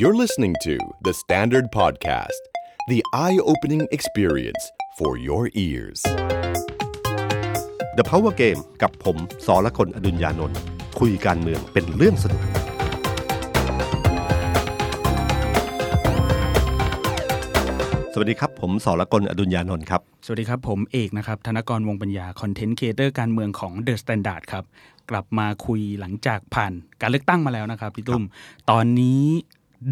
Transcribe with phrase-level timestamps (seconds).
[0.00, 2.42] You're listening to The Standard Podcast,
[2.86, 4.62] the eye opening experience
[4.98, 6.00] for your ears.
[7.98, 9.16] The Power Game กับผม
[9.46, 10.58] สอละคนอดุญญานนท์
[11.00, 12.42] คุยการเมืองเป็นเรื่องสนุก
[18.12, 24.64] สวัสดีครับ ผมสอละคนอดุญญานนท์ครับ สวัสดีครับ ผมเอกนะครับ ธนกรวงปัญญา คอนเทนต์ครีเอเตอร์การเมืองของ The Standard ครับ
[25.10, 28.24] กลับมาคุยหลังจากผ่านการเลือกตั้งมาแล้วนะครับพี่ตุ้ม
[28.70, 29.22] ตอนนี้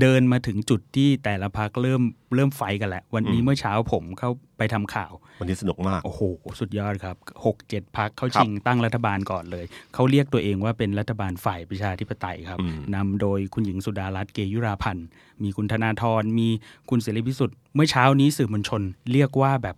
[0.01, 2.03] เดินมาถึงจุดที่แต่ละพักเริ่ม
[2.35, 6.23] เริ่มไฟกันแล้ววันนี้เมื่อเช้าผมเข้าไปทำข่าว วันนี้สนุกมาก โอ้โห
[6.61, 7.17] สุดยอดครับ
[7.47, 12.59] หกเจ็ดพักเข้าชิงตั้งรัฐบาลก่อนเลย เขาเรียกตัวเองว่าเป็นรัฐบาลฝ่ายประชาธิปไตยครับ
[12.95, 15.07] นำโดยคุณหญิงสุดารัตน์เกยุราพันธ์
[15.43, 16.49] มีคุณธนาธรมี
[16.91, 18.83] คุณเสรีพิสุทธิ์เมื่อเช้านี้สื่อมวลชน
[19.13, 19.77] เรียกว่าแบบ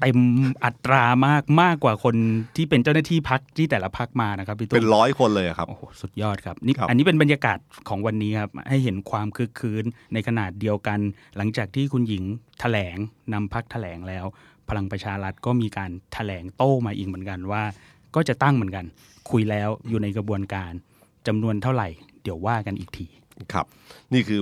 [0.00, 0.18] เต็ม
[0.64, 2.16] อัตรามากมากกว่าคน
[2.56, 10.98] ที่เป็นเจ้าหน้าที่พักที่แต่ละพักมานะครับพี่ตุ้มเป็นร้อยคนเลยอะครับโอ้โหสุดยอดครับนี่ครับอันนี้เป็นบรรยากาศของวันนี้ครับให้เห็นความคึกคืนในขนาดเดียวกัน
[11.36, 12.24] หลังจากที่คุณหญิง
[12.60, 12.96] แถลง
[13.32, 14.24] นำพักแถลงแล้ว
[14.68, 17.62] พลังประชารัฐก็มีการแถลงโต้มาอีกเหมือนกันว่า
[18.14, 18.84] ก็จะตั้งเหมือนกัน
[19.30, 20.72] คุยแล้วอยู่ในกระบวนการ
[21.26, 21.88] จำนวนเท่าไหร่
[22.22, 23.06] เดี๋ยวว่ากันอีกที
[23.52, 23.66] ครับ
[24.12, 24.40] นี่คือ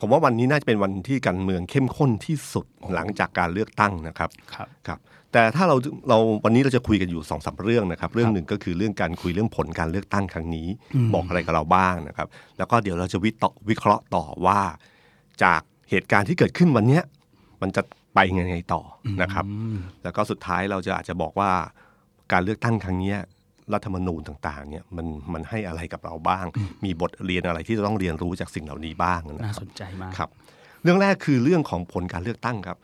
[0.00, 4.98] ผมว่าวันนี้น่าจะเป็นวันที่การเมืองเข้มข้นที่สุดหลังจากการเลือกตั้งนะครับครับครับ
[5.32, 5.76] แต่ถ้าเรา
[6.08, 10.68] เราวันนี้เราจะคุยกันอยู่สองสามเรื่องนะครับ เรื่องหนึ่งก็คือเรื่องการคุยเรื่องผลการเลือกตั้งครั้งนี้
[11.14, 14.60] บอกอะไรกับเราบ้างนะครับ แล้วก็เดี๋ยวเราจะวิต่อวิเคราะห์ต่อว่า
[15.42, 17.02] จากเหตุการณ์ที่เกิดขึ้นวันเนี้ย
[17.62, 17.82] มันจะ
[18.14, 18.82] ไปยังไงต่อ
[19.22, 19.44] นะครับ
[20.02, 21.50] แล้วก็สุดท้ายเราจะอาจจะบอกว่า
[22.32, 23.18] การเลือกตั้งครั้งเนี้ย
[23.74, 26.46] รัฐธรรมนูญต่างๆเนี่ยมันมันให้อะไรกับเราบ้าง
[26.84, 30.28] มีบทเรียนอะไรที่จะต้องเรียนรู้จากสิ่งเหล่านี้บ้างนะน่าครับสนใจมากครับ
[30.82, 32.78] เรื่องแรกคือเรื่องของผลการเลือกตั้งครับ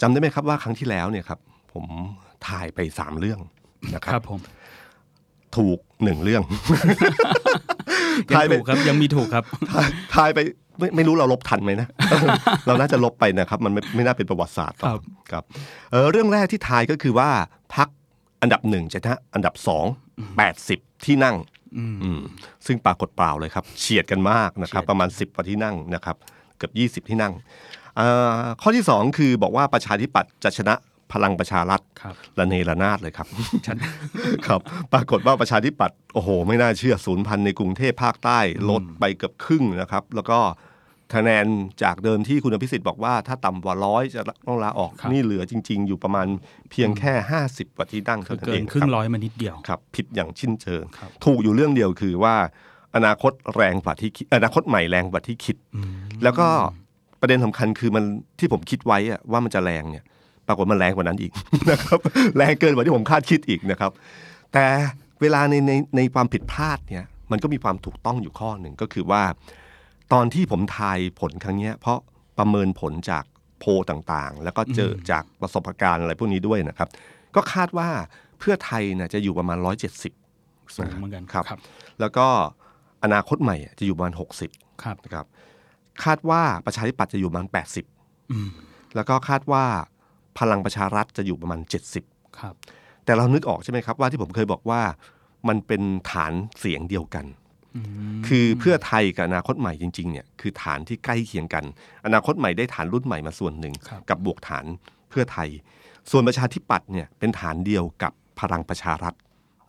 [0.00, 1.38] จำได้ไหมครับว่าครั้งที่แล้วเนี่ยครับ
[1.72, 1.84] ผม
[2.48, 3.38] ถ่ายไปสามเรื่อง
[3.94, 4.40] นะคครัรับบผม
[5.56, 6.42] ถูกหนึ่งเรื่อง
[8.30, 10.38] ยังถ่ายไปถูกครับยังมีถูกครับถ่ายถ่ายไป
[10.78, 11.88] ไม่ไม่รู้เราลบทันไหมนะ
[12.66, 15.44] เราน่าจะลบไปนะครับ มันไม่ไม่น่าเป็นประวัติศาสตร์หรอกครับครับ
[15.92, 17.30] เออเรื่องแรกที่ทายก็คือว่า
[17.74, 17.88] พัก
[18.42, 19.86] อันดับหนึ่งจะชนะอันดับสอง
[20.36, 21.36] แปดสิบที่นั่ง
[21.76, 21.84] อื
[22.18, 22.20] ม
[22.66, 26.16] ซึ่งปรากฏเปล่าเลยครับเฉียดกันมากนะครับ ประมาณ10กว่าที่นั่งนะครับ
[26.56, 27.32] เกือบ20ที่นั่ง
[27.96, 28.06] เอ่
[28.36, 30.74] อข้อที่2คือบอกว่าประชาธิปัตย์จะชนะ
[31.12, 33.26] พลังประชารัฐครับระเนระนาดเลยครับ
[33.66, 33.76] ชัด
[34.46, 34.60] ครับ
[34.92, 38.40] ปรากฏว่าประชาธิปัตย์โอ้โห ไม่น่าเชื่อศูนย์พันในกรุงเทพภาคใต้
[38.70, 40.38] ลดไปเกือบครึ่งนะครับ แล้วก็
[41.14, 41.46] คะแนน
[41.82, 46.26] จากเดิมที่คุณอภิสิทธิ์บอกว่าถ้าต่ำกว่าร้อยจะต้องลาออกครับนี่เหลือจริง ๆ อยู่ประมาณ
[46.70, 47.12] เพียงแค่
[47.46, 52.34] 50กว่าที่นั่งคืเท่าอนั้นเกิเอนงครึ่คงรับร้อยมานิดเดียวครับผิดอย่างชิ้นเชิงครับถูกอยู่เรื่องเดียวคือว่า
[52.96, 55.56] อนาคตแรงกว่าที่คิดอนาคตใหม่แรงกว่าที่คิด
[56.22, 56.48] แล้วก็
[57.20, 58.04] ประเด็นสำคัญคือมัน
[58.38, 60.04] ที่ผมคิดไว้อะว่ามันจะแรงเนี่ย
[60.48, 61.32] ปรากฏมันแรงกว่านั้นอีก
[61.70, 61.98] นะครับ
[62.36, 63.90] แรงเกินกว่าที่ผมคาดคิดอีกนะครับ
[64.52, 64.66] แต่
[65.20, 69.22] เวลาในในในความผิดพลาดเนี่ยมันก็มีความถูกต้องอยู่ข้อหนึ่งก็คือว่า
[70.12, 71.98] ตอนที่ผมทายผลครั้งเนี้ยเพราะ
[72.38, 73.24] ประเมินผลจาก
[73.58, 76.88] โพลต่างๆ แล้วก็เจอจากประสบการณ์อะไรพวกนี้ด้วยนะครับ
[77.34, 77.88] ก็คาดว่า
[78.38, 79.58] เพื่อไทยนะจะอยู่ประมาณ
[80.16, 81.60] 170สูงเหมือนกันครับครับ
[82.00, 82.26] แล้วก็
[83.04, 84.14] อนาคตใหม่จะอยู่ประมาณ
[84.46, 85.26] 60ครับนะครับ
[86.04, 87.46] คาดว่าประชาธิปัตย์จะอยู่ประมาณ
[88.20, 89.64] 80แล้วก็คาดว่า
[90.38, 91.60] พลังประชารัฐจะอยู่ประมาณ
[92.00, 92.54] 70ครับ
[93.04, 94.80] แต่เรานึกออกใช่ไหมครับว่าที่ผมเคยบอกว่า
[95.48, 97.24] มันเป็นฐานเสียงเดียวกัน
[98.26, 101.64] คือเพื่อไทยกับอนาคตใหม่จริงๆเนี่ยคือฐานที่ใกล้เคียงกัน
[102.06, 104.64] อนาคตใหม่ได้ฐานรุ่นใหม่มาส่วนหนึ่งครับกับบวกฐาน
[105.10, 105.48] เพื่อไทย
[106.10, 109.14] ส่วนประชาธิปัตย์เนี่ยเป็นฐานเดียวกับพลังประชารัฐ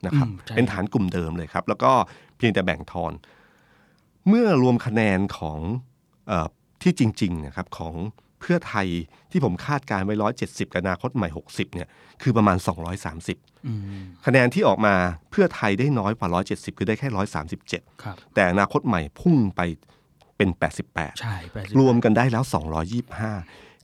[0.06, 1.92] นะครับอืมใช่เป็นฐานกลุ่มเดิมเลยครับ แล้วก็
[2.38, 3.14] เพียงแต่แบ่งทอน
[4.28, 5.60] เมื่อรวมคะแนนของ
[6.28, 6.48] เออ
[6.82, 7.94] ที่จริงๆนะครับของ
[8.42, 8.88] เพื่อไทย
[9.32, 11.88] ที่ผมคาดการไว้ร้อยเจ็ดสิบกับอนาคตใหม่หกสิบเนี่ย
[12.22, 13.38] คือประมาณสองร้อยสามสิบ
[13.68, 13.82] อืม
[14.26, 14.94] คะแนนที่ออกมา
[15.32, 19.62] เพื่อไทยได้น้อยกว่าร้อยเจ็ดสิบคือได้แค่ร้อยสามสิบเจ็ดครับแต่อนาคตใหม่พุ่งไป
[20.38, 23.34] เป็นแปดสิบแปดใช่แปดสิบรวมกันได้แล้วสองร้อยี่ห้า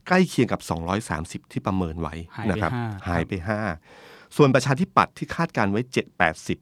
[0.06, 3.60] ใกล้เคียงกับสองร้อยสามสิบที่ประเมินไว้หายไปนะครับห้าหายไปห้า
[4.36, 6.58] ส่วนประชาธิปัตย์ที่คาดการไว้เจ็ดแปดสิบ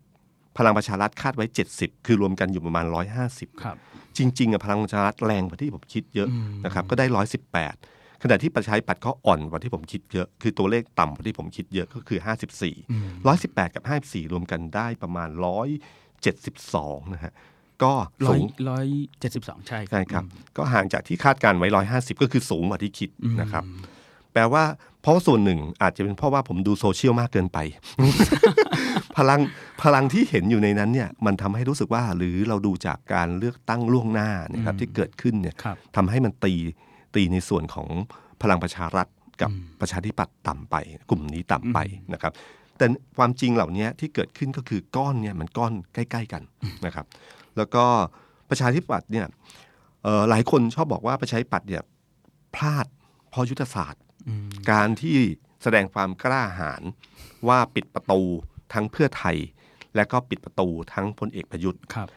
[0.59, 1.47] พลังประชารัฐคาดไว้
[1.77, 2.87] 70 คือรวมกันอยู่ประมาณ
[3.25, 3.77] 150ครับ
[4.19, 6.29] จริงๆอะพลังประชารัฐแรงกว่าที่ผมคิดเยอะ
[6.65, 7.07] นะครับก็ได้
[7.65, 12.19] 118 ขณะที่ประชาธิปัตย์ก็อ่อนกว่าที่ผมคิดเยอะ คือตัวเลขต่ำกว่าที่ผมคิดเยอะก็คือ
[12.85, 12.85] 54
[13.17, 15.29] 118 กับ 54 รวมกันได้ประมาณ
[16.01, 17.33] 172 นะฮะ
[17.83, 17.93] ก็
[18.27, 18.87] ร้อสูยงร้อย
[19.21, 20.25] เจ็ดสิบสองใช่ใช่ครับ
[20.57, 23.11] ก็ห่างจากที่คาดการไว้150ก็คือสูงกว่าที่คิด
[23.41, 23.65] นะครับ
[24.33, 24.65] แปลว่า
[25.03, 27.59] เพราะว่าส่วนหนึ่งอาจจะเป็นเพราะว่าผมดูโซเชียลมากเกินไป
[29.17, 29.41] พลัง
[29.83, 36.55] พลังที่เห็นอยู่ในนั้นเนี่ยมันทำให้รู้สึกว่าหรือเราดูจากการเลือกตั้งล่วงหน้านะครับที่เกิดขึ้นเนี่ยครับทำให้มันตี
[37.15, 37.89] ตีในส่วนของ
[38.43, 39.07] พลังประชารัฐ
[39.43, 40.75] กับประชาธิปัตย์ต่ำไป
[41.11, 41.79] กลุ่มนี้ต่ำไป
[42.13, 42.33] นะครับ
[42.79, 42.87] แต่
[43.17, 46.43] ความจริงเหล่านี้ที่เกิดขึ้นก็คือก้อนเนี่ยมันก้อนใกล้ ๆกัน
[46.87, 47.07] นะครับ
[47.57, 47.85] แล้วก็
[48.51, 49.27] ประชาธิปัตย์เนี่ย
[50.03, 51.83] เเอ่อหลายคนชอบบอกว่าประชาธิปัตย์เนี่ย
[52.55, 52.87] พลาด
[53.31, 55.17] เพราะยุทธศาสตร์อืมการที่
[55.63, 56.83] แสดงความกล้าหาญ
[57.49, 58.23] ว่าปิดประตู
[58.73, 59.37] ทั้งเพื่อไทย
[59.97, 62.09] และก็ปิดประตูทั้งพลเอกประยุทธ์ครับ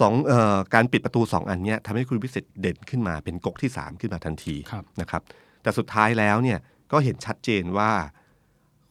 [0.00, 5.22] สองเออการปิดประตูสองอันเนี้ยทำให้คุณพิสิทธิ์เด่นขึ้นมาเป็นก๊กที่สามขึ้นมาทันทีครับนะครับ
[5.62, 6.58] แต่สุดท้ายแล้วเนี่ย
[6.92, 7.92] ก็เห็นชัดเจนว่า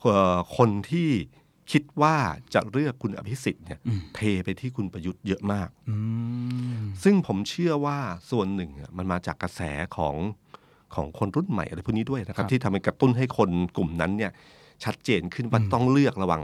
[0.02, 1.10] เอ่อคนที่
[1.72, 2.16] คิดว่า
[2.54, 5.96] จะเลือกคุณอภิสิทธิ์เนี่ยอืมเทไปที่คุณประยุทธ์เยอะมากอื
[6.80, 7.98] มซึ่งผมเชื่อว่า
[8.32, 9.62] ส่วนหนึ่งอะมันมาจากกระแส
[9.98, 10.16] ของ
[10.96, 14.32] ของคนรุ่นใหม่อะไรพวกนี้ด้วยนะครับ ที่ทำให้กระตุ้นให้คนกลุ่มนั้นเนี่ย
[14.84, 16.44] ชัดเจนขึ้นว่าต้องเลือกระหว่าง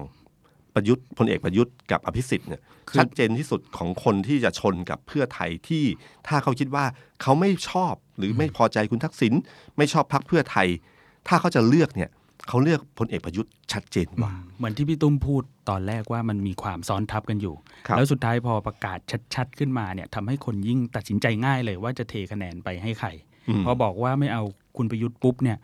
[0.75, 5.83] ประยุทธ์พลเอกประยุทธ์กับอภิสิทธิ์เนี่ยคือชัดเจนที่สุดของคนที่จะชนกับเพื่อไทยที่
[6.27, 6.85] ถ้าเขาคิดว่า
[7.21, 9.33] เขาไม่ชอบหรือไม่พอใจคุณทักษิณ
[9.77, 10.67] ไม่ชอบพรรคเพื่อไทย
[11.27, 12.09] ถ้าเขาจะเลือกเนี่ย
[12.47, 17.55] เขาเลือกพลเอกประยุทธ์ชัดเจนกว่าเหมือนที่พี่ตุ้มพูดตอนแรกว่ามันมีความซ้อนทับกันอยู่
[17.87, 18.99] ครับแล้วสุดท้ายพอประกาศ
[19.35, 23.09] ชัด ๆ ขึ้นมาเนี่ยทำให้คนยิ่งตัดสินใจง่ายเลยว่าจะเทคะแนนไปให้ใคร
[23.49, 24.43] อืมพอบอกว่าไม่เอา
[24.77, 25.57] คุณประยุทธ์ปุ๊บเนี่ย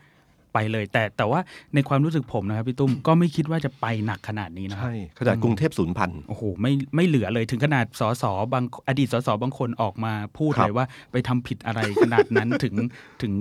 [0.54, 1.40] ไปเลย แต่แต่ว่า
[1.76, 12.74] ในความรู้สึกผมนะครับพี่ตุ้มก็ไม่คิดว่าจะไปหนักขนาดนี้นะครับใช่ขนาดกรุงเทพศูนย์พันโอ้โหไม่ไม่เหลือเลยถึงขนาดสสบางอดีตสสบางคนออกมาพูดครับเลยว่าไปทำผิดอะไรขนาดนั้นถึง
[13.22, 13.34] ถึง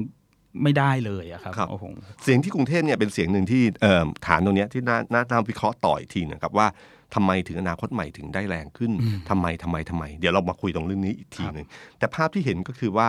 [0.62, 1.84] ไม่ได้เลยอะครับครับโอ้โห
[2.22, 6.66] เสียงที่กรุงเทพเนี่ยเป็นเสียงหนึ่งที่เอ่อฐานตรงเนี้ยที่น่าน่าน่าวิเคราะห์ต่ออีกทีนะครับว่า
[7.14, 11.68] ทำไมถึงอนาคตใหม่ถึงได้แรงขึ้นอืมทำไมทำไมทำไม เดี๋ยวเรามาคุยตรงเรื่องนี้อีกทีครับหนึ่ง
[11.98, 13.08] แต่ภาพที่เห็นก็คือว่า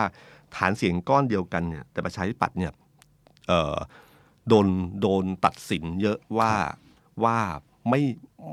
[0.56, 2.91] ฐานเสียงก้อนเดียวกันเนี่ยแต่ประชาธิปัตย์เนี่ยเอ่อ
[4.48, 4.66] โดน
[5.00, 6.52] โดนตัดสินเยอะว่า
[7.24, 7.38] ว่า
[7.90, 8.02] ไม่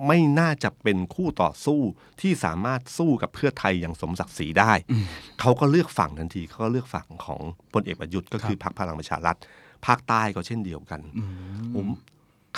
[0.07, 1.81] ไม่น่าจะเป็นคู่ต่อสู้
[2.21, 5.05] ที่สามารถสู้กับเพื่อไทยอย่างสมศักดิ์ศรีได้อืม
[5.39, 7.41] เขาก็เลือกฝั่งทันทีเขาก็เลือกฝั่งของ
[7.73, 9.37] พลเอกประยุทธ์ก็คือพรรคพลังประชารัฐ
[9.85, 11.29] ภาคใต้ก็เช่นเดียวกันอืม
[11.75, 11.87] ผม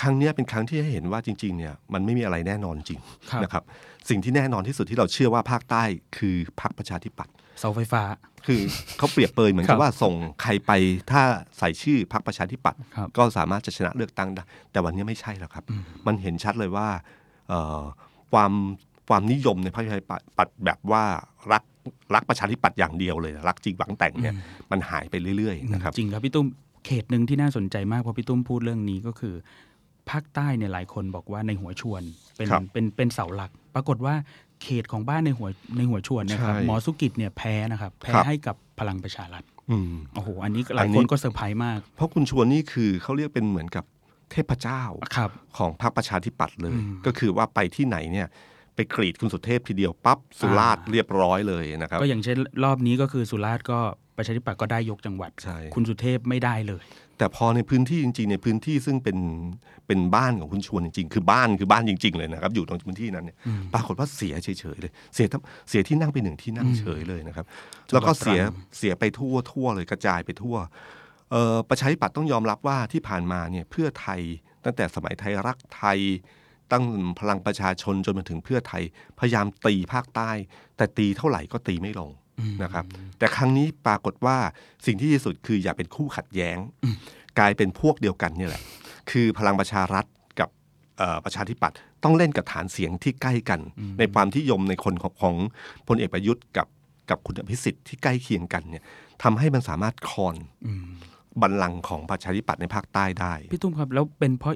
[0.01, 3.01] ครั้งเนี้ยเป็นครั้งที่ให้เห็นว่าจริง ๆ เนี่ยมันไม่มีอะไรแน่นอนจริง
[3.31, 3.63] ครับนะครับ
[4.09, 5.83] สิ่งที่แน่นอนที่สุดที่เราเชื่อว่าภาคใต้
[6.17, 8.01] คือพรรคประชาธิปัตย์เสาไฟฟ้า
[8.47, 8.61] คือ
[8.97, 10.71] เขาเปรียบเปรยเหมือนครักับบว่าส่งใครไป
[11.11, 11.21] ถ้า
[11.59, 15.63] ใส่ชื่อพรรคประชาธิปัตย์ครับก็สามารถจะชนะเลือกตั้งได้ แต่วันนี้ไม่ใช่แล้วครับ
[16.07, 16.87] มันเห็นชัดเลยว่า
[17.49, 17.81] เอ่อ
[18.33, 18.51] ความ
[19.09, 21.03] ความนิยมในพรรคประชาธิปัตย์แบบว่า
[21.51, 21.63] รัก
[22.15, 24.35] รักประชาธิปัตย์อย่างเดียวเลย รักจริงหวังแต่งเนี่ย
[24.71, 26.47] มันหายไปเรื่อยๆนะครับจริงครับพี่ตุ้ม
[26.85, 29.35] เขตหนึ่งที่น่าสนใจมากเพราะพี่ตุ้มพูดเรื่องนี้ก็คือ
[30.09, 32.01] ภาคใต้เนี่ยหลายคนบอกว่าในหัวชวน
[32.37, 34.15] เป็นครับเป็นเป็นเสาหลัก ปรากฏว่า
[34.61, 43.85] เขตของบ้านนายหัวนายหัวชวนเนะครับใช่หมอสุกิจเนี่ยแพ้นะครับ แพ้ครับให้กับพลังประชารัฐอืมโอ้โห อันนี้หลายอันนี้คนก็เซอร์ไพรส์มาก เพราะคุณชวนนี่คือเขาเรียกเป็นเหมือนกับ
[44.31, 44.81] เทพเจ้า
[45.15, 48.27] ครับของพรรคประชาธิปัตย์เลยอืมก็คือว่าไปที่ไหนเนี่ย
[48.75, 53.79] ไปกรีดคุณสุเทพทีเดียวปั๊บสุราษฎร์อ่าเรียบร้อยเลยนะครับ ก็อย่างเช่นรอบนี้ก็คือสุราษฎร์ก็
[54.17, 56.83] ประชาธิปัตย์ก็ได้ยกจังหวัดใช่คุณสุเทพไม่ได้เลย
[57.21, 59.17] แต่พอในพื้นที่จริงๆในพื้นที่ซึ่งเป็น
[59.87, 67.45] เป็นบ้านของคุณชวนจริงๆ คือบ้านคือบ้านจริง ๆ เลยนะครับอยู่ตรงพื้นที่นั้นเนี่ยอืมปรากฏว่าเสียเฉยๆเลย เสียทั้งเสียที่นั่งไปหนึ่งที่นั่งอืมเฉยเลยนะครับ
[67.89, 70.55] จังหวัดแล้วก็เสียตรังเสียไปทั่วทั่วเลยกระจายไปทั่ว
[71.31, 74.21] เอ่อประชาธิปัตย์ต้องยอมรับว่าที่ผ่านมาเนี่ยเพื่อไทย
[74.65, 75.99] ตั้งแต่สมัยไทยรักไทย
[76.71, 76.85] ตั้ง
[77.19, 78.83] พลังประชาชนจนมาถึงเพื่อไทย
[79.19, 80.31] พยายามตีภาคใต้
[80.77, 82.20] แต่ตีเท่าไหร่ก็ตีไม่ลงอืม
[82.63, 82.85] นะครับ
[83.17, 84.37] แต่ครั้งนี้ปรากฏว่า
[84.85, 86.95] สิ่งที่ดีที่สุดคืออย่าเป็นคู่ขัดแย้งอืม
[87.39, 88.63] กลายเป็นพวกเดียวกันเนี่ยแหละ
[89.11, 90.05] คือพลังประชารัฐ
[90.39, 90.49] กับ
[90.97, 93.59] เอ่อประชาธิปัตย์ต้องเล่นกับฐานเสียงที่ใกล้กัน
[93.99, 95.35] ในความที่ยมในคนของของ
[95.87, 96.67] พลเอกประยุทธ์กับ
[97.09, 98.83] กับคุณอภิสิทธิ์ที่ใกล้เคียงกันเนี่ย
[99.23, 100.35] ทำให้มันสามารถคอน
[100.67, 100.85] อืม
[101.41, 104.55] บัลลังก์ของประชาธิปัตย์ในภาคใต้ได้ พี่ตุ้มครับ แล้วเป็นเพราะ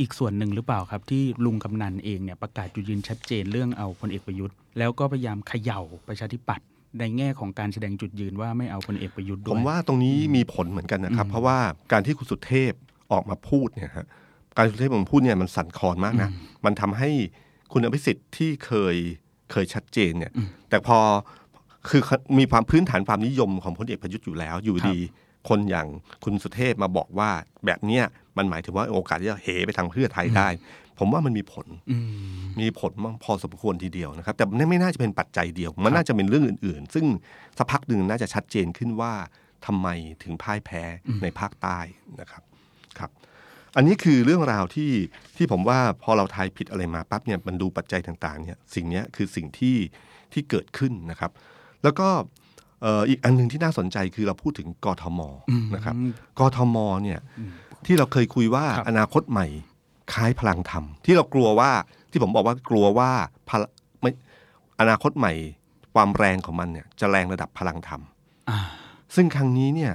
[0.00, 6.66] อีกส่วนหนึ่งหรือเปล่าครับ ที่ลุงกำนันเองเนี่ยประกาศจุดยืนชัดเจนเรื่องเอาพลเอกประยุทธ์ แล้วก็พยายามเขย่าประชาธิปัตย์
[6.98, 11.58] ในแง่ของการแสดงจุดยืนว่าไม่เอาพลเอกประยุทธ์ด้ผวยมว่าตรงนี้มีผลเหมือนกันนะครับอืมเพราะว่า
[11.92, 12.72] การที่คุณสุเทพ
[13.12, 14.06] ออกมาพูดเนี่ยฮะ
[14.56, 16.30] การที่คุณสุเทพออกมาพูดเนี่ยมันสั่นคลอนมากนะ
[16.64, 17.10] มันทำให้
[17.72, 18.96] คุณอภิสิทธิ์ที่เคย
[19.52, 20.98] เคยชัดเจนเนี่ยอืมแต่พอ
[21.88, 22.02] คือ
[22.38, 24.98] มีความพื้นฐานความนิยมของพลเอกประยุทธ์อยู่แล้ว อยู่ครับดี
[25.48, 25.86] คนอย่าง
[26.24, 27.30] คุณสุเทพมาบอกว่า
[27.66, 28.04] แบบเนี้ย
[28.38, 30.48] มันหมายถึงว่าโอกาสที่จะเหไปทางเพื่อไทยได้
[30.98, 37.06] ผมว่ามันมีผลอืมมีผลมากพอสมควรทีเดียวนะครับ แต่ไม่ไม่น่าจะเป็นปัจจัยเดียว มันน่าจะเป็นเรื่องอื่น ๆ ซึ่ง
[37.58, 39.12] สักพักหนึ่งน่าจะชัดเจนขึ้นว่า
[39.66, 39.88] ทำไม
[40.22, 40.82] ถึงพ่ายแพ้
[41.22, 41.78] ในภาคใต้
[42.20, 42.42] นะครับ
[42.98, 43.10] ครับ
[43.76, 44.92] อันนี้คือเรื่องราวที่
[45.36, 49.76] ที่ผมว่าพอเราทายผิดอะไรมาปั๊บเนี่ยมันดูปัจจัยต่างๆเนี่ยสิ่งเนี้ยคือสิ่งที่
[50.32, 51.30] ที่เกิดขึ้นนะครับ
[51.82, 52.08] แล้วก็
[52.82, 55.94] เอ่ออีกอันหนึ่งที่น่าสนใจคือเราพูดถึงกทมอืมนะครับ
[56.38, 57.20] กทมเนี่ย
[57.86, 59.46] ที่เราเคยคุยว่าครับอนาคตใหม่
[60.12, 61.70] คล้ายพลังธรรม ที่เรากลัวว่า
[62.10, 63.10] ที่ผมบอกว่ากลัวว่า
[63.48, 63.64] พล
[64.00, 64.10] ไม่
[64.80, 65.32] อนาคตใหม่
[65.94, 68.00] ความแรงของมันเนี่ยจะแรงระดับพลังธรรม
[68.50, 68.58] อ่า
[69.14, 69.92] ซึ่งครั้งนี้เนี่ย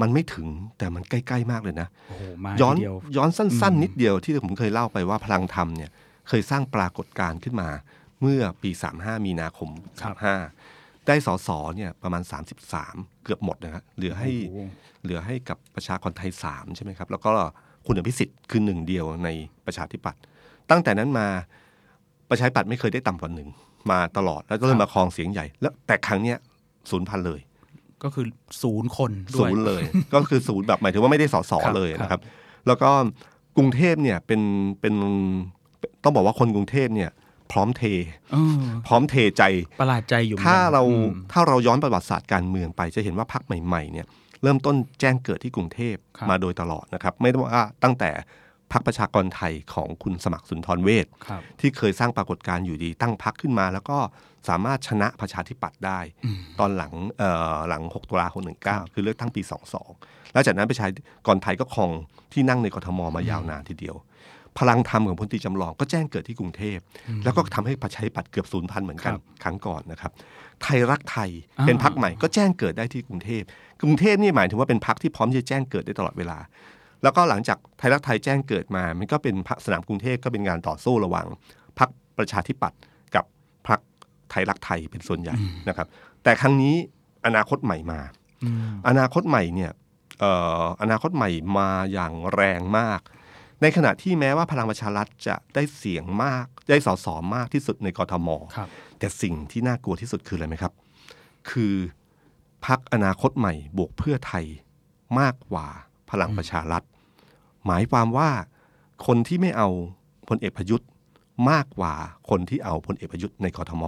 [0.00, 0.46] มันไม่ถึง
[0.78, 5.90] แต่มันใกล้ ๆ มากเลยนะโอ้โหมาย้อนทีเดียวย้อนสั้นอืมๆนิดเดียวที่ผมเคยเล่าไปว่าพลังธรรมเนี่ย
[6.28, 7.68] เคยสร้างปรากฏการณ์ขึ้นมา
[8.20, 9.68] เมื่อปี 35 มีนาคม
[10.22, 10.63] 35
[11.06, 12.22] ได้สสเนี่ยประมาณ
[12.72, 14.58] 33 เกือบหมดนะฮะเหลือให้โอ้โห
[15.02, 17.30] เหลือให้กับประชากรไทย3ใช่ไหมครับ แล้วก็
[17.86, 19.28] คุณอภิสิทธิ์คือหนึ่งเดียวใน
[19.66, 20.20] ประชาธิปัตย์
[20.70, 21.26] ตั้งแต่นั้นมา
[22.30, 23.48] ประชาธิปัตย์ไม่เคยได้ต่ำกว่าหนึ่ง
[23.90, 26.38] มาตลอดแล้วก็เริ่มมาครองเสียงใหญ่ แล้วแต่ครั้งเนี้ย
[26.90, 27.40] ศูนย์พันเลย
[28.02, 28.26] ก็คือ
[28.62, 29.82] ศูนย์คนด้ศูวยนย์เลย
[30.14, 32.20] ก็คือศูนย์แบบหมายถึงว่าไม่ได้สอสอครับเลยครับนะครับ
[32.66, 32.90] แล้วก็
[33.56, 34.40] กรุงเทพเนี่ยเป็น
[34.80, 34.94] เป็น
[36.04, 37.10] ต้องบอกว่าคนกรุงเทพเนี่ย
[37.54, 37.82] พร้อมเท
[38.32, 39.42] เออพร้อมเทใจ
[39.80, 44.06] ประหลาดใจอยู่หมือนถ้ากันเราอืมถ้าเราย้อนประวัติศาสตร์การเมืองไปจะเห็นว่าพรรคใหม่ๆเนี่ย
[44.42, 48.10] เริ่มต้นแจ้งเกิดที่กรุงเทพครับมาโดยตลอดนะครับ ไม่ได้ว่าตั้งแต่
[48.72, 53.98] พรรคประชากรไทยของคุณสมัครสุนทรเวชครับที่เคยสร้างปรากฏการณ์อยู่ดีตั้งพรรคขึ้นมา แล้วก็
[54.48, 56.00] สามารถชนะประชาธิปัตย์ได้
[56.60, 59.42] ตอนหลังเอ่อหลัง 6 ตุลาคม 19 คือเลือกตั้งปี
[59.88, 60.86] 22 แล้วจากนั้นประชา
[61.26, 61.90] กรไทยก็ครอง
[62.32, 63.96] ที่นั่งในกทมมายาวนานทีเดียว
[64.58, 66.78] พลังธรรมของพลตรีจำลองก็แจ้งเกิดที่กรุงเทพ
[67.24, 70.12] แล้วก็ทำให้ประชาธิปัตย์เกือบศูนย์พันเหมือนกันครับครั้งก่อนนะครับ
[70.62, 73.42] ไทยรักไทยอ่าเป็นพักใหม่ก็แจ้งเกิดได้ที่กรุงเทพ
[73.82, 76.38] กรุงเทพนี่หมายถึงว่าเป็นพักที่พร้อมที่จะแจ้งเกิดได้ตลอดเวลา
[77.02, 81.26] แล้วก็หลังจากไทยรักไทยแจ้งเกิดมา มันก็เป็นพรรคสนามกรุงเทพก็เป็นงานต่อสู้ระหว่าง
[81.78, 82.80] พรรคประชาธิปัตย์
[83.14, 83.24] กับ
[83.68, 83.80] พรรค
[84.30, 85.36] ไทยรักไทยเป็นส่วนใหญ่
[85.68, 85.86] นะครับ
[86.22, 86.74] แต่ครั้งนี้
[87.26, 88.00] อนาคตใหม่มา
[88.44, 89.70] อืมอนาคตใหม่เนี่ย
[90.20, 93.00] เอ่ออนาคตใหม่มาอย่างแรงมาก
[93.62, 98.68] ในขณะที่แม้ว่าพลังประชารัฐจะได้เสียงมากได้สสมากที่สุดในกทมครับ
[98.98, 100.72] แต่สิ่งที่น่ากลัวที่สุดคืออะไรไหมครับ
[101.50, 101.74] คือ
[102.66, 104.44] พักอนาคตใหม่บวกเพื่อไทย
[105.20, 105.66] มากกว่า
[106.10, 106.82] พลังประชารัฐ
[107.66, 108.30] หมายความว่า
[109.06, 109.68] คนที่ไม่เอา
[110.28, 110.88] พลเอกประยุทธ์
[111.50, 111.94] มากกว่า
[112.30, 113.84] คนที่เอาพลเอกประยุทธ์ในกทม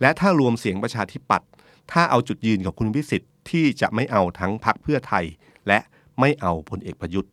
[0.00, 1.48] และถ้ารวมเสียงประชาธิปัตย์
[1.92, 5.24] ถ้าเอาจุดยืนกับคุณวิสิทธิ์ที่จะไม่เอาทั้งพักเพื่อไทย
[5.68, 5.78] และ
[6.20, 7.30] ไม่เอาพลเอกประยุทธ์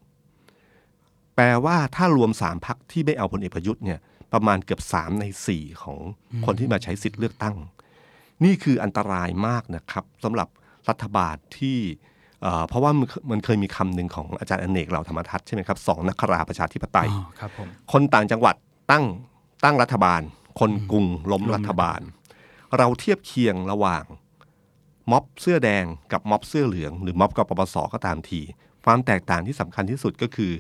[1.38, 4.00] แปลว่าถ้ารวมสามพักที่ไม่เอาพลเอกประยุทธ์เนี่ย
[4.34, 5.98] ประมาณเกือบสามในสี่ของ
[6.46, 7.56] คนที่มาใช้สิทธิ์เลือกตั้ง
[8.44, 10.48] นี่คืออันตรายมากนะครับสำหรับ
[10.90, 11.78] รัฐบาลที่
[12.42, 18.56] เอ่อเพราะว่ามันมันเคยมีคำหนึ่งของอาจารย์อเนกเหล่าธรรมทัศน์ใช่ไหมครับสองนักราประชาธิปไตยอ๋อครับผมคนต่างจังหวัด
[18.92, 19.06] ตั้ง
[19.64, 20.22] ตั้งรัฐบาล
[20.60, 22.02] คนกรุงล้มล้มรัฐบาล
[22.78, 24.04] เราเทียบเคียงระหว่าง
[25.12, 28.42] ม็อบเสื้อแดงกับม็อบเสื้อเหลือง หรือม็อบกปปสก็ตามที
[28.86, 30.52] ความแตกต่างที่สำคัญที่สุดก็คือ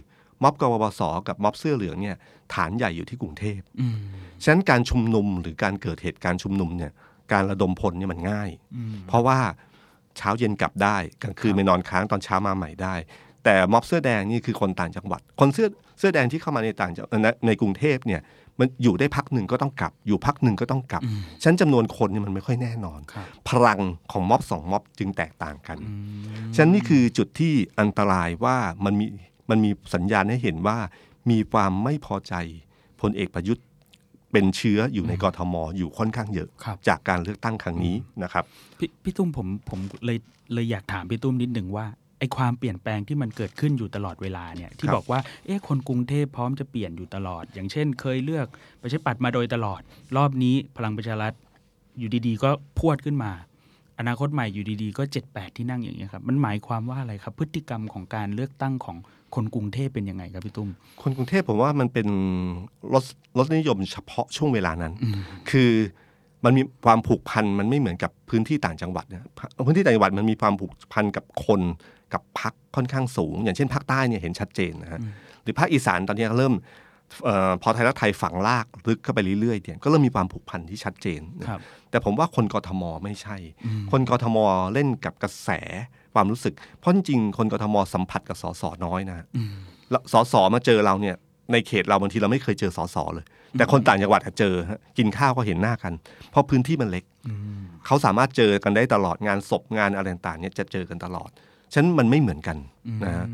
[0.44, 2.18] ม็อบกปปสกับม็อบเสื้อเหลืองเนี่ย
[2.54, 3.98] ฐานใหญ่อยู่ที่กรุงเทพอืม
[4.44, 6.92] ฉะนั้นการชุมนุมหรือการเกิดเหตุการณ์ชุมนุมเนี่ย
[7.32, 9.40] การระดมพลเนี่ยมันง่ายอืมเพราะว่า
[10.18, 12.96] เช้าเย็นกลับได้กลางคืนไปนอนค้างตอนเช้ามาใหม่ได้
[13.44, 15.68] แต่ม็อบเสื้อแดงนี่คือคนต่างจังหวัด คนเสื้อ
[16.00, 18.22] เสื้อแดงที่เข้ามาในต่างจังในในกรุงเทพเนี่ย
[18.60, 23.80] มันอยู่ได้พักหนึ่งก็ต้องกลับ อยู่พักหนึ่งก็ต้องกลับอืมฉะนันจำนวนคนเนี่ยมันไม่ค่อยแน่นอนครับพลัง
[24.12, 25.94] ของม็อบสองม็อบจึงแตกต่างกันอื
[26.50, 29.06] มฉะนั้นนี่คือจุดที่อันตรายว่ามันมี
[29.50, 30.78] มันมีสัญญาณให้เห็นว่า
[31.30, 32.34] มีความไม่พอใจ
[33.02, 33.66] พลเอกประยุทธ์
[34.32, 38.44] เป็นเชื้ออยู่ในกทมอยู่ค่อนข้างเยอะครับจากการเลือกตั้งครั้งนี้นะครับ
[38.80, 40.18] พี่พี่ตุ้มผมผมเลย
[40.54, 41.86] เลยอยากถามพี่ตุ้มนิดหนึ่งว่า
[42.20, 48.48] ไอ้ความเปลี่ยนแปลงที่มันเกิดขึ้นอยู่ตลอดเวลาเนี่ยที่ครับบอกว่าเอ๊ะคนกรุงเทพพร้อมจะเปลี่ยนอยู่ตลอด อย่างเช่น เคยเลือก
[48.82, 49.82] ประชาธิปัตย์มาโดยตลอด
[50.18, 51.34] รอบนี้พลังประชารัฐ
[52.00, 52.50] อยู่ดีๆ ก็
[52.80, 53.32] พรวดขึ้นมา
[54.00, 58.98] อนาคตใหม่อยู่ดีๆ ก็เจ็ดแปดที่นั่งอย่างเงี้ยครับ มันหมายความว่าอะไรครับ พฤติกรรมของการเลือกตั้งของ
[59.36, 60.70] คนกรุงเทพเป็นยังไงครับพี่ตุ้ม
[61.02, 62.08] คนกรุงเทพผมว่ามันเป็น
[62.94, 63.06] รส
[63.38, 65.16] รสนิยมเฉพาะช่วงเวลานั้นอืม
[65.50, 65.72] คือ
[66.46, 69.28] มันมีความผูกพันมันไม่เหมือนกับพื้นที่ต่างจังหวัดนะ
[69.66, 71.62] พื้นที่ต่างจังหวัดมันมีความผูกพันกับคน
[72.14, 75.00] กับพักค่อนข้างสูง อย่างเช่นภาคใต้เนี่ยเห็นชัดเจนนะฮะ
[75.44, 76.66] หรือภาคอีสานตอนนี้เริ่มเออ
[77.62, 84.38] พอไทยรักไทยฝังลากลึกเข้าไปเรื่อยๆเนี่ยก็เริ่มมีความผูกพันที่ชัดเจนนะครับแต่ผมว่าคนกทมไม่ใช่อืมคนกทม
[84.74, 85.50] เล่นกับกระแส
[86.14, 89.54] ความรู้สึก เพราะจริงๆคนกทมสัมผัสกับสสน้อยนะอืม
[89.92, 91.16] แล้วสสมาเจอเราเนี่ย
[91.52, 93.26] ในเขตเราบางทีเราไม่เคยเจอสสเลย
[93.58, 95.94] แต่คนต่างจังหวัดอะเจอฮะกินข้าวก็เห็นหน้ากัน
[96.32, 101.30] เพราะพื้นที่มันเล็กอืมเขาสามารถเจอกันได้ตลอดงานศพงานอะไรต่างๆเนี่ยจะเจอกันตลอด
[101.74, 102.58] ฉะนันมันไม่เหมือนกัน
[103.06, 103.28] นะฮะ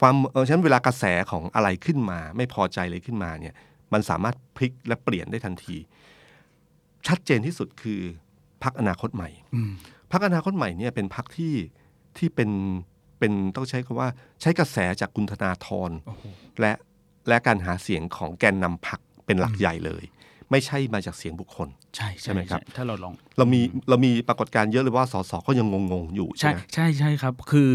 [0.00, 3.54] ความเออฉะนันเวลากระแสของอะไรขึ้นมา ไม่พอใจเลยขึ้นมาเนี่ย
[3.92, 5.76] มันสามารถพลิกและเปลี่ยนได้ทันที
[7.06, 8.00] ชัดเจนที่สุดคือ
[8.62, 9.72] พักอนาคตใหม่อืม
[10.12, 11.54] พักอนาคตใหม่เนี่ยเป็นพักที่
[12.18, 12.50] ที่เป็น
[13.18, 14.08] เป็นต้องใช้คำว่า
[14.40, 16.24] ใช้กระแสจากคุณธนาธรโอ้โห
[16.60, 16.72] และ
[17.28, 20.04] และการหาเสียงของแกนนำพักเป็นหลักใหญ่เลย
[20.50, 27.70] ไม่ใช่มาจากเสียงบุคคล ใช่ใช่ไหมครับถ้าเราลองเรามีเรามีปรากฏการณ์เยอะเลยว่าสสก็ยังงงๆอยู่ใช่ใช่ไหมใช่ใช่ครับ คือ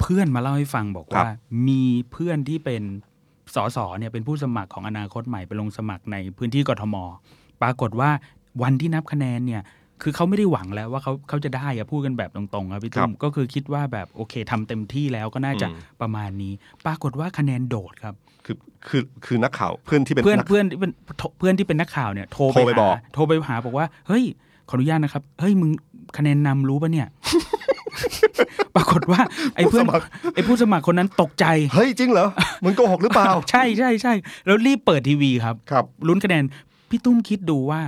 [0.00, 1.32] เพื่อนมาเล่าให้ฟังบอกครับว่า
[1.68, 1.82] มี
[2.12, 2.82] เพื่อนที่เป็น
[3.54, 6.96] สสเนี่ยเป็นผู้สมัครของอนาคตใหม่ไปลงสมัครในพื้นที่กทม
[7.62, 8.10] ปรากฏว่า
[8.62, 9.62] วันที่นับคะแนนเนี่ย
[10.02, 15.66] คือเขาไม่ได้หวังแล้วว่าเขาเขาจะได้อะพูดกันแบบตรงๆครับพี่ตุ้มก็คือคิดว่าแบบโอเคทำเต็มที่แล้วก็น่าจะ
[16.00, 16.52] ประมาณนี้
[16.86, 18.14] ปรากฏว่าคะแนนโดดครับ
[18.48, 20.92] คือคือคือนักข่าวเพื่อนที่เป็นเพื่อนนักเพื่อนที่เป็น
[21.38, 24.24] เพื่อนที่เป็นนักข่าวเนี่ยโทรโทรไปไปบหาอกโทรไปหาบอกว่าเฮ้ย
[24.68, 25.70] ขออนุญาตนะครับเฮ้ยมึง
[26.16, 27.06] คะแนนนำรู้ปะเนี่ย
[28.76, 29.20] ปรากฏว่า
[29.56, 32.28] ไอ้เพื่อนผู้สมัครไอ้ผู้สมัครคนนั้นตกใจ เฮ้ยจริงเหรอ
[32.64, 34.12] มึงโกหกหรือเปล่า ใช่ใช่ใช่
[34.46, 36.44] แล้วรีบเปิดทีวีครับครับลุ้นคะแนน
[36.90, 37.80] พี่ตุ้มคิดดูว่า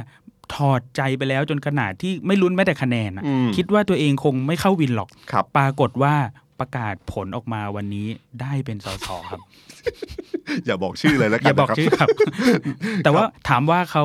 [0.54, 6.14] ถอดใจไปแล้วจนขนาดที่ไม่ลุ้นแม้แต่คะแนนอะอืมคิดว่าตัวเองคงไม่เข้าวินหรอกครับปรากฏว่า
[6.60, 8.06] ประกาศผลออกมาวันนี้
[8.40, 9.40] ได้เป็นสสครับ
[10.66, 12.08] อย่าบอกชื่อเลยแล้วกันอย่าบอกนะครับชื่อครับ
[13.04, 14.04] แต่ว่าถามว่าเขา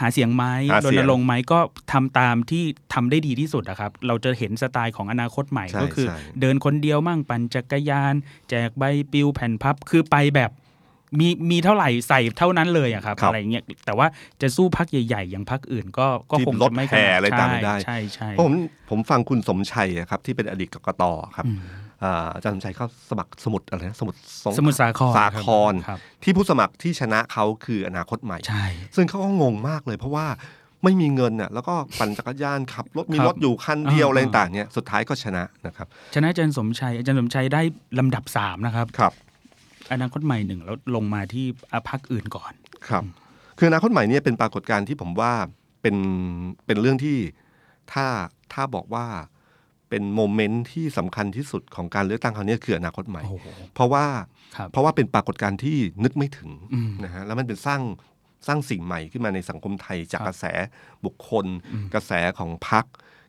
[0.00, 1.58] หาเสียงไหมหาเสีรยงณรงค์ไหมก็
[1.92, 8.14] ทำตามที่ทำได้ดีที่สุดนะครับ เราจะเห็นสไตล์ของอนาคตใหม่ใช่ก็คือใช่เดินคนเดียวมั่งปั่นจักรยาน
[8.50, 10.50] แจกใบปลิวแผ่นพับคือไปแบบ
[11.20, 14.06] มีมีเท่าไหร่ใส่เท่านั้นเลยอะครับครับอะไรเงี้ยแต่ว่า
[14.42, 18.54] จะสู้พักใหญ่ ๆ อย่างพักอื่นก็ก็ที่คงรถจะไม่แห่อะไรตามไม่ได้ใช่ใช่เพราะผม
[18.90, 21.02] ผมฟังคุณสมชัยอะครับที่เป็นอดีตกกต
[21.36, 21.46] ครับ
[22.04, 28.66] อืมอ่าอาจารย์สมชัยเขาสมัครสมุดอะไรนะสมุดสงสมุทรสาครสาคร ครับ ที่ผู้สมัครที่ชนะเขาคืออนาคตใหม่ ใช่
[28.96, 30.26] ซึ่งเขาก็งงมากเลยเพราะว่า
[30.84, 37.62] ไม่มีเงินน่ะแล้วก็ปั่นจักรยานขับรถมีครับรถอยู่คันเดียวอ่า อะไรต่างๆเนี่ยสุดท้ายก็ชนะนะครับชนะอาจารย์สมชัยอาจารย์สมชัยได้
[37.98, 39.12] ลำดับสามนะครับ ครับ
[39.92, 42.52] อนาคตใหม่หนึ่งแล้วลงมาที่อะพักอื่นก่อน
[42.88, 43.02] ครับ
[43.58, 45.32] คืออนาคตใหม่เนี่ยเป็นปรากฏการณ์ที่ผมว่า
[45.82, 45.96] เป็น
[46.66, 47.16] เป็นเรื่องที่
[47.92, 48.06] ถ้า
[48.52, 49.06] ถ้าบอกว่า
[49.92, 54.06] เป็นโมเมนต์ที่สำคัญที่สุดของการเลือกตั้งคราวนี้คืออนาคตใหม่โอ้โหเพราะว่า
[54.56, 57.82] ครับเพราะว่าเป็นปรากฏการณ์ที่นึกไม่ถึงอืมนะฮะแล้วมันเป็นสร้าง
[58.46, 60.44] สร้างสิ่งใหม่ขึ้นมาในสังคมไทยจากครับกระแส
[61.04, 61.46] บุคคล
[61.94, 62.84] กระแสของพรรค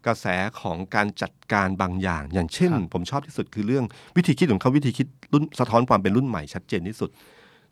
[0.07, 0.27] กระแส
[0.61, 3.85] ของการจัดการบางอย่าง อย่างเช่นครับผมชอบที่สุดคือเรื่อง
[4.17, 7.09] วิธีคิดของเขาวิธีคิดรุ่นสะท้อนความเป็นรุ่นใหม่ชัดเจนที่สุด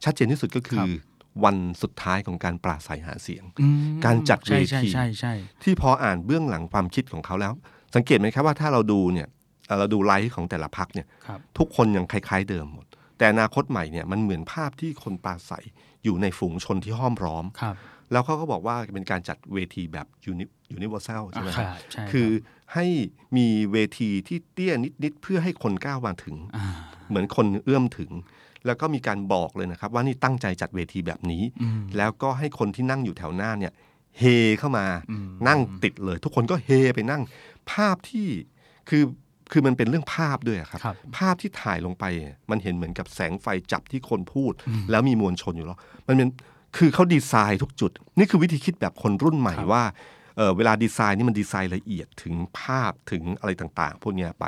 [0.03, 0.87] ชัดเจนที่สุดก็คือ
[1.43, 5.33] วันสุดท้ายของการปราศรัยหาเสียงอืมการจัดใช่เวใช่ทีใช่ใช่
[5.63, 7.53] ที่พออ่านเบื้องหลังความคิดของเขาแล้ว
[7.95, 9.27] สังเกตไหมครับว่าถ้าเราดูเนี่ย
[9.67, 12.85] เอ่อเราดูไลฟ์ของแต่ละพรรคเนี่ยครับทุกคนยังคล้าย ๆ เดิมหมด
[13.17, 15.65] แต่อนาคตใหม่เนี่ยมันเหมือนภาพที่คนปราศรัย
[16.03, 17.75] อยู่ในฝูงชนที่ห้อมร้อมครับ
[18.11, 22.29] แล้วเขาก็บอกว่าเป็นการจัดเวทีแบบ universal ใช่ไหมอะครับครับใช่คือ
[22.73, 22.85] ให้
[23.37, 26.65] มีเวทีที่เตี้ยนิด ๆ เพื่อให้คนก้าวมาถึงอ่า
[27.09, 28.11] เหมือนคนเอื้อมถึง
[28.65, 33.73] แล้วก็มีการบอกเลยนะครับ ว่านี่ตั้งใจจัดเวทีแบบนี้อืมแล้วก็ให้คนที่นั่งอยู่แถวหน้าเนี่ย
[34.19, 34.23] เฮ
[34.59, 37.21] เข้ามาอืมนั่งติดเลย ทุกคนก็เฮไปนั่ง
[37.71, 38.27] ภาพที่
[38.89, 39.03] คือ
[39.51, 42.03] คือมันเป็นเรื่องภาพด้วยอะครับครับ ภาพที่ถ่ายลงไป
[42.51, 44.53] มันเห็นเหมือนกับแสงไฟจับที่คนพูด
[44.91, 46.29] แล้วมีมวลชนอยู่แล้วมันเป็น
[46.77, 49.83] คือเขาดีไซน์ทุกจุด นี่คือวิธีคิดแบบคนรุ่นใหม่ครับว่า
[50.37, 54.45] เออเวลาดีไซน์นี่มันดีไซน์ละเอียดถึงภาพถึงอะไรต่างๆ พวกเนี้ยไป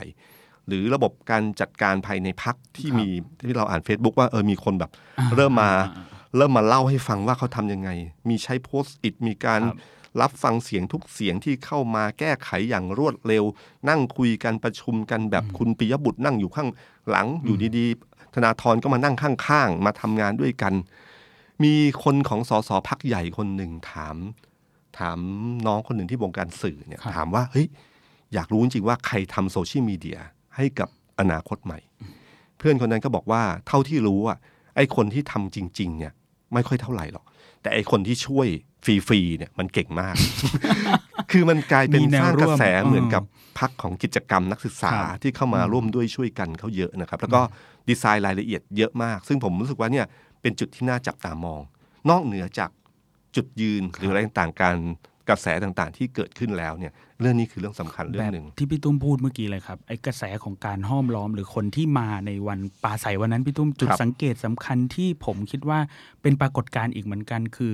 [0.68, 3.08] หรือระบบการจัดการภายในพักที่ครับมี
[3.48, 6.06] ที่เราอ่าน Facebook ว่าเออมีคนแบบอ่าเริ่มมาอ่า
[6.38, 7.90] เริ่มมาเล่าให้ฟังว่าเขาทำยังไง
[8.30, 9.78] มีใช้โพสต์อิดมีการครับ
[10.22, 13.44] รับฟังเสียงทุกเสียงที่เข้ามาแก้ไขอย่างรวดเร็ว
[13.90, 16.70] นั่งคุยกันประชุมกันแบบคุณปิยบุตรนั่งอยู่ข้าง
[17.10, 20.74] หลังอยู่ดีๆ ธนาธรก็มานั่งข้างๆ มาทำงานด้วยกัน
[21.64, 21.74] มี
[22.04, 24.18] คนของสสพักใหญ่คนหนึ่งถาม
[24.98, 25.20] ถาม
[25.66, 27.68] น้องคนหนึ่งที่วงการสื่อเนี่ยครับถามว่าเฮ้ย
[28.34, 30.20] อยากรู้จริงๆว่าใครทำโซเชียลมีเดีย
[30.56, 31.80] ให้กับอนาคตใหม่
[32.58, 34.38] เพื่อนคนนั้นก็บอกว่าเท่าที่รู้อะ
[34.76, 36.14] ไอ้คนที่ทำจริง ๆ เนี่ย
[36.54, 37.26] ไม่ค่อยเท่าไหร่หรอก
[37.64, 38.48] แต่ไอ้คนที่ช่วย
[38.86, 40.16] ฟรีๆเนี่ยมันเก่งมาก
[41.32, 43.24] คือมันกลายเป็นมีแนวสร้างกระแสร่วมเหมือนกับ
[43.60, 47.42] พักของกิจกรรมนักศึกษาครับที่เข้ามาร่วมด้วยช่วยกันเขาเยอะนะครับ แล้วก็
[47.90, 50.06] ดีไซน์รายละเอียดเยอะมาก ซึ่งผมรู้สึกว่าเนี่ย
[50.42, 51.62] เป็นจุดที่น่าจับตามอง
[52.10, 52.70] นอกเหนือจาก
[53.36, 54.78] จุดยืนหรืออะไรต่างๆการ
[55.30, 65.80] กระแสต่างๆ ที่เกิดขึ้นแล้วเนี่ยเรื่องนี้คือเรื่องสำคัญเรื่แบองบหนึ่งที่พี่ตุ้มพูดเมื่อกี้เลยครับไอ้กระแสของการห้อมล้อม หรือคนที่มาในวันปราศัยวันนั้นพี่ตุ้มจุดครับสังเกตสำคัญที่ผมคิดว่า
[66.22, 67.74] เป็นปรากฏการณ์อีกเหมือนกันคือ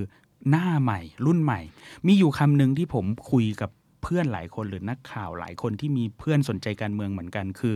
[0.49, 1.61] หน้าใหม่ รุ่นใหม่
[2.07, 3.69] มีอยู่คำหนึ่งที่ผมคุยกับ
[4.03, 7.75] เพื่อนหลายคนหรือนักข่าวหลายคนที่มีเพื่อนสนใจการเมืองเหมือนกันคือ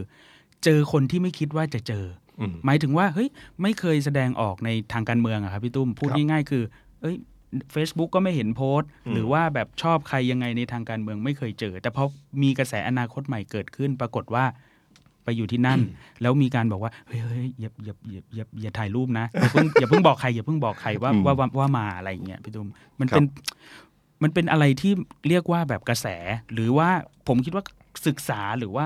[0.63, 2.05] เจอคนที่ไม่คิดว่าจะเจอ
[2.39, 3.29] อืมหมายถึงว่าเฮ้ย
[3.61, 6.63] ไม่เคยแสดงออกในทางการเมืองอะครับพี่ตุ้มพูดครับง่ายๆคือ
[7.01, 7.15] เอ้ย
[7.75, 12.03] Facebook ก็ไม่เห็นโพสต์อืมหรือว่าแบบชอบใครยังไงในทางการเมืองไม่เคยเจอ แต่พอ
[12.43, 14.45] มีกระแสอนาคตใหม่เกิดขึ้น ปรากฏว่า
[15.23, 15.79] ไปอยู่ที่นั่น
[16.21, 23.25] แล้วมีการบอกว่าเฮ้ยเฮ้ยอย่าอย่าอย่าอย่าอย่าถ่ายรูปนะอย่าเพิ่งอย่าเพิ่งบอกใครอย่าเพิ่งบอกใครว่าอืมว่าว่าว่ามาอะไรอย่างเงี้ยพี่ตุ้มมันครับเป็น
[24.23, 24.93] มันเป็นอะไรที่
[25.27, 26.07] เรียกว่าแบบกระแส
[26.53, 26.89] หรือว่า
[27.27, 27.63] ผมคิดว่า
[28.07, 28.85] ศึกษาหรือว่า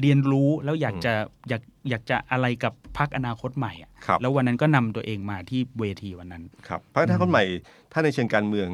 [0.00, 1.12] เรียนรู้แล้วอยากจะ
[1.48, 7.44] อยากอยากจะอะไรกับพักอนาคตใหม่อะครับแล้ววันนั้นก็นำตัวเองมาที่เวทีวันนั้นครับเพราะถ้าคนใหม่
[7.92, 8.68] ถ้าในเชิงการเมือง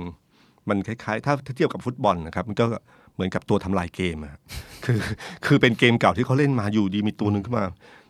[0.69, 2.67] มันคล้ายๆถ้าถ้าเทียบกับฟุตบอลนะครับมันก็
[3.15, 4.41] เหมือนกับตัวทำลายเกมอะ
[4.85, 5.01] คือ
[5.47, 7.65] คือเป็นเกมเก่าที่เขาเล่นมาอยู่ดีมีตัวหนึ่งขึ้นมา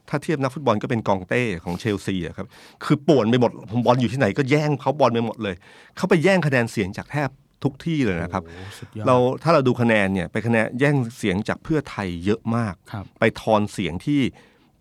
[0.08, 2.46] ถ้าเทียบนักฟุตบอลก็เป็นกองเต้ของเชลซีอะครับ
[2.84, 5.54] คือป่วนไปหมดผมบอลอยู่ที่ไหนก็แย่งเขาบอลไปหมดเลย
[5.96, 7.28] เขาไปแย่งคะแนนเสียงจากแทบ
[7.64, 14.20] ทุกที่เลยนะครับโอ้โหสุดยอดเราถ้าเราดูคะแนนเนี่ยไปคะแนนแย่งเสียงจากเพื่อไทยเยอะมากครับไปทอนเสียงที่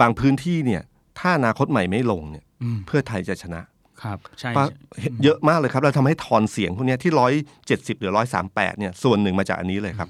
[0.01, 0.81] บางพื้นที่เนี่ย
[1.19, 3.61] ถ้าอนาคตใหม่ไม่ลงเนี่ยอืมเพื่อไทยจะชนะ
[4.03, 4.65] ครับใช่ปะ
[4.99, 7.33] ใช่เยอะมากเลยครับ เราทำให้ทอนเสียงพวกเนี้ยที่ร้อย
[7.67, 10.09] เจ็ดสิบหรือร้อยสามแปดเนี่ยส่วนหนึ่งมาจากอันนี้เลยครับ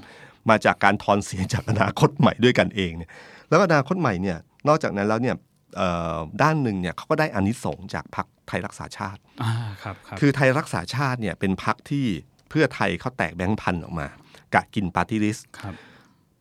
[0.49, 3.09] มาจากการทอนเสียงจากอนาคตใหม่ด้วยกันเองเนี่ย
[3.49, 5.35] แล้วอนาคตใหม่เนี่ยนอกจากนั้นแล้วเนี่ย
[5.77, 9.51] เอ่อด้านหนึ่งเนี่ยเขาก็ได้อานิสงส์จากพรรคไทยรักษาชาติอ่า
[9.83, 12.05] ครับครับคือไทยรักษาชาติเนี่ยเป็นพรรคที่
[12.51, 14.07] เพื่อไทยเขาแตกแบงค์พันออกมา
[14.53, 15.75] กะกินปาร์ตี้ลิสต์ครับ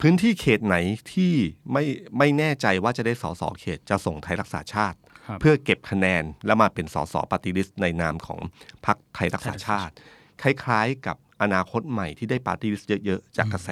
[0.01, 0.77] พื้นที่เขตไหน
[1.13, 1.33] ที่
[1.73, 1.85] ไม่
[2.19, 8.41] ไม่แน่ใจว่าจะได้สสเขตจะส่งไทยรักษาชาติครับเพื่อเก็บคะแนนแล้วมาเป็นสสปาร์ตี้ลิสต์ในนามของ
[8.87, 9.95] พรรคไทยรักษาชาติ
[10.43, 13.71] คล้ายๆกับอนาคตใหม่ที่ได้ปาร์ตี้ลิสต์เยอะๆ จากกระแส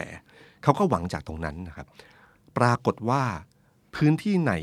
[0.63, 1.87] เขาก็หวังจากตรงนั้นนะครับ
[2.59, 3.23] ปรากฏว่า
[3.97, 4.55] พื้นที่ไหน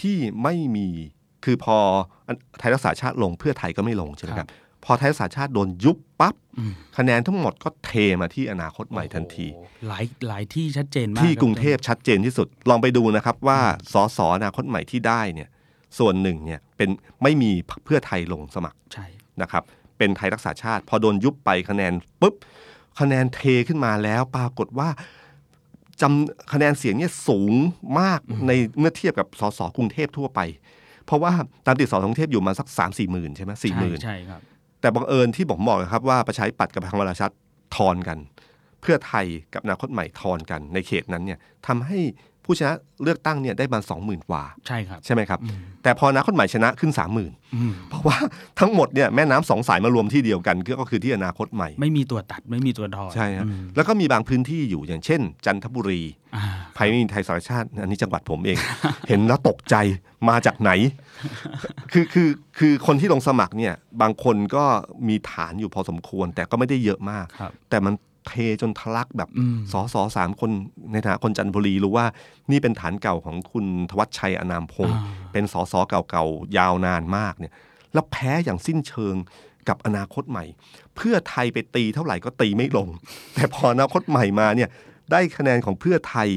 [0.00, 0.88] ที่ไม่มี
[1.44, 1.76] คือพอ
[2.58, 4.48] ไทยรักษาชาติลงเพื่อไทยก็ไม่ลงใช่ไหมครับ
[4.84, 7.90] พอไทยรักษาชาติโดนยุบปั๊บอืมคะแนนทั้งหมดก็เท
[8.20, 13.60] มาที่อนาคตใหม่ทันทีโอ้โหหลายหลายที่ชัดเจนมากที่คบกรุงเทพชัดเจนที่สุด ลองไปดูนะครับว่า
[13.92, 15.48] สสอนาคตใหม่ที่ได้เนี่ย
[15.98, 16.88] ส่วนหนึ่งเนี่ยเป็น
[17.22, 17.50] ไม่มี
[17.84, 19.06] เพื่อไทยลงสมัครใช่
[19.42, 19.62] นะครับ
[19.98, 22.34] เป็นไทยรักษาชาติ พอโดนยุบไปคะแนนปุ๊บ
[23.00, 24.88] คะแนนเทขึ้นมาแล้วปรากฏว่า
[26.00, 27.52] จำคะแนนเสียงเนี่ยสูง
[28.00, 30.40] มากในเมื่อเทียบกับสสกรุงเทพทั่วไป
[31.06, 31.32] เพราะว่า
[31.66, 34.40] ตามติดสสกรุงเทพอยู่มาสักสามสี่หมื่นใช่ไหมสี่หมื่นใช่ครับ
[34.82, 37.34] แต่บังเอิญที่ผมบอกนะครับว่าประชาธิปัตย์กับพลังประชารัฐ
[37.76, 38.18] ทอนกัน
[38.80, 41.98] เพื่อไทยกับอนาคตใหม่ทอนกันในเขตนั้นเนี่ยทำให้
[42.44, 45.38] ผู้ชนะเลือกตั้งเนี่ยได้มาสองหมื่นกว่า ใช่ครับ ใช่ไหมครับ
[45.82, 48.16] แต่พออนาคตใหม่ชนะขึ้นสามหมื่นอืมเพราะว่า
[48.60, 56.02] ทั้งหมดเนี่ยแม่น้ำสองสายมารวมที่เดียวกันก็คือที่อนาคตใหม่ ไม่มีตัวตัดไม่มีตัวทอนใช่ครับอืมแล้วก็มีบางพื้นที่อยู่อย่างเช่น จันทบุรี
[56.36, 58.58] อ่าไพรมินไทยสารชาติ อันนี้จังหวัดผมเอง
[59.08, 59.74] เห็นแล้วตกใจ
[60.28, 60.70] มาจากไหน
[61.92, 62.28] คือคือ
[62.58, 64.64] คือคนที่ลงสมัครเนี่ยบางคนก็
[65.08, 67.94] มีฐานอยู่พอสมควร แต่ก็ไม่ได้เยอะมากครับแต่มัน
[68.26, 70.50] เทจนทะลักแบบอืมสอสอสามคน
[70.92, 72.06] ในฐานะคนจันทบุรีรู้ว่า
[72.50, 77.52] นี่เป็นฐานเก่าของคุณทวัชชัยอนามพงศ์อ่าเป็นสอสอเก่าๆ ยาวนานมากเนี่ย
[77.92, 79.14] แล้วแพ้อย่างสิ้นเชิง
[79.68, 80.44] กับอนาคตใหม่
[80.96, 82.88] เพื่อไทยไปตีเท่าไหร่ก็ตีไม่ลง
[83.34, 84.68] แต่พออนาคตใหม่มาเนี่ย
[85.12, 86.28] ได้คะแนนของเพื่อไทย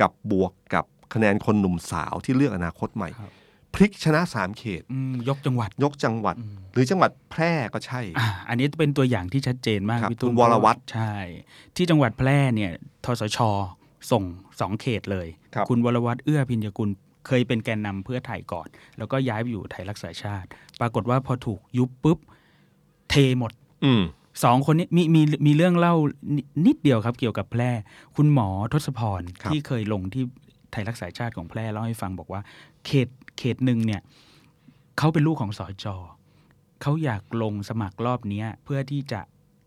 [0.00, 3.37] กับบวกกับคะแนนคนหนุ่มสาวที่เลือกอนาคตใหม่ครับพ
[3.80, 6.36] ลิกชนะสามเขต อืมยกจังหวัด ยกจังหวัด
[6.72, 11.14] หรือจังหวัดแพร่ก็ใช่ อ่าอันนี้เป็นตัวอย่างที่ชัดเจนมากครับพี่ตุ้มคุณวรวัตรใช่
[11.76, 12.72] ที่จังหวัดแพร่เนี่ย
[13.04, 13.38] ทสช
[14.10, 14.22] ส่ง
[14.60, 16.90] สองเขตเลยครับ ณวรวัตรเอื้อพิญญกุล
[17.26, 20.48] เคยเป็นแกนนำเพื่อไทยก่อน แล้วก็ย้ายไปอยู่ไทยรักษาชาติ
[20.80, 22.18] ปรากฏว่าพอถูกยุบปุ๊บ
[23.10, 23.52] เทหมด
[23.84, 24.02] อืม
[24.44, 25.94] สองคนนี้มีมีมีเรื่องเล่า
[26.34, 27.70] นินิดเดียวครับเกี่ยวกับแพร่
[28.16, 30.24] คุณหมอทศพร ครับ ที่เคยลงที่
[30.72, 32.40] ไทยรักษาชาติของแพร่เล่าให้ฟังบอกว่า
[32.86, 34.00] เขต เขตหนึ่งเนี่ย
[34.98, 35.96] เขาเป็นลูกของสอจอ
[36.82, 39.20] เขาอยากลงสมัครรอบเนี้ยเพื่อที่จะ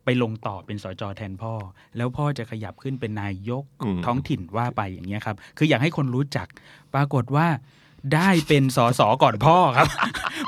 [0.05, 1.53] ไปลงต่อเป็นสอจอแทนพ่อ
[1.97, 6.47] แล้วพ่อจะขยับขึ้นเป็นนายกอืมท้องถิ่นว่าไปอย่างเงี้ยครับ คืออยากให้คนรู้จัก
[6.93, 7.47] ปรากฏว่า
[8.15, 9.87] ได้เป็นสอสอก่อนพ่อครับ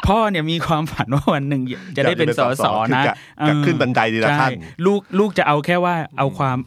[0.07, 1.61] พ่อเนี่ยมีความฝันว่าวันหนึ่ง
[1.97, 3.03] จะได้เป็นสอสอนะ
[3.47, 4.51] คืกกะขึ้นบันไดดีละใช่ขั้น
[4.85, 6.57] ลูกลูกจะเอาแค่ว่าเอาความ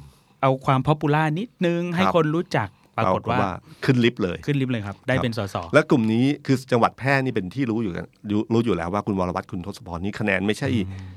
[0.42, 3.38] เอาความพ o p ปูล่านิดนึงให้ครับคนรู้จัก ปรากฏว่า
[3.84, 10.68] ขึ้นลิฟต์เลยขึ้นลิฟต์เลยครับ ได้เป็นสสและกลุ่มนี้คือจังหวัดแพร่นี่เป็นที่รู้อยู่กันรู้รู้อยู่แล้วว่าคุณวรวัตรคุณทศพรนี่คะแนนไม่ใช่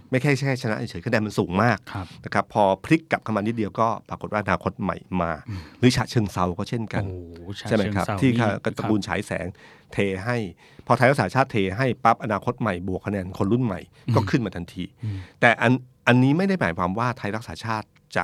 [0.09, 5.31] ไม่แค่แค่ชนะเฉยๆคะแนนมันสูงมากครับนะครับพอพลิกกลับเข้ามานิดเดียวก็ปรากฏว่าอนาคตใหม่มา
[5.79, 9.47] หรือฉะเชิงเซาก็เช่นกันโอ้โหฉะใช่ไหมครับเชิงเทราที่นี่ตระกูลฉายแสง
[9.93, 10.37] เทให้
[10.87, 13.79] พอไทยรักษาชาติเทให้ปั๊บอนาคตใหม่บวกคะแนนคนรุ่นใหม่
[14.15, 14.83] ก็ขึ้นมาทันที
[15.41, 15.71] แต่อัน
[16.07, 18.23] อันนี้ไม่ได้หมายความว่าไทยรักษาชาติจะ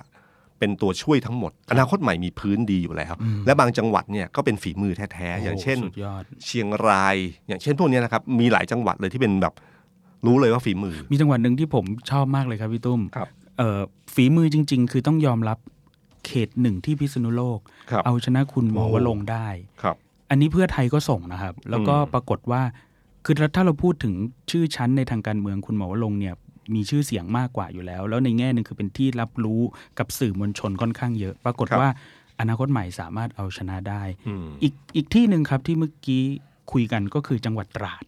[0.59, 3.13] เป็นตัวช่วยทั้งหมด อนาคตใหม่มีพื้นดีอยู่แล้ว
[3.45, 7.15] และบางจังหวัดเนี่ยก็เป็นฝีมือแท้ๆอย่างเช่นโสุดยอดเชียงราย
[7.47, 9.53] อย่างเช่นพวกเนี้ยนะครับมีหลายจังหวัดเลยที่เป็นแบบ
[10.25, 13.79] รู้เลยว่าฝีมือ มีจังหวัดหนึ่งที่ผมชอบมากเลยครับพี่ตุ้มครับเอ่อ
[14.13, 15.57] ฝีมือจริง ๆ คือต้องยอมรับ
[16.25, 17.59] เขตหนึ่งที่พิษณุโลก
[17.91, 19.47] ครับเอาชนะคุณหมอโอ้วลงค์ได้
[19.81, 19.95] ครับ
[20.29, 22.61] อันนี้เพื่อไทยก็ส่งนะครับ แล้วก็อืมปรากฏว่า
[23.25, 24.13] คือถ้าเราพูดถึง
[24.51, 26.35] ชื่อชั้นในทางการเมืองคุณหมอวลงค์เนี่ย
[26.75, 29.61] มีชื่อเสียงมากกว่าอยู่แล้ว แล้วในแง่หนึ่งคือเป็นที่รับรู้
[29.99, 31.87] กับสื่อมวลชนค่อนข้างเยอะ ปรากฏว่า
[32.39, 36.23] อนาคตใหม่สามารถเอาชนะได้อืมอีกอีกที่หนึ่งครับที่เมื่อกี้
[36.71, 38.03] คุยกันก็คือจังหวัดตราด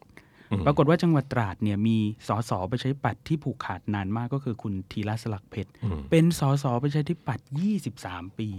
[0.51, 7.47] อืมปรากฏว่าจังหวัดตราดเนี่ยมีสสประชาธิปัตย์ที่ผูกขาดนานมากก็คือคุณธีระสลักเพชรอืมเป็นสสประชาธิปัตย์
[7.93, 8.49] 23 ปี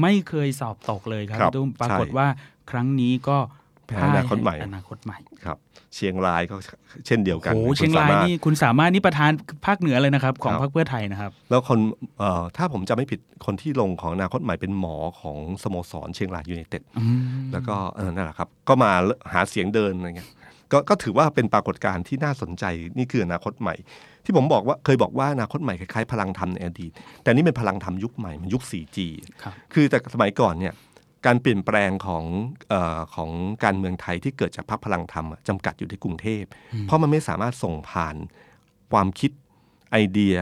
[0.00, 2.26] ไม่เคยสอบตกเลยครับครับพี่ตุ้มปราใช่กฏว่า
[2.70, 3.63] ครั้งนี้ก็แพ้
[4.04, 5.58] อนาคตใหม่ให้อนาคตใหม่ครับ
[5.94, 6.54] เชียงรายก็
[7.06, 9.30] เช่นเดียวกันโอ้โหคุณเชียงรายสมถนี่คุณสามารถนี่ประธาน
[9.66, 11.78] ภาคเหนือเลยนะครับ ของครับพรรคเพื่อไทยนะครับ แล้วคน
[12.18, 17.20] เอ่อถ้าผมจำไม่ผิดคนที่ลงของอนาคตใหม่เป็นหมอของสโมสรเชียงรายยูไนเต็ดอืม
[17.52, 18.90] แล้วก็เออนั่นแหละครับ ก็มา
[19.32, 20.30] หาเสียงเดินอะไรเงี้ย
[20.72, 22.64] ก็ก็ถือว่าเป็นปรากฏการณ์ที่น่าสนใจ
[22.98, 23.74] นี่คืออนาคตใหม่
[24.24, 26.92] ที่ผมบอกว่าเคยบอกว่าอนาคตใหม่คล้ายๆพลังธรรมในอดีต
[27.22, 28.98] แต่นี่เป็นพลังธรรมยุคใหม่มันยุค 4G
[29.42, 30.74] ครับคือแต่สมัยก่อนเนี่ย
[31.26, 32.24] การเปลี่ยนแปลงของ
[32.68, 33.30] เออของ
[33.64, 36.42] การเมืองไทยที่เกิดจากพรรคพลังธรรมอะจำกัดอยู่ที่กรุงเทพ
[36.82, 38.16] เพราะมันไม่สามารถส่งผ่าน
[38.92, 39.30] ความคิด
[39.92, 40.34] ไอเดีย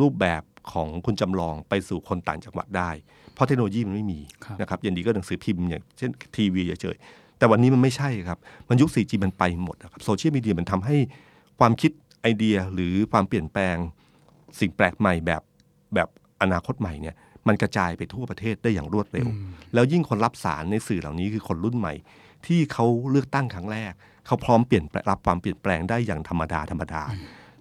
[0.00, 0.42] รูปแบบ
[0.72, 2.90] ของคุณจำลองไปสู่คนต่างจังหวัดได้
[3.34, 10.96] เพราะเทคโนโลยีมันไม่มีครับนะครับอย่างดีก็หนังสือพิมพ์อย่างเช่นทีวีเฉยๆแต่วันนี้มันไม่ใช่ครับ มันยุค 4G มันไปหมดนะครับโซเชียลมีเดียมันทำให้
[11.60, 11.90] ความคิด
[12.22, 13.76] ไอเดียหรือความเปลี่ยนแปลง
[14.60, 15.42] สิ่งแปลกใหม่แบบ
[15.94, 16.08] แบบ
[16.42, 17.14] อนาคตใหม่เนี่ย
[17.48, 19.28] มันกระจายไปทั่วประเทศได้อย่างรวดเร็ว
[19.74, 21.94] แล้วยิ่งคนรับสารในสื่อเหล่านี้คือคนรุ่นใหม่
[22.46, 23.92] ที่เขาเลือกตั้งครั้งแรก
[24.26, 27.02] เขาพร้อมเปลี่ยนแปลงรับความเปลี่ยนแปลงได้อย่างธรรมดาธรรมดา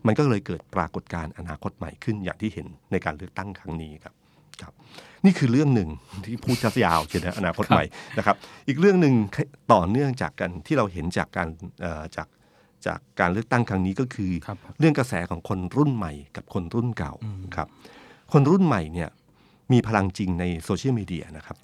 [0.07, 4.13] มันก็เลยเกิดปรากฏการณ์อนาคตใหม่ขึ้นอย่างที่เห็นในการเลือกตั้งครั้งนี้ครับ
[4.61, 4.73] ครับ
[5.25, 5.89] นี่คือเรื่องหนึ่ง
[6.25, 7.85] ที่พูดชัดยาวเช่นอนาคตใหม่
[8.17, 8.35] นะครับ
[8.67, 9.13] อีกเรื่องหนึ่ง
[9.73, 11.47] ต่อเนื่องจากกันที่เราเห็นจากการ
[11.81, 12.27] เอ่อจาก
[12.85, 17.13] จากการเลือกตั้งครั้งนี้ก็คือครับเรื่องกระแสของคนรุ่นใหม่กับคนรุ่นเก่า
[17.55, 17.67] ครับ
[18.33, 19.09] คนรุ่นใหม่เนี่ย
[19.73, 21.57] มีพลังจริงในโซเชียลมีเดียนะครับ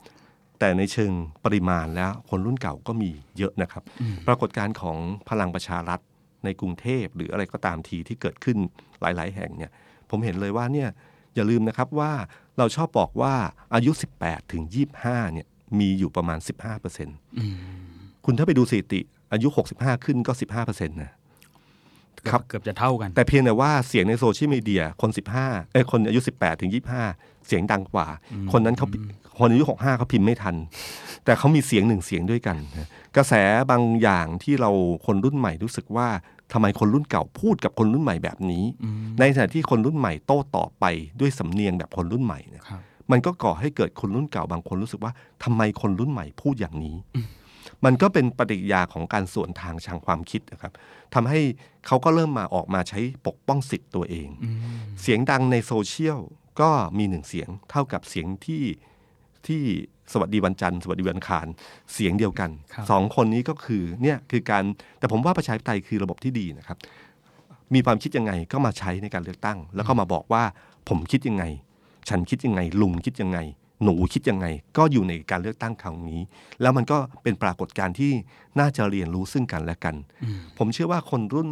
[0.59, 1.11] แต่ในเชิง
[1.45, 3.83] ปริมาณแล้วคนรุ่นเก่าก็มีเยอะนะครับ
[4.27, 4.97] ปรากฏการณ์ของ
[5.29, 5.99] พลังประชารัฐ
[6.45, 8.57] ในกรุงเทพหรืออะไรก็ตามทีที่เกิดขึ้น
[9.01, 9.71] หลาย ๆ แห่งเนี่ย
[10.09, 10.89] ผมเห็นเลยว่าเนี่ย
[11.35, 12.11] อย่าลืมนะครับว่า
[12.57, 13.33] เราชอบบอกว่า
[13.73, 13.91] อายุ
[14.21, 14.63] 18 ถึง
[14.99, 15.47] 25 เนี่ย
[15.79, 17.17] มีอยู่ประมาณ 15%เปอร์เซ็นต์
[18.25, 21.11] คุณถ้าไปดูสถิติ อายุ 65 ขึ้นก็ 15%เปอร์เซ็นต์นะ
[22.29, 26.71] ครับเกือบจะเท่ากัน แต่เพียงแต่ว่าเสียงในโซเชียลมีเดียคน 15เอ้ยคนอายุ 18 ถึง
[27.07, 28.07] 25 เสียงดังกว่า
[28.51, 28.87] คนนั้นเขา
[29.37, 30.55] คนอายุ65เขาพิมพ์ไม่ทัน
[31.25, 33.33] แต่เขามีเสียงหนึ่งเสียงด้วยกันนะกระแส
[33.71, 34.71] บางอย่างที่เรา
[35.05, 36.07] คนรุ่นใหม่รู้สึกว่า
[36.53, 38.63] ทำไมคนรุ่นเก่าพูดกับคนรุ่นใหม่แบบนี้
[39.19, 40.85] ในขณะที่คนรุ่นใหม่โต้ตอบไป
[41.19, 42.81] ด้วยสำเนียงแบบคนรุ่นใหม่เนี่ยครับ
[43.11, 45.11] มันก็ก่อให้เกิดคนรุ่นเก่าบางคนรู้สึกว่า
[45.43, 46.95] ทำไมคนรุ่นใหม่พูดอย่างนี้
[47.85, 50.71] มันก็เป็นปฏิกิริยาของการส่วนทางทางความคิดนะครับ
[51.13, 51.39] ทำให้
[51.87, 54.27] เขาก็เริ่มมาออกมาใช้ปกป้องสิทธิ์ตัวเอง
[55.01, 56.19] เสียงดังในโซเชียล
[56.61, 58.63] ก็มีหนึ่งเสียงเท่ากับเสียงที่
[59.47, 59.61] ที่
[60.13, 61.47] สวัสดีวันจันทร์สวัสดีวันอังคาร
[61.93, 64.63] เสียงเดียวกันครับสองคนนี้ก็คือเนี่ยคือการ
[64.99, 66.77] แต่ผมว่าประชาธิปไตยคือระบบที่ดีนะครับ
[67.73, 70.43] มีความคิดยังไงก็มาใช้ในการเลือกตั้ง แล้วก็มาบอกว่า
[70.89, 71.43] ผมคิดยังไง
[72.09, 73.39] ฉันคิดยังไง ลุงคิดยังไง
[73.83, 74.45] หนูคิดยังไง
[74.77, 76.21] ก็อยู่ในการเลือกตั้งครั้งนี้
[76.61, 78.11] แล้วมันก็เป็นปรากฏการณ์ที่
[78.59, 79.95] น่าจะเรียนรู้ซึ่งกันและกัน
[80.57, 81.49] ผมเชื่อว่าคนรุ่น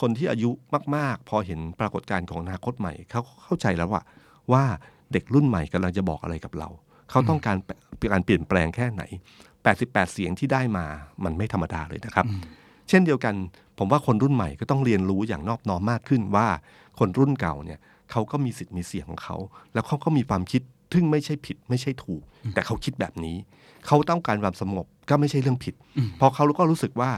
[0.00, 0.50] คนที่อายุ
[0.96, 4.02] มาก ๆ พอเห็นปรากฏการณ์ของอนาคตใหม่เขาเข้าใจแล้วว่า
[4.52, 4.64] ว่า
[5.12, 6.68] เด็กรุ่นใหม่กำลังจะบอกอะไรกับเรา
[7.10, 7.56] เขาต้องการ
[8.12, 9.02] การเปลี่ยนแปลงแค่ไหน
[9.56, 10.86] 88 เสียงที่ได้มา
[11.24, 12.26] มันไม่ธรรมดาเลยนะครับ
[12.88, 13.34] เช่นเดียวกัน
[13.78, 16.48] ผมว่าคนรุ่นใหม่ก็ต้องเรียนรู้อย่างนอบน้อมมากขึ้นว่า
[16.98, 17.78] คนรุ่นเก่าเนี่ย
[18.10, 19.36] เขาก็มีสิทธิ์มีเสียงของเขา
[19.74, 20.62] แล้วเขาก็มีความคิด
[20.94, 22.22] ซึ่งไม่ใช่ผิดไม่ใช่ถูก
[22.54, 23.36] แต่เขาคิดแบบนี้
[23.86, 25.74] เขาต้องการความสงบก็ไม่ใช่เรื่องผิด
[26.18, 27.10] เพราะเขาก็รู้สึกว่า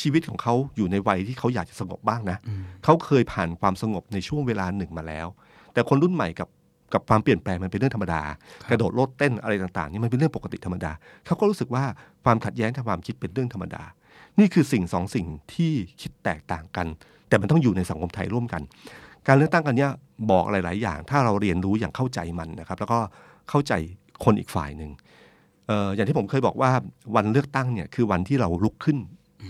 [0.00, 2.38] ชีวิตของเขาอยู่ในวัยที่เขาอยากจะสงบบ้างนะ
[2.84, 5.26] เขาเคยผ่านความสงบในช่วงเวลาหนึ่งมาแล้ว
[5.72, 6.48] แต่คนรุ่นใหม่กับ
[6.94, 8.22] กับความเปลี่ยนแปลงมันเป็นเรื่องธรรมดา
[8.70, 10.92] กระโดดโลดเต้นอะไรต่างๆนี่มันเป็นเรื่องปกติธรรมดา
[11.26, 11.84] เขาก็รู้สึกว่า
[12.24, 13.82] ความขัดแย้งทางความคิดเป็นเรื่องธรรมดา
[14.38, 16.86] นี่คือสิ่งสองสิ่งที่คิดแตกต่างกัน
[17.28, 18.62] แต่มันต้องอยู่ในสังคมไทยร่วมกัน
[19.26, 19.92] การเลือกตั้งกันเนี้ย
[20.30, 22.98] บอกหลาย ๆ อย่าง ถ้าเราเรียนรู้อย่างเข้าใจมันนะครับ แล้วก็
[23.50, 23.72] เข้าใจ
[24.24, 24.90] คนอีกฝ่ายหนึ่ง
[25.66, 26.70] เอ่ออย่างที่ผมเคยบอกว่า
[27.16, 28.98] วันเลือกตั้งเนี่ยคือวันที่เราลุกขึ้น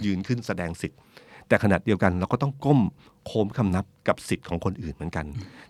[0.05, 0.99] ยืนขึ้นแสดงสิทธิ์
[1.49, 2.81] แต่ขณะเดียวกันเราก็ต้องก้ม
[3.27, 5.25] โค้มคำนับกับสิทธิ์ของคนอื่นเหมือนกัน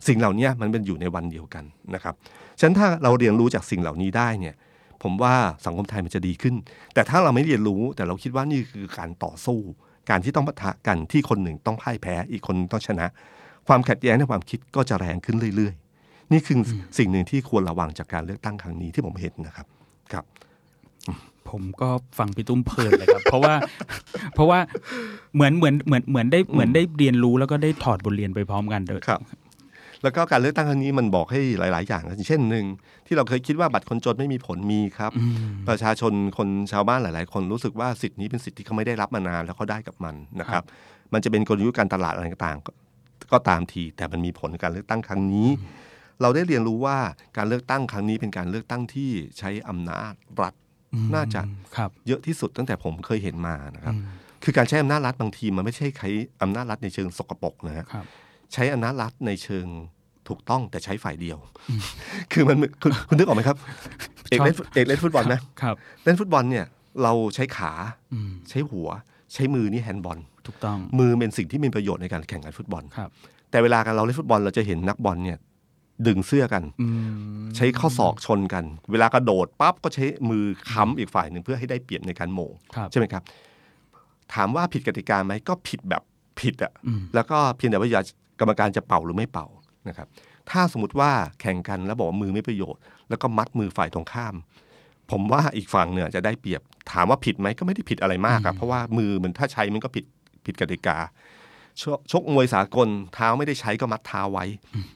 [0.06, 2.14] สิ่งเหล่านี้มันเป็นอยู่ในวันเดียวกันนะครับ
[2.58, 4.54] ฉะนั้นถ้าเราเรียนรู้จากสิ่งเหล่านี้ได้เนี่ย
[5.02, 5.34] ผมว่า
[5.64, 6.54] สังคมไทยมันจะดีขึ้น
[6.94, 9.58] แต่ถ้าเราไม่เรียนรู้แต่เราคิดว่านี่คือการต่อสู้
[10.10, 13.06] การที่ต้องปะทะกันที่คนหนึ่งต้องพ่ายแพ้ อีกคนต้องชนะ
[13.68, 16.56] ความขัดแย้งในความคิดก็จะแรงขึ้นเรื่อยๆ นี่คือ
[16.98, 19.66] สิ่งหนึ่งที่ควรระวังจากการเลือกตั้งครั้งนี้ที่ผมเห็นนะครับ
[21.50, 23.54] ผมก็ฟังพี่ตุ้มเพลินเลยครับ เพราะว่า
[24.35, 24.59] เพราะว่า
[25.35, 29.20] เหมือนเหมือนเหมือนเหมือนได้เหมือนได้เรียนรู้แล้วก็ได้ถอดบทเรียนไปพร้อมกันด้วยครับ
[30.02, 32.64] แล้วก็การเลือกตั้งครั้งนี้มันบอกให้หลาย ๆ อย่างนะเช่นหนึ่ง
[33.06, 35.12] ที่เราเคยคิดว่าบัตรคนจนไม่มีผลมีครับ
[35.68, 40.64] ประชาชนคนชาวบ้านหลาย ๆ คนรู้สึกว่าสิทธินี้เป็นสิทธิที่เขาไม่ได้รับมานานแล้วเขาได้กับมันนะครับ
[41.12, 42.72] มันจะเป็นกลยุทธ์การตลาดอะไรต่างๆ ก็
[43.32, 45.48] ก็ตามทีแต่มันมีผลการเลือกตั้งครั้งนี้
[46.22, 46.98] เราได้เรียนรู้ว่า
[47.37, 50.54] การเลือกตั้งครั้งนี้เป็นการเลือกตั้งที่ใช้อำนาจรัฐ
[51.14, 51.40] น่าจะ
[51.77, 53.94] ครับเยอะที่สุดตั้งแต่ผมเคยเห็นมานะครับ
[54.44, 56.09] คือการใช้อำนาจรัฐบางทีมันไม่ใช่ใช้
[56.42, 58.07] อำนาจรัฐในเชิงสกปรกนะฮะครับ
[58.53, 59.66] ใช้อำนาจรัฐในเชิง
[60.29, 61.38] ถูกต้องแต่ใช้ฝ่ายเดียว
[62.33, 63.57] คือมันคุณคุณนึกออกไหมครับ
[64.29, 66.66] เอกเล่นเอกเล่นฟุตบอลนะครับเล่นฟุตบอลเนี่ย
[67.03, 67.72] เราใช้ขา
[68.14, 68.88] อืมใช้หัว
[69.35, 73.11] ใช้มือนี่แฮนด์บอลถูกต้องมือเป็นสิ่งที่มีประโยชน์ในการแข่งขันฟุตบอลครับ
[73.51, 75.38] แต่เวลาเราเล่นฟุตบอลเราจะเห็นนักบอลเนี่ย
[76.06, 76.87] ดึงเสื้อกันอื
[77.44, 83.22] มใช้ข้อศอกชนกัน เวลากระโดดปั๊บก็ใช้มือค้ำอีกฝ่ายหนึ่งเพื่อให้ได้เปรียบในการโหมงครับใช่ไหมครับ
[84.35, 86.02] ถามว่าผิดกติกาไหมก็ผิดแบบ
[86.40, 88.04] ผิดอะอืมแล้วก็เพียงแต่ว่าอยาก
[88.40, 89.46] กรรมการจะเป่าหรือไม่เป่า
[89.88, 90.09] นะครับ
[90.50, 94.35] ถ้าสมมติว่าแข่งกันแล้วบอกว่ามือไม่ประโยชน์ แล้วก็มัดมือฝ่ายตรงข้าม
[95.11, 100.04] ผมว่าอีกฝั่งเนี่ยจะได้เปรียบ ถามว่าผิดไหมก็ไม่ได้ผิดอะไรมากครับเพราะว่ามือมันถ้าใช้มันก็ผิด
[100.46, 100.96] ผิดกติกา
[101.82, 104.44] ชกชกมวยสากลเท้าไม่ได้ใช้ก็มัดเท้าไว้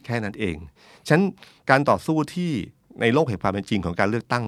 [0.05, 0.57] แค่นั้นเอง
[1.07, 1.25] ฉะนั้น
[1.71, 2.51] การต่อสู้ที่
[3.01, 4.45] ในโลกแห่งความเป็นจริงของการเลือกตั้ง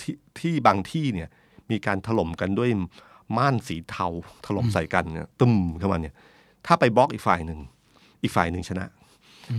[0.00, 1.28] ที่ที่บางที่เนี่ย
[1.70, 2.70] มีการถล่มกันด้วย
[3.36, 4.06] ม่านสีเทา
[4.46, 6.14] ถล่มใส่กันเนี่ยตึมเข้ามาเนี่ย
[6.66, 7.58] ถ้าไปบล็อกอีกฝ่ายหนึ่ง
[8.22, 8.86] อีกฝ่ายหนึ่งชนะ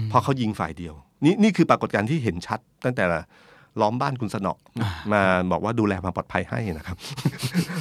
[0.09, 0.93] เพราะเขายิงฝ่ายเดียว
[1.25, 3.05] นี่นี่คือปรากฏการณ์ที่เห็นชัด ตั้งแต่
[3.81, 4.53] ล้อมบ้านคุณสนอ
[5.13, 6.97] มาบอกว่าดูแลความปลอดภัยให้นะครับ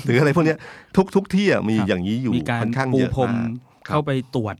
[0.04, 0.58] หรืออะไรพวกเนี้ย
[0.96, 4.56] ทุกทุกที่อะมีครับอย่างนี้อยู่มีการค่อนข้างปูเยอะพรมมากครับ เข้าไปตรวจ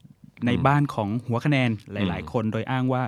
[0.47, 3.03] ในอืมบ้านของหัวคะแนนหลาย ๆ คนโดยอ้างว่า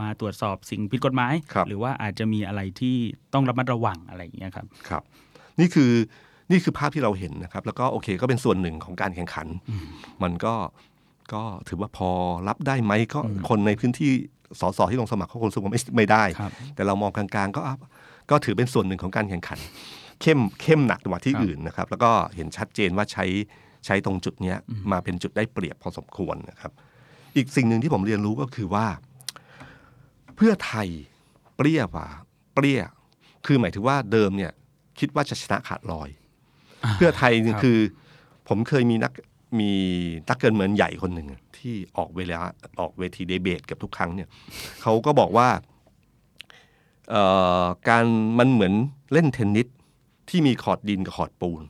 [0.00, 2.96] มาตรวจสอบสิ่งผิดกฎหมายครับหรือว่าอาจจะมีอะไรที่
[3.34, 5.02] ต้องระมัดระวังอะไรอย่างเงี้ยครับครับ
[5.60, 5.92] นี่คือ
[6.50, 9.46] นี่คือภาพที่เราเห็นนะครับ แล้วก็โอเคก็เป็นส่วนหนึ่งของการแข่งขัน
[10.22, 10.54] มันก็
[11.32, 12.10] ก็ถือว่าพอ
[12.48, 14.10] รับได้ไหมก็คนในพื้นที่
[14.60, 17.74] สสที่ลงสมัครเขาคงรู้สึกว่าไม่ไม่ได้ครับแต่เรามองกลางๆ ก็อะ
[18.30, 19.58] ก็ถือเป็นส่วนหนึ่งของการแข่งขัน
[20.22, 23.24] เข้มเข้มหนักกว่าที่ครับอื่นนะครับ แล้วก็เห็นชัดเจนว่าใช้
[23.86, 24.58] ใช้ตรงจุดเนี้ย
[24.92, 26.72] มาเป็นจุดได้เปรียบพอสมควรนะครับ
[27.36, 28.86] อีกสิ่งหนึ่งที่ผมเรียนรู้ก็คือว่า
[30.36, 30.88] เพื่อไทย
[31.56, 32.08] เปรี้ยกว่า
[32.54, 32.80] เปรี้ย
[33.46, 34.52] คือหมายถึงว่าเดิมเนี่ย
[34.98, 36.08] คิดว่าจะชนะขาดลอย
[36.96, 37.78] เพื่อไทยนี่ครับคือ
[38.48, 39.12] ผมเคยมีนัก
[39.60, 39.70] มี
[40.28, 42.36] นักเกินเมืองใหญ่คนหนึ่งอะที่ออกเวลา
[42.80, 44.28] ออกเวทีเดเบตเกับทุกครั้งเนี่ย
[44.82, 45.48] เขาก็บอกว่า
[47.10, 47.22] เอ่
[47.62, 48.04] อการ
[48.38, 48.72] มันเหมือน
[49.12, 49.66] เล่นเทนนิส
[50.28, 51.62] ที่มีคอร์ตดินกับคอร์ตปูน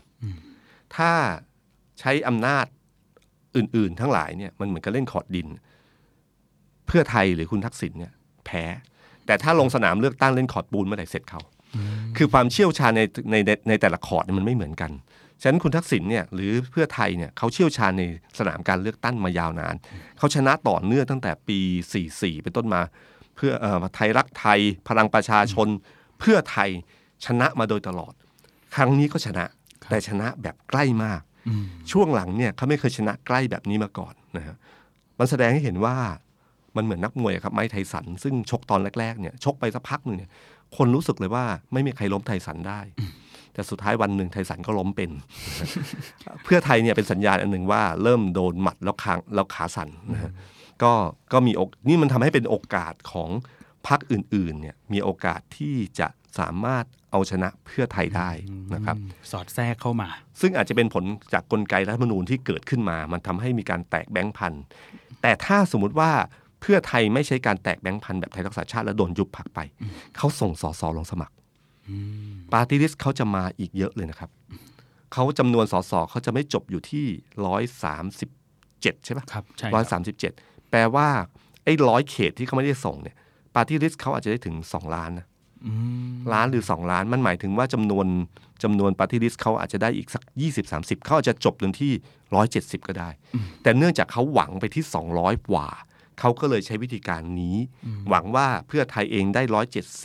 [0.96, 1.12] ถ้า
[2.00, 2.66] ใช้อำนาจ
[3.56, 5.48] อื่น ๆ ทั้งหลายเนี่ยมันเหมือนกับเล่นคอร์ตดิน
[6.86, 8.12] เพื่อไทยหรือคุณทักษิณเนี่ย
[8.46, 8.64] แพ้
[9.26, 11.40] แต่ถ้าลงสนามเลือกตั้งเล่นคอร์ตปูนเมื่อไหร่เสร็จเขา
[12.16, 14.92] คือความเชี่ยวชาญในในในในแต่ละคอร์ตเนี่ยมันไม่เหมือนกัน
[15.42, 18.02] ฉะนั้นคุณทักษิณเนี่ยหรือเพื่อไทยเนี่ยเขาเชี่ยวชาญใน
[18.38, 19.74] สนามการเลือกตั้งมายาวนาน
[20.18, 21.58] เขาชนะต่อเนื่องตั้งแต่ปี
[22.02, 22.80] 44 เป็นต้นมา
[23.36, 25.68] เพื่อเอ่อไทยรักไทยพลังประชาชน
[26.20, 26.70] เพื่อไทย
[27.26, 28.12] ชนะมาโดยตลอด
[28.74, 29.44] ครั้งนี้ก็ชนะ
[29.90, 31.20] แต่ชนะแบบใกล้มาก
[31.92, 34.56] ช่วงหลังเนี่ยเขาไม่เคยชนะใกล้แบบนี้มาก่อนนะฮะ
[35.18, 35.96] มันแสดงให้เห็นว่า
[36.76, 40.30] มันเหมือนนักมวยครับไม้ไทสัน ซึ่งชกตอนแรกๆเนี่ยชกไปสักพักหนึ่งเนี่ย
[40.76, 42.80] คนรู้สึกเลยว่าไม่มีใครล้มไทสันได้
[43.52, 45.10] แต่สุดท้ายวันหนึ่งไทสันก็ล้มเป็น
[46.44, 50.32] เพื่อไทยเนี่ยเป็นสัญญาณอันหนึ่งว่าเริ่มโดนหมัดแล้วคางแล้วขาสั่นนะฮะ
[50.82, 50.92] ก็
[51.32, 53.30] ก็มีอกนี่มันทำให้เป็นโอกาสของ
[53.88, 58.30] พรรคอื่นๆเนี่ยมีโอกาสที่จะ สามารถเอาชนะเพื่อไทยได้
[58.74, 58.96] นะครับ
[59.30, 60.08] สอดแทรกเข้ามา
[60.40, 64.62] ซึ่งอาจจะเป็นผลจากกลไกรัฐธรรมนูญที่เกิดขึ้นมา มันทำให้มีการแตกแบงค์พันธุ์
[65.22, 66.10] แต่ถ้าสมมุติว่า
[66.60, 69.60] เพื่อไทยไม่ใช่การแตกแบงค์พันธุ์แบบไทยรักษาชาติแล้วโดนยุบพักไป
[70.16, 71.34] เขาส่งสอสอลงสมัคร
[72.52, 74.30] ปาร์ตี้ลิสต์เขาจะมาอีกเยอะเลยนะครับ
[75.12, 77.04] เขาจำนวนสอสอเขาจะไม่จบอยู่ที่
[77.46, 78.30] ร้อยสามสิบ
[78.80, 80.32] เจ็ดใช่ปะครับใช่ครับร้อยสามสิบเจ็ด
[80.70, 81.08] แปลว่า
[81.64, 83.16] ไอ้ร้อยเขตที่เขาไม่ได้ส่งเนี่ย
[83.54, 85.35] ปาร์ตี้ลิสต์เขาอาจจะได้ถึงสองล้านนะอืม
[86.32, 88.06] ล้านหรือ 2 ล้านมันหมายถึงว่าจำนวน
[88.62, 91.92] จำนวนปาร์ตี้ลิสต์เขาอาจจะได้อีกสัก 20 30 เขาอาจจะจบจนที่
[92.40, 93.10] 170 ก็ได้
[93.62, 94.84] แต่เนื่องจากเขาหวังไปที่
[95.16, 95.68] 200 กว่า
[96.20, 97.56] เขาก็เลยใช้วิธีการนี้
[98.10, 99.42] หวังว่าเพื่อไทยเองได้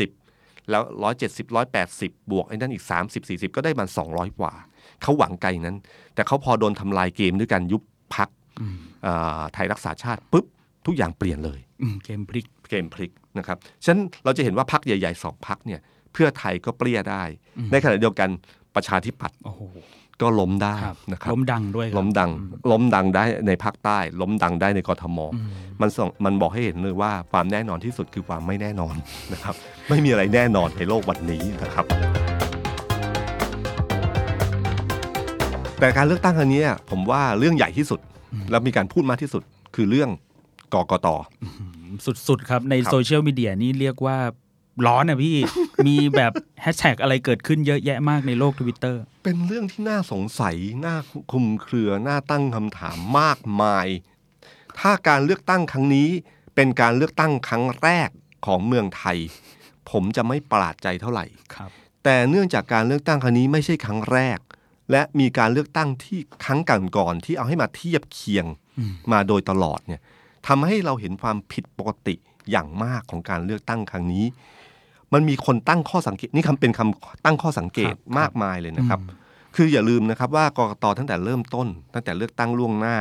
[0.04, 0.84] 170 แล้ว
[1.20, 1.46] 170
[1.88, 4.54] 180 บวกไอ้นั่นอีก 30 40 ก็ได้มัน 200 กว่า
[5.02, 5.78] เขาหวังไกลนั้น
[6.16, 7.82] แต่เขาพอโดนทำลายเกมด้วยการยุบ
[8.16, 8.30] พัก
[9.54, 10.46] ไทยรักษาชาติปุ๊บ
[10.86, 15.80] ทุกอย่างเปลี่ยนเลยอืมเกมพลิกเกมพลิก นะครับฉะนั้นเราจะเห็นว่าพักใหญ่ๆสองพักเนี่ย
[16.14, 17.24] เพื่อไทยก็เปรี้ยได้
[17.72, 18.30] ในขณะเดียวกัน
[18.76, 19.62] ประชาธิปัตย์โอ้โห
[20.22, 22.30] ก็ล้มได้ครับนะครับล้มดังด้วยครับล้มดัง
[22.72, 25.20] ล้มดังได้ในภาคใต้ ล้มดังได้ในกทม
[25.82, 28.96] มันส่งมันบอกให้เห็นเลยว่าความแน่นอนที่สุดคือความไม่แน่นอน
[29.34, 29.56] นะครับ
[29.90, 31.86] ไม่มีอะไรแน่นอนในโลกวันนี้นะครับ
[35.80, 38.00] แต่การเลือกตั้งครั้งนี้ผมว่าเรื่องใหญ่ที่สุด
[38.52, 39.44] และมีการพูดมากที่สุด
[39.76, 40.10] คือเรื่อง
[40.74, 41.08] กกต
[42.28, 44.18] สุดๆ ครับในครับโซเชียลมีเดียนี่เรียกว่า
[44.86, 45.38] ร้อนนะพี่
[45.88, 50.96] มีแบบแฮชแท็กอะไรเกิดขึ้นเยอะแยะมากในโลกทวิตเตอร์เป็นเรื่องที่น่าสงสัย น่า
[51.32, 53.88] คลุมเครือ น่าตั้งคำถามมากมาย
[54.80, 56.10] ถ้าการเลือกตั้งครั้งนี้
[56.56, 58.10] เป็นการเลือกตั้งครั้งแรก
[58.46, 59.18] ของเมืองไทย
[59.90, 61.26] ผมจะไม่ประหลาดใจเท่าไหร่
[61.56, 61.70] ครับ
[62.04, 64.40] แต่เนื่องจากการเลือกตั้งครั้งนี้ไม่ใช่ครั้งแรก
[64.92, 66.60] และมีการเลือกตั้งที่ครั้ง
[66.98, 68.46] ก่อนๆที่เอาให้มาเทียบเคียง
[69.12, 70.02] มาโดยตลอดเนี่ย
[70.48, 72.16] ทำให้เราเห็นความผิดปกติ
[72.52, 74.26] อย่างมากของการเลือกตั้งครั้งนี้
[75.14, 79.00] มันมีคนตั้งข้อสังเกตนี่คำเป็นคำตั้งข้อสังเกตครับมากมายเลยนะครับ
[79.56, 82.98] คืออย่าลืมนะครับว่ากกตตั้งแต่เริ่มต้น ตั้งแต่เลือกตั้งล่วงหน้า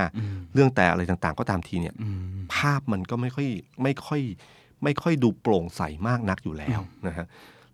[0.55, 3.49] เรื่องแต่อะไรต่างๆ ก็ตามทีเนี่ยอืมภาพมันก็ไม่ค่อย
[3.83, 4.21] ไม่ค่อย
[4.85, 7.27] ไม่ค่อยดูโปร่งใสมากนักอยู่แล้วนะฮะ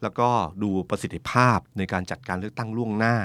[0.03, 0.29] แล้วก็
[0.63, 3.17] ดูประสิทธิภาพในการจัดการเลือกตั้งล่วงหน้า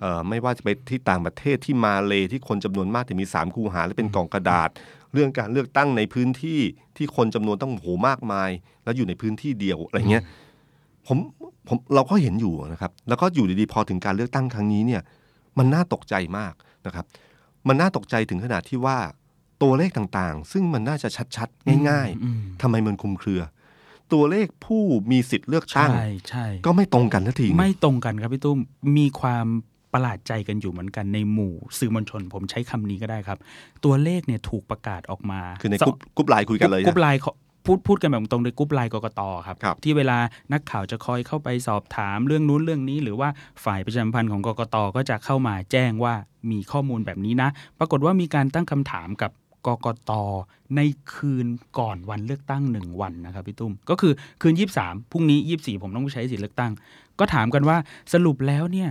[0.00, 4.70] เอ่อไม่ว่าจะไปที่ต่างประเทศที่มาเลที่คนจำนวนมากแต่มีสามคูหาและเป็นกล่องกระดาษ
[5.12, 6.60] เรื่องการเลือกตั้งในพื้นที่
[6.96, 8.50] ที่คนจำนวนต้องโหมากมาย
[8.84, 10.24] แล้วอยู่ในพื้นที่เดียวอะไรเงี้ย
[11.06, 11.18] ผม
[11.68, 15.02] ผมเราก็เห็นอยู่นะครับ แล้วก็อยู่ดีๆพอถึงการเลือกตั้งครั้งนี้เนี่ย
[15.58, 16.54] มันน่าตกใจมาก
[16.86, 17.04] นะครับ
[17.68, 18.98] มันน่าตกใจถึงขนาดที่ว่า
[19.62, 23.42] ตัวเลขต่างๆ ซึ่งมันน่าจะชัดๆ ง่ายอืมๆทำไมมันคลุมเครือ
[24.12, 28.58] ตัวเลขผู้มีสิทธิ์เลือกตั้งใช่ใช่ก็ไม่ตรงกันทันที ไม่ตรงกันครับพี่ตุ้ม
[28.96, 29.46] มีความ
[29.94, 33.38] ประหลาดใจกันอยู่เหมือนกันในหมู่สื่อมวลชน ผมใช้คำนี้ก็ได้ครับ
[33.84, 37.32] ตัวเลขเนี่ยถูกประกาศออกมา คือในกรุ๊ปกรุ๊ปไลน์คุยกันเลยกรุ๊ปนะไลน์เขา
[37.66, 40.18] พูดพูดกันแบบตรงในกรุ๊ปไลน์กกตครับครับที่เวลา
[40.52, 43.28] นักข่าวจะคอยเข้าไปสอบถามเรื่องนู้นเรื่องนี้ หรือว่า
[43.64, 46.14] ฝ่ายประชาสัมพันธ์ของกกตก็จะเข้ามาแจ้งว่า
[46.50, 49.30] มีข้อมูลแบบนี้นะ ปรากฏว่ามีการตั้งคำถามกับ
[49.66, 50.12] กกต
[50.76, 50.80] ใน
[51.14, 51.46] คืน
[51.78, 54.12] ก่อนวันเลือกตั้งหนึ่งวันนะครับพี่ตุ้มก็คือ
[54.42, 56.72] คืน 23พรุ่งนี้ 24 ผมต้องไปใช้สิทธิ์เลือกตั้ง
[57.18, 57.76] ก็ถามกันว่า
[58.12, 58.88] สรุปแล้วเนี่ย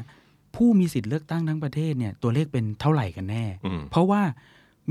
[0.56, 4.22] ผู้มีสิทธิ์เลือกตั้งทั้งประเทศเนี่ยตัวเลขเป็นเท่าไหร่กันแน่อืมเพราะว่า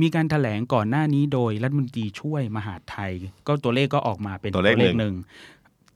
[0.01, 3.13] มีการถแถลงก่อนหน้านี้โดยรัฐมนตรีช่วยมหาดไทย
[3.47, 5.15] ก็ตัวเลขก็ออกมาเป็นตัวเลขหนึ่งหนึ่ง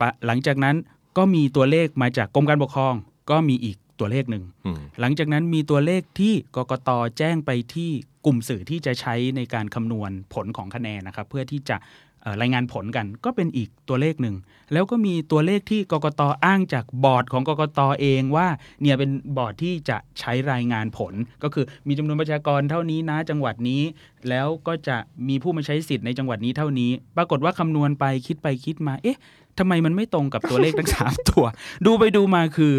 [0.00, 0.76] ปะหลังจากนั้น
[1.16, 2.94] ก็มีตัวเลขมาจากกรมการปกครอง
[3.30, 7.90] ก็มีอีกตัวเลขหนึ่งอืมหลังจากนั้นมีตัวเลขที่กกตแจ้งไปที่
[8.26, 14.36] กลุ่มสื่อที่จะใช้ในการคำนวณผลของคะแนนนะครับ เพื่อที่จะเอ่อ รายงานผลกันก็เป็นอีกตัวเลขหนึ่ง
[14.72, 18.46] แล้วก็มีตัวเลขที่กกตอ้างจากบอร์ดของกกตเองว่า
[18.80, 21.12] เนี่ยเป็นบอร์ดที่จะใช้รายงานผล
[21.42, 23.82] ก็คือมีจำนวนประชากรเท่านี้นะจังหวัดนี้
[24.28, 24.96] แล้วก็จะ
[25.28, 29.18] มีผู้มาใช้สิทธิ์ในจังหวัดนี้เท่านี้ ปรากฏว่าคำนวณไปคิดไปคิดมา เอ๊ะ
[29.58, 31.44] ทำไมมันไม่ตรงกับตัวเลขทั้งสามตัว
[31.86, 32.72] ดูไปดูมาคือ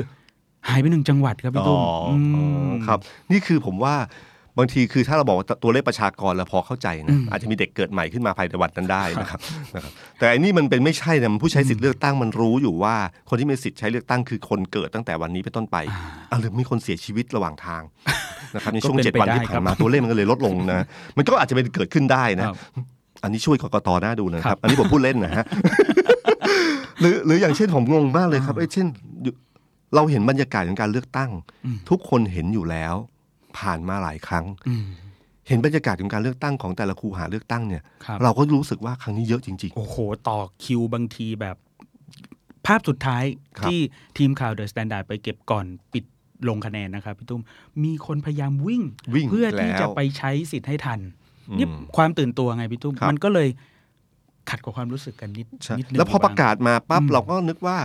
[0.68, 1.96] หายไปหนึ่งจังหวัดครับพี่ตุ้มอ๋อ
[2.70, 3.00] มครับ
[3.32, 3.96] นี่คือผมว่า
[4.58, 9.40] บางทีคือถ้าเราบอกว่าตัวเลขประชากรเราพอเข้าใจอืนะมอาจจะมีเด็กเกิดใหม่ขึ้นมาภายในวันนั้นได้นะครับ
[9.76, 12.96] นะครับแต่อันนี้มันเป็นไม่ใช่นะมันผู้ใช้สิทธิ์เลือกตั้งมันรู้อยู่ว่า
[13.30, 15.78] คนที่มีสิทธิ์ใช้เลือกตั้งคือคนเกิดตั้งแต่วันนี้เป็นต้นไป
[16.32, 17.82] อะหรือมีคนเสียชีวิตระหว่างทาง
[18.56, 20.86] นะครับในช่วงก็เป็นเจ็ดวันที่ไปได้ผ่านคมารับตัวเลขมันก็เลยลดลงนะ
[21.18, 22.56] มันก็อาจจะเป็นเกิดขึ้นได้นะครับ
[23.24, 25.46] อันนี้ช่วยกกตน่าดูนะคครัรับบอันนี้ผมพูดเล่นนะฮะ
[27.02, 28.88] หรือหรืออย่างเช่นผมงงมากเลยครับไอ้ยเช่น
[29.96, 31.30] เราเห็นบรรยากาศของการเลือกตั้ง
[31.66, 32.96] อืมทุกคนเห็นอยู่แล้ว
[33.60, 34.86] ผ่านมาหลายครั้งอืม
[35.48, 39.96] เห็นบรรยากาศของการเลือกตั้งของแต่ละคูหาเลือกตั้งเนี่ยครับเราก็รู้สึกว่าครั้งนี้เยอะจริงโอ้โห
[40.28, 41.58] ต่อคิวบางทีแบบ
[42.66, 43.24] ภาพสุดท้าย
[43.60, 43.80] ครับที่
[44.18, 46.04] ทีมข่าวเดอะสแตนดาร์ดไปเก็บก่อนปิด
[46.50, 47.42] ลงคะแนนนะครับพี่ตุ้ม
[47.84, 51.00] มีคนพยายามวิ่งๆวิ่งเพื่อที่แล้วจะไปใช้สิทธิ์ให้ทัน
[51.50, 53.50] อืมนี่ความตื่นตัวไงพี่ตุ้มครับมันก็เลย
[54.50, 57.78] ขัดกับความรู้สึกกันนิดใช่นิดนึงแล้วพอประกาศมาปั๊บอืมเราก็นึกว่า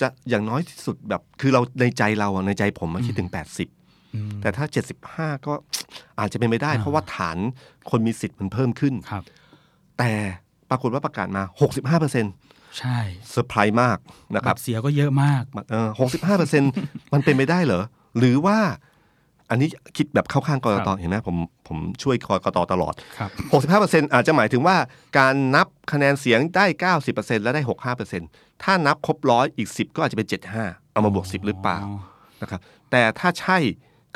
[0.00, 3.68] จะอย่างน้อยที่สุดแบบ คือเราในใจเราอะในใจผมมันคิดถึง 80อืม
[4.40, 4.64] แต่ถ้า
[5.04, 5.54] 75 ก็
[6.18, 7.38] อาจจะเป็นไปได้อ่าเพราะว่าฐาน
[7.90, 9.22] คนมีสิทธิ์มันเพิ่มขึ้นครับ
[9.98, 10.12] แต่
[10.70, 11.42] ปรากฏว่าประกาศมา
[11.72, 12.32] 65เปอร์เซ็นต์
[12.78, 12.98] ใช่
[13.30, 13.98] เซอร์ไพรส์มาก
[14.34, 16.62] นะคบัรับตรเสียก็เยอะมากเออหกสิบห้าเปอร์เซ็น
[17.12, 17.82] มันเป็นไปได้เหรอ
[18.18, 18.58] หรือว่า
[19.50, 21.36] อันนี้คิดแบบเข้าข้างกรกตครับเห็นไหมผม
[21.68, 23.30] ผมช่วยกรกตตลอดครับ
[23.82, 24.76] 65%อาจจะหมายถึงว่า
[25.18, 27.62] การนับคะแนนเสียงได้90%แล้วได้
[28.12, 31.78] 65%ถ้านับครบร้อยอีก10ก็อาจจะเป็น75เอามาบวก10หรือเปล่า
[32.42, 32.60] นะครับ
[32.90, 33.58] แต่ถ้าใช่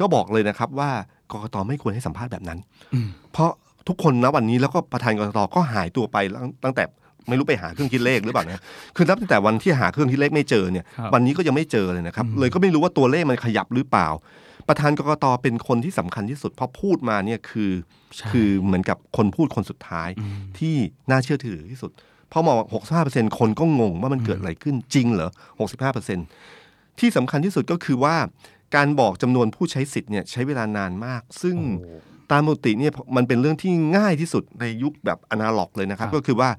[0.00, 0.90] ก็บอกเลยนะครับว่า
[1.32, 2.58] กรกตไม่ควรให้สัมภาษณ์แบบนั้น
[2.94, 3.50] อืมเพราะ
[3.88, 6.84] ทุกคนนะวันนี้แล้วก็ประธานกรกตก็หายตัวไปตั้งตั้งแต่
[7.28, 8.62] ไม่รู้ไปหาเครื่องคิดเลขหรือเปล่านะ
[8.96, 14.08] คือนับตั้งแต่วันที่หาเครื่องคิดเลขไม่เจอเนี่ยครับวันนี้ก็ยังไม่เจอเลยนะครับอืมเลยก็ไม่รู้ว่าตัวเลขมันขยับหรือเปล่า
[14.68, 17.70] ประธานกรกตเป็นคนที่สำคัญที่สุดเพราะพูดมาเนี่ยคือ
[18.16, 20.74] ใช่คือเหมือนกับคนพูดคนสุดท้ายอืมที่
[21.10, 21.90] น่าเชื่อถือที่สุด
[22.30, 25.30] เพราะมอง65เปอร์เซ็นคนก็งงว่ามันเกิดอะไรขึ้นจริงเหรอ
[25.60, 26.18] 65เปอร์เซ็น
[26.98, 28.16] ที่สำคัญที่สุดก็คือว่า
[28.74, 31.98] การบอกจำนวนผู้ใช้สิทธิ์เนี่ยใช้เวลานานมาก ซึ่งโอ้
[32.32, 36.50] ตามปกติเนี่ยมันเป็นเรื่องที่ง่ายที่สุดในยุคแบบอนาล็อกเลยนะครับครับก็คือว่า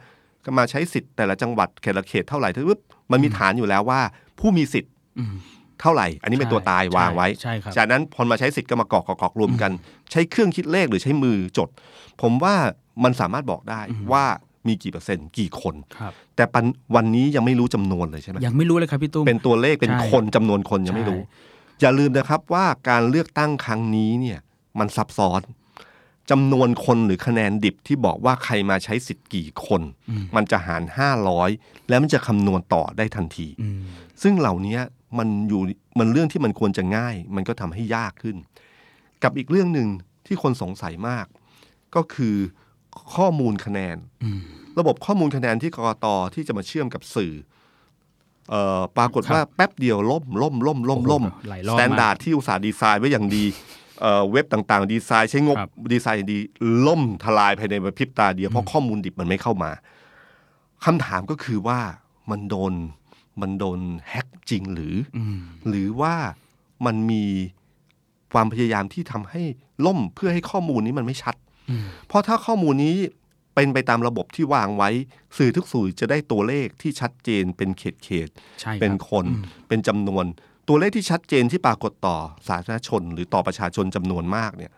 [0.46, 2.80] ก็มาใช้สิทธิ์แต่ละจังหวัดเขตละเขตเท่าไหร่ปุ๊บ
[3.12, 4.00] มันมีฐานอยู่แล้วว่า
[4.40, 5.36] ผู้มีสิทธิ์อืม
[5.82, 9.72] เท่าไหร่ อันนี้เป็นตัวตายใช่วางไว้ใช่ครับจากนั้นพอมาใช้สิทธิ์ก็มากรอกกรอกกรอกรวมกัน
[10.12, 11.70] ใช้เครื่องคิดเลขหรือใช้มือจด
[12.22, 12.56] ผมว่า
[13.04, 13.82] มันสามารถบอกได้
[14.12, 14.24] ว่า
[14.68, 21.22] มีกี่เปอร์เซ็นต์กี่คนครับแต่ปันวันนี้ยังไม่รู้จำนวนเลยใช่ไหมยังไม่รู้เลยครับพี่ตุ้มเป็นตัวเลขเป็นใช่คนจำนวนคนยังไม่รู้
[21.82, 24.40] อย่าลืมนะครับว่าการเลือกตั้งครั้งนี้เนี่ย
[24.80, 25.42] มันซับซ้อน
[26.32, 30.84] จำนวนคนหรือคะแนนดิบที่บอกว่าใครมาใช้สิทธิ์กี่คนอืมมันจะหาร
[31.36, 33.82] 500 แล้วมันจะคำนวณต่อได้ทันทีอืม
[34.22, 34.80] ซึ่งเหล่านี้
[35.18, 35.62] มันอยู่
[36.00, 38.38] มันเรื่องที่มันควรจะง่าย มันก็ทำให้ยากขึ้น
[39.24, 39.88] กับอีกเรื่องหนึ่ง
[40.26, 41.26] ที่คนสงสัยมาก
[41.96, 42.36] ก็คือ
[43.16, 44.42] ข้อมูลคะแนนอืม
[44.80, 47.57] ระบบข้อมูลคะแนนที่กกตที่จะมาเชื่อมกับสื่อเอ่อ
[48.98, 53.46] ปรากฏครับว่าแป๊บเดียวล่มล่มล่มล่มล่มโอ้โหหลายรอบสมากแตนดาร์ดที่อุตส่าห์ดีไซน์ไว้อย่างดี
[54.02, 56.40] เอ่อเว็บต่างๆ ดีไซน์ใช้งบครับดีไซน์อย่างดี
[56.88, 59.72] ล่มทลายภายในพริบตาเดียวเพราะข้อมูลดิบมันไม่เข้ามา
[60.86, 61.80] คำถามก็คือว่า
[62.32, 62.74] มันโดน
[63.42, 63.80] มันโดน
[64.10, 65.38] แฮ็กจริงหรืออืม
[65.68, 66.16] หรือว่า
[66.86, 67.24] มันมี
[68.34, 69.42] ความพยายามที่ทำให้
[69.86, 71.36] ล่มเพื่อให้ข้อมูลนี้มันไม่ชัด
[71.70, 72.96] อืมเพราะถ้าข้อมูลนี้
[73.58, 74.90] เป็นไปตามระบบที่วางไว้
[75.38, 80.26] สื่อทุกสื่อจะได้ตัวเลขที่ชัดเจนเป็นเขตเขตๆใช่รับเป็นคนอืมเป็นจำนวน
[80.68, 84.72] ตัวเลขที่ชัดเจนที่ปรากฏต่อสาธารณชน หรือต่อประชาชนจำนวนมากเนี่ย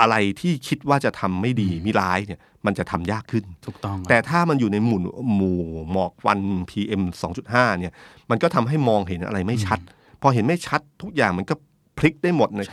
[0.00, 5.00] อะไรที่คิดว่าจะทำไม่ดีมิร้ายเนี่ยมันจะทำยากขึ้นถูกต้องครับแต่ถ้ามันอยู่ในหมู่
[5.34, 5.58] หมู่
[5.92, 6.38] หมอกควัน
[6.70, 7.02] PM
[7.42, 7.92] 2.5เนี่ย
[8.30, 9.78] มันก็ทำให้มองเห็นอะไรไม่ชัด
[10.22, 11.54] พอเห็นไม่ชัดทุกอย่างมันก็
[11.98, 12.66] พลิกได้หมดเลย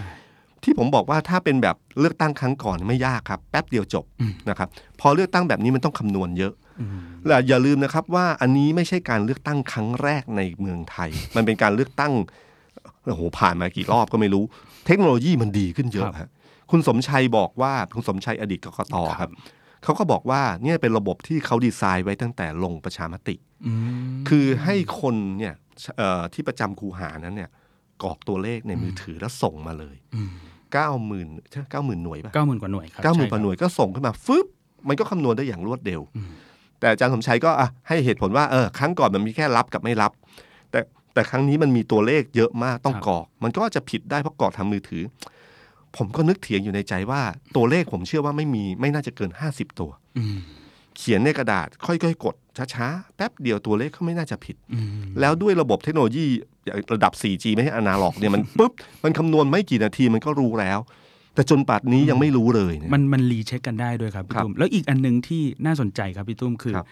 [0.64, 4.06] ที่ผมบอกว่าถ้าเป็นแบบเลือกตั้งครั้งก่อนไม่ยากครับ แป๊บเดียวจบ
[4.50, 12.14] นะครับ พอเลือกตั้งแบบนี้มันต้องคำนวณเยอะอืมและอย่าลืมนะครับว่าอันนี้ไม่ใช่การเลือกตั้งครั้งแรกในเมืองไทย มันเป็นการเลือกตั้ง
[13.06, 14.44] โอ้โหผ่านมากี่รอบก็ไม่รู้
[14.86, 16.30] เทคโนโลยีมันดีขึ้นเยอะฮะ
[16.72, 19.32] คุณสมชัยบอกว่าคุณสมชัยอดีตกกตครับ
[19.84, 23.36] เขาก็บอกว่าเนี่ยเป็นระบบที่เขาดีไซน์ไว้ตั้งแต่ลงประชามติ
[23.68, 23.80] อืม
[24.30, 25.54] คือให้คนเนี่ย
[25.98, 27.50] เอ่อที่ประจำคูหานั้นเนี่ย
[28.04, 29.96] กรอกตัวเลขในมือถือแล้วส่งมาเลย
[30.70, 31.28] อืมเก้าหมื่น
[31.72, 34.48] เก้าหมื่นหน่วยป่ะเก้าหมื่นกว่าหน่วยครับเก้าหมื่นใช่กคว่ารับหน่วยก็ส่งขึ้นมาฟึบ
[34.88, 36.32] มันก็คำนวณได้อย่างรวดเร็วอืม
[36.80, 40.12] แต่อาจารย์สมชัยก็อะให้เหตุผลว่าเออครั้งก่อนมันมีแค่รับกับไม่รับ
[40.72, 40.80] แต่
[41.14, 45.04] แต่ครั้งนี้มันมีตัวเลขเยอะมากต้องกรอก มันก็จะผิดได้เพราะกรอกทางมือถือ
[45.98, 47.22] ผมก็นึกเถียงอยู่ในใจว่า
[47.56, 50.40] ตัวเลขผมเชื่อว่าไม่มีไม่น่าจะเกิน 50 ตัวอืม
[50.98, 52.36] เขียนในกระดาษค่อยๆ กด
[52.74, 56.26] ช้าๆ แป๊บเดียวตัวเลขก็ไม่น่าจะผิดอืมแล้วด้วยระบบเทคโนโลยี
[56.94, 58.72] ระดับ 4G ไม่ใช่อนาล็อกเนี่ยมันปุ๊บ
[59.04, 60.80] มันคำนวณไม่กี่นาทีมันก็รู้แล้ว
[61.36, 66.88] แต่จนป่านนี้ยังไม่รู้เลยเยมันมันรีเช็คกันได้ด้วยครับพี่ครับตุ้มแล้วอีกอันหนึ่งที่น่าสนใจครับพี่ตุ้มคือครับ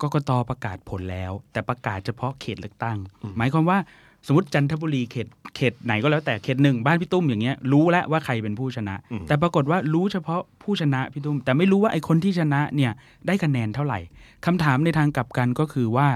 [0.00, 2.98] กกตประกาศผลแล้ว แต่ประกาศเฉพาะเขตเลือกตั้ง
[3.36, 3.78] หมายความว่า
[4.26, 8.94] สมมติจันทบุรีเขตเขตไหนก็แล้วแต่เขตหนึ่งบ้านพี่ตุ้มอย่างเงี้ยรู้แล้วว่าใครเป็นผู้ชนะ
[9.28, 12.92] แต่ปรากฏว่ารู้เฉพาะผู้ชนะพี่ตุ้ม แต่ไม่รู้ว่าไอ้คนที่ชนะเนี่ย
[13.26, 13.98] ได้คะแนนเท่าไหร่
[14.46, 16.08] คำถามในทางกลับกันก็คือว่า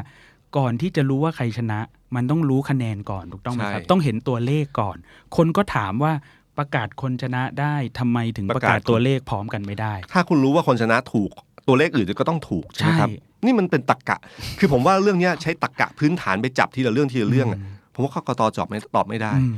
[0.57, 1.79] ก่อนที่จะรู้ว่าใครชนะ
[2.15, 4.97] มันต้องรู้คะแนนก่อนถูกต้องไหมครับใช่ต้องเห็นตัวเลขก่อน
[5.37, 6.13] คนก็ถามว่า
[6.59, 11.31] ประกาศคนชนะได้ทำไมถึงประกาศตัวเลขพร้อมกันไม่ได้ ถ้าคุณรู้ว่าคนชนะถูก
[11.69, 14.19] ตัวเลขอื่นก็ต้องถูกใช่ไหมครับใช่นี่มันเป็นตรกกะ
[14.59, 17.61] คือผมว่าเรื่องเนี้ยใช้ตรกกะพื้นฐานไปจับทีละเรื่องทีละเรื่องอะ
[17.99, 19.55] ผมว่าข้อกตจอบไม่ตอบไม่ได้อืม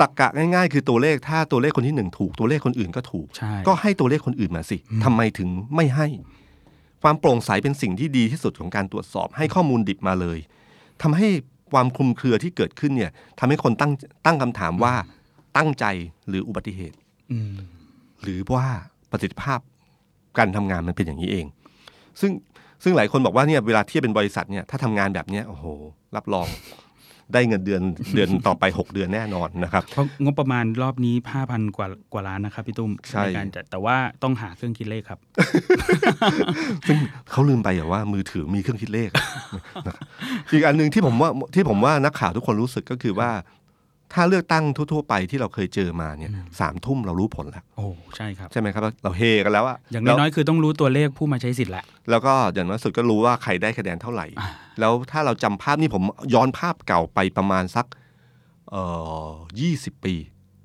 [0.00, 6.06] ตรกกะง่ายๆ คือตัวเลขถ้าตัวเลขคนที่หนึ่งถูก ตัวเลขคนอื่นก็ถูกใช่ก็ให้ตัวเลขคนอื่นมาสิทำไมถึงไม่ให้
[7.02, 10.38] ความโปร่งใสเป็นสิ่งที่ดีที่สุดของการตรวจสอบ ให้ข้อมูลดิบมาเลย
[11.02, 11.28] ทำให้
[11.72, 13.92] ความคลุมเครือที่เกิดขึ้นเนี่ยทำให้คนตั้ง
[14.26, 14.94] ตั้งคำถามว่า
[15.56, 15.84] ตั้งใจ
[16.28, 16.96] หรืออุบัติเหตุ
[17.32, 17.54] อืม
[18.22, 18.66] หรือว่า
[19.10, 19.60] ประสิทธิภาพ
[20.38, 21.46] การทำงานมันเป็นอย่างนี้เอง
[22.20, 22.32] ซึ่ง
[22.82, 25.64] ซึ่งหลายคนบอกว่าเนี่ยเวลาเทียบเป็นบริษัทเนี่ยถ้าทำงานแบบเนี้ยโอ้โห
[26.16, 26.46] รับรอง
[27.34, 27.82] ได้เงินเดือน
[28.14, 35.20] เดือนต่อไป 6 เดือนแน่นอนนะครับเพราะงบประมาณรอบนี้ห้าพันกว่ากว่าล้านนะครับพี่ตุ้มใช่การจัดแต่ว่าต้องหาเครื่องคิดเลขครับ
[36.86, 36.98] ซึ่ง
[37.30, 39.10] เขาลืมไปอย่างว่ามือถือมีเครื่องคิดเลข
[39.86, 40.04] นะครับ
[40.52, 43.30] อีกอันหนึ่งที่ผมว่าที่ผมว่านักข่าวทุกคนรู้สึกก็คือว่า
[44.14, 47.86] ถ้าเลือกตั้งทั่วๆไปที่เราเคยเจอมาเนี่ยสามทุ่มเรารู้ผลแล้วโอ้
[48.16, 54.26] ใช่ครับใช่ไหมครับ เราเฮกันแล้วอะอย่างแล้วน้อยๆคือต้องรู้ตัวเลขผู้มาใช้สิทธิ์แหละแล้วก็อย่างน้อยสุดก็รู้ว่าใครได้คะแนนเท่าไหร่
[54.80, 56.02] แล้วถ้าเราจำภาพนี่ผม
[56.34, 57.86] ย้อนภาพเก่าไปประมาณสัก
[58.70, 58.82] เอ่
[59.28, 59.30] อ
[59.60, 60.14] ยี่สิบปี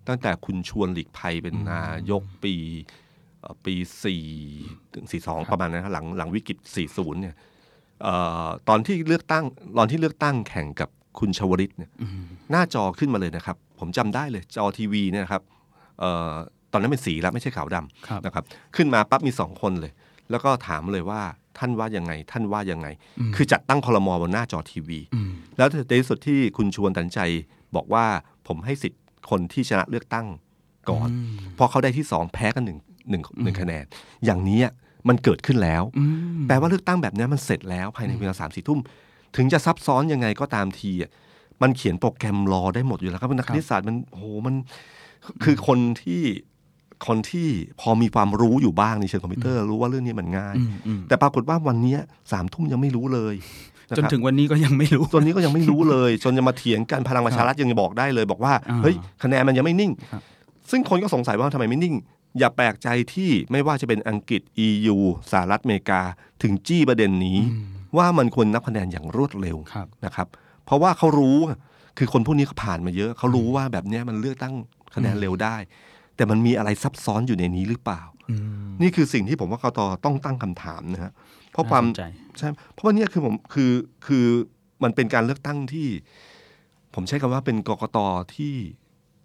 [0.07, 2.55] ตั้งแต่คุณชวนหลีกภัยเป็นนายกปี
[3.39, 4.23] เอ่อปีสี่
[4.93, 7.35] ถึงสี่สองประมาณนั้นครับหลังหลังวิกฤตสี่ศูนย์เนี่ย
[8.03, 8.15] เอ่
[8.45, 9.43] อตอนที่เลือกตั้ง
[9.77, 10.89] ตอนที่เลือกตั้งแข่งกับ
[11.19, 11.91] คุณชวริตเนี่ย
[12.51, 15.41] หน้าจอขึ้นมาเลยนะครับ ผมจำได้เลยจอทีวีเนี่ยนะครับ
[15.99, 16.33] เอ่อ
[16.71, 18.43] ตอนนั้นเป็นสีแล้วไม่ใช่ขาวดำครับนะครับ
[18.75, 19.91] ขึ้นมาปั๊บมีสองคนเลย
[20.29, 21.21] แล้วก็ถามเลยว่า
[21.57, 22.87] ท่านว่ายังไง ท่านว่ายังไง
[23.35, 27.21] คือจัดตั้งคอรมอบนหน้าจอทีวีอืมแล้วในที่สุดที่คุณชวนตัดสินใจ
[27.75, 28.05] บอกว่า
[28.47, 30.27] ผมให้สิทธิ์คนที่ชนะเลือกตั้ง
[30.89, 31.09] ก่อน
[31.55, 33.85] เพราะเขาได้ที่สองแพ้กันหนึ่งหนึ่งหนึ่งคะแนน
[34.25, 34.59] อย่างนี้
[35.07, 36.03] มันเกิดขึ้นแล้วอื
[36.39, 38.79] มแปลว่าเลือกตั้งแบบนี้มันเสร็จแล้วภายในเวลาสามสี่ทุ่ม
[39.35, 41.11] ถึงจะซับซ้อนยังไงก็ตามทีอะ
[41.61, 44.55] มันเขียนโปรแกรมรอได้หมดอยู่แล้วครับนักคณิตศาสตร์มันโอ้โหมัน
[45.43, 46.21] คือคนที่
[47.07, 47.47] คนที่
[47.81, 51.99] พอมีความรู้อยู่บ้างในเชิงคอมพิวเตอร์รู้ว่าเรื่องนี้มันง่ายอืมอืมแต่ปรากฏว่าวันเนี้ย
[52.31, 60.21] สามทุ่มยังไม่รู้เลยะจนครับถึงวันนี้ก็ยังไม่รู้ตอนนี้ก็ยังไม่รู้เลย จนจะมาเถียงกันพลังประชารัฐยังบอกได้เลยบอกว่าอ่าเฮ้ยคะแนนมันยังไม่นิ่งครับ
[60.71, 61.95] ซึ่งคนก็สงสัยว่าทำไมไม่นิ่ง
[62.39, 64.97] อย่าแปลกใจที่ไม่ว่าจะเป็นอังกฤษ EU
[65.31, 66.01] สหรัฐอเมริกา
[66.43, 67.39] ถึงจี้ประเด็นนี้
[67.97, 70.27] ว่ามันควรนับคะแนนอย่างรวดเร็วครับนะครับ
[70.65, 71.37] เพราะว่าเขารู้
[71.97, 74.53] คือคนพวกนี้เขาผ่านมาเยอะ เขารู้ว่าแบบเนี้ยมันเลือกตั้ง
[74.95, 75.55] คะแนนเร็วได้
[76.15, 78.35] แต่มันมีอะไรซับซ้อนอยู่ในนี้หรือเปล่าอื
[78.65, 81.11] มนี่คือสิ่งที่ผมว่ากตต้องตั้งคำถามนะฮะ
[81.51, 82.03] เพราะความน่สนใจ
[82.37, 83.71] ใช่เพราะว่าเนี่ยคือผมคือ
[84.07, 84.25] คือ
[84.83, 85.87] มันเป็นการเลือกตั้งที่
[86.95, 87.97] ผมใช้คำว่าเป็นกกต
[88.35, 88.55] ที่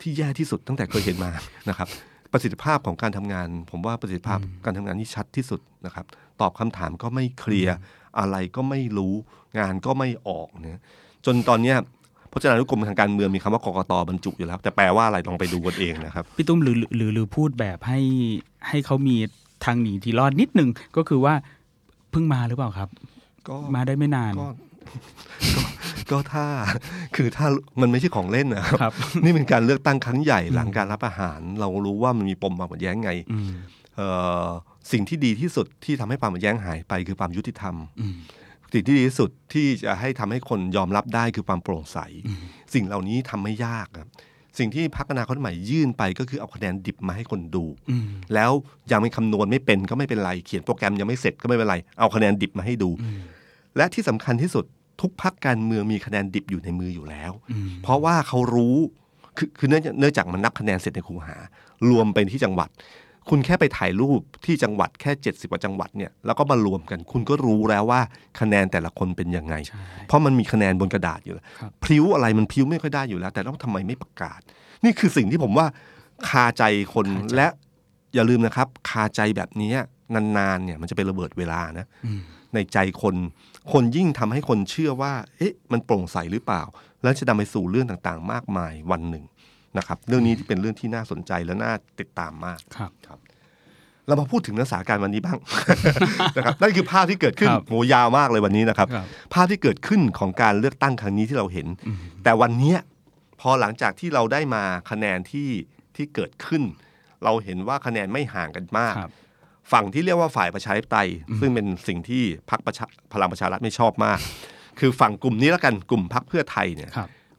[0.01, 1.31] ที่แย่ที่สุดตั้งแต่เคยเห็นมา
[1.69, 1.89] นะครับ
[2.33, 6.07] ประสิทธิภาพของการทำงาน ผมว่าประสิทธิภาพการทำงานนี่ชัดที่สุดนะครับ
[6.41, 7.77] ตอบคำถามก็ไม่เคลียร์
[8.19, 9.15] อะไรก็ไม่รู้
[9.59, 10.81] งานก็ไม่ออกเนี่ย
[11.27, 11.77] จนตอนเนี้ย
[12.33, 18.01] พจนานุกรมทางการเมืองมีคำว่ากกตบรรจุอยู่แล้ว แต่แปลว่าอะไรลองไปดูกันเองนะครับ พี่ตุ้มหรือหรือหรือพูดแบบให้
[18.69, 19.17] ให้เขามี
[19.65, 21.35] ทางหนีที่รอดนิดนึงก็คือว่า
[22.11, 22.89] เพิ่งมาหรือเปล่าครับ
[23.49, 24.49] ก็มาได้ไม่นานก็
[25.57, 25.63] ก็
[26.11, 26.47] ก็ถ้า
[27.17, 27.47] คือถ้า
[27.81, 28.93] มันไม่ใช่ของเล่นนะครับครับ
[29.25, 33.51] นี่เป็นการเลือกตั้งครั้งใหญ่หลังการรับอาหาร เรารู้ว่ามันมีปมความขัดแย้งไงอืม
[33.97, 34.09] เอ่
[34.45, 34.47] อ
[34.93, 38.15] สิ่งที่ดีที่สุดที่ทำให้ความขัดแย้งหายไปคือความยุติธรรมอืม
[38.73, 41.99] สิ่งที่ดีที่สุดที่จะให้ทำให้คนยอมรับได้คือความโปร่งใส
[42.75, 44.09] สิ่งเหล่านี้ทำไม่ยากครับ
[44.59, 48.53] สิ่งที่พรรคอนาคตใหม่ยื่นไปก็คือเอาคะแนนดิบมาให้คนดูอืมแล้ว
[48.93, 53.21] ยังไม่คำนวณไม่เป็นก็ไม่เป็นไร เขียนโปรแกรมยังไม่เสร็จก็ไม่เป็นไร เอาคะแนนดิบมาให้ดูอืม
[53.77, 54.65] และที่สำคัญที่สุด
[55.01, 58.77] ทุกพักการเมืองมีคะแนนดิบอยู่ในมืออยู่แล้วอืมเพราะว่าเขารู้
[59.37, 61.37] คือคือเนื่องจากเนื่องจากมันนับคะแนนเสร็จในคูหา
[61.91, 62.69] รวมเป็นที่จังหวัด
[63.31, 68.01] คุณแค่ไปถ่ายรูปที่จังหวัดแค่ 70กว่าจังหวัดเนี่ยแล้วก็มารวมกัน คุณก็รู้แล้วว่า
[68.41, 74.41] คะแนนแต่ละคนเป็นยังไงใช่เพราะมันมีคะแนนบนกระดาษอยู่แล้วครับพลิ้วอะไรมันพลิ้วไม่ค่อยได้อยู่แล้ว แต่ต้องทำไมไม่ประกาศ
[74.85, 75.67] นี่คือสิ่งที่ผมว่า
[76.29, 76.63] คาใจ
[76.95, 77.47] คนคาใจและ
[78.15, 79.73] อย่าลืมนะครับ คาใจแบบนี้
[80.15, 82.21] นานๆเนี่ยมันจะเป็นระเบิดเวลานะอืม
[82.55, 83.17] ในใจคน
[83.73, 86.63] คนยิ่งทำให้คนเชื่อว่า เอ๊ะ มันโปร่งใสหรือเปล่า
[87.03, 89.25] แล้วจะนำไปสู่เรื่องต่างๆ มากมายวันหนึ่ง
[89.79, 92.91] นะครับเรื่องนี้ที่เป็นเรื่องที่น่าสนใจและน่าติดตามมากครับ
[94.07, 95.39] เรามาพูดถึงเนื้อสาการวันนี้บ้าง
[96.37, 102.79] นะครับนั่นคือภาพที่เกิดขึ้นครับโหยาวมากเลยวันนี้นะครับครับ ภาพที่เกิดขึ้นของการเลือกตั้งครั้งนี้ที่เราเห็นอืมแต่วันเนี้ย
[103.41, 105.49] พอหลังจากที่เราได้มาคะแนนที่
[105.97, 106.63] ที่เกิดขึ้น
[107.25, 109.13] เราเห็นว่าคะแนนไม่ห่างกันมากครับ
[109.73, 111.09] ฝั่งที่เรียกว่าฝ่ายประชาธิปไตย
[111.41, 114.19] ซึ่งเป็นสิ่งที่พรรคประชาพลังประชารัฐไม่ชอบมาก
[114.81, 116.91] คือฝั่งกลุ่มนี้แล้วกันกลุ่มพรรคเพื่อไทยเนี่ย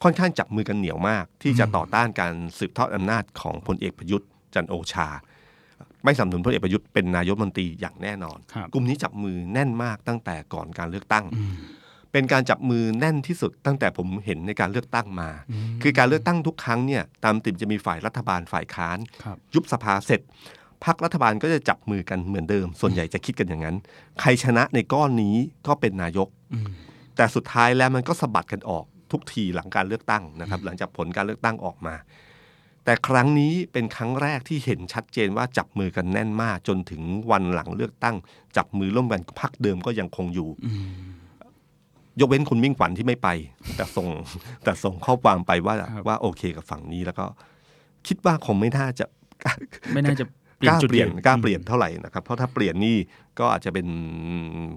[0.02, 5.08] ครับค่อนข้างจับมือกันเหนียวมาก ที่จะต่อต้านการสืบทอดอำนาจของพลเอกประยุทธ์จันทร์โอชา
[6.04, 11.56] ไม่สนับสนุนพลเอกประยุทธ์เป็นนายกรัฐมนตรีอย่างแน่นอนครับกลุ่มนี้จับมือแน่นมากตั้งแต่ก่อนการเลือกตั้งอืม
[12.12, 15.30] เป็นการจับมือแน่นที่สุดตั้งแต่ผมเห็นในการเลือกตั้งมา
[15.82, 20.22] คือการเลือกตั้งทุกครั้งเนี่ยตามติมจะมีฝ่ายรัฐบาลฝ่ายค้านครับยุบสภาเสร็จ
[20.86, 23.76] พักรัฐบาลก็จะจับมือกันเหมือนเดิม ส่วนใหญ่จะคิดกันอย่างนั้น
[24.20, 25.36] ใครชนะในก้อนนี้
[25.68, 26.68] ก็เป็นนายกอืม
[27.16, 31.96] แต่สุดท้ายแล้วมันก็สะบัดกันออก ทุกทีหลังการเลือกตั้งนะครับ หลังจากผลการเลือกตั้งออกมา
[32.86, 37.02] แต่ครั้งนี้เป็นครั้งแรกที่เห็นชัดเจนว่าจับมือกันแน่นมาก จนถึง
[37.32, 38.16] วันหลังเลือกตั้ง
[38.58, 41.00] จับมือร่วมกันพักเดิมก็ยังคงอยู่อืม
[42.20, 43.30] ยกเว้นคุณมิ่งขวัญที่ไม่ไป
[43.76, 44.08] แต่ส่ง
[44.64, 47.26] แต่ส่งข้อความไปว่าครับว่าโอเคกับฝั่งนี้แล้วก็
[48.08, 49.06] คิดว่าคงไม่น่าจะ
[49.94, 50.26] ไม่น่าจะ
[50.58, 52.96] เปกลี่ยนล้าจุดเปลี่ยนยืนกล้าเปลี่ยนเท่าไหร่นะครับ เพราะถ้าเปลี่ยนนี่
[53.40, 53.88] ก็อาจจะเป็น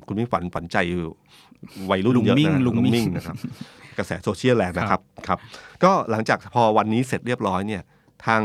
[0.06, 0.76] คุณมิ่งฝันฝันใจ
[1.90, 3.36] วัยรุ่นลุงเยอะมิ่งนะลุงมิ่งนะครับ
[3.98, 5.38] กระแสโซเชียลแรงนะครับครับ
[5.84, 7.82] ก็หลังจากพอวันนี้เสร็จเรียบร้อยเนี่ย
[8.26, 8.42] ทาง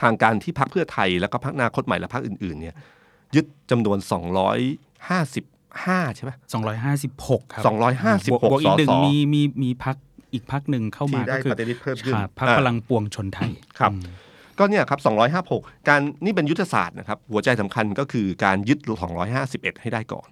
[0.00, 2.74] ทางการที่พักเพื่อไทยแล้วก็พักอนาคตใหม่และพักอื่นๆเนี่ย
[3.34, 9.96] ยึดจำนวน 255 ใช่ไหมสองร้อยห้าสิบหกครับ256บวกบวกอีกหนึ่งสสมีมีมีพัก
[10.32, 14.02] อีกพักหนึ่งเข้ามาที่ได้ก็คือปฏิริษีเพิ่มขึ้นครับพักอ่าพลังปวงชนไทยครับอืม
[14.58, 15.00] ก็เนี่ยครับ
[15.44, 18.78] 256 การนี่เป็นยุทธศาสตร์นะครับ หัวใจสำคัญก็คือการยึด
[19.30, 20.28] 251 ให้ได้ก่อน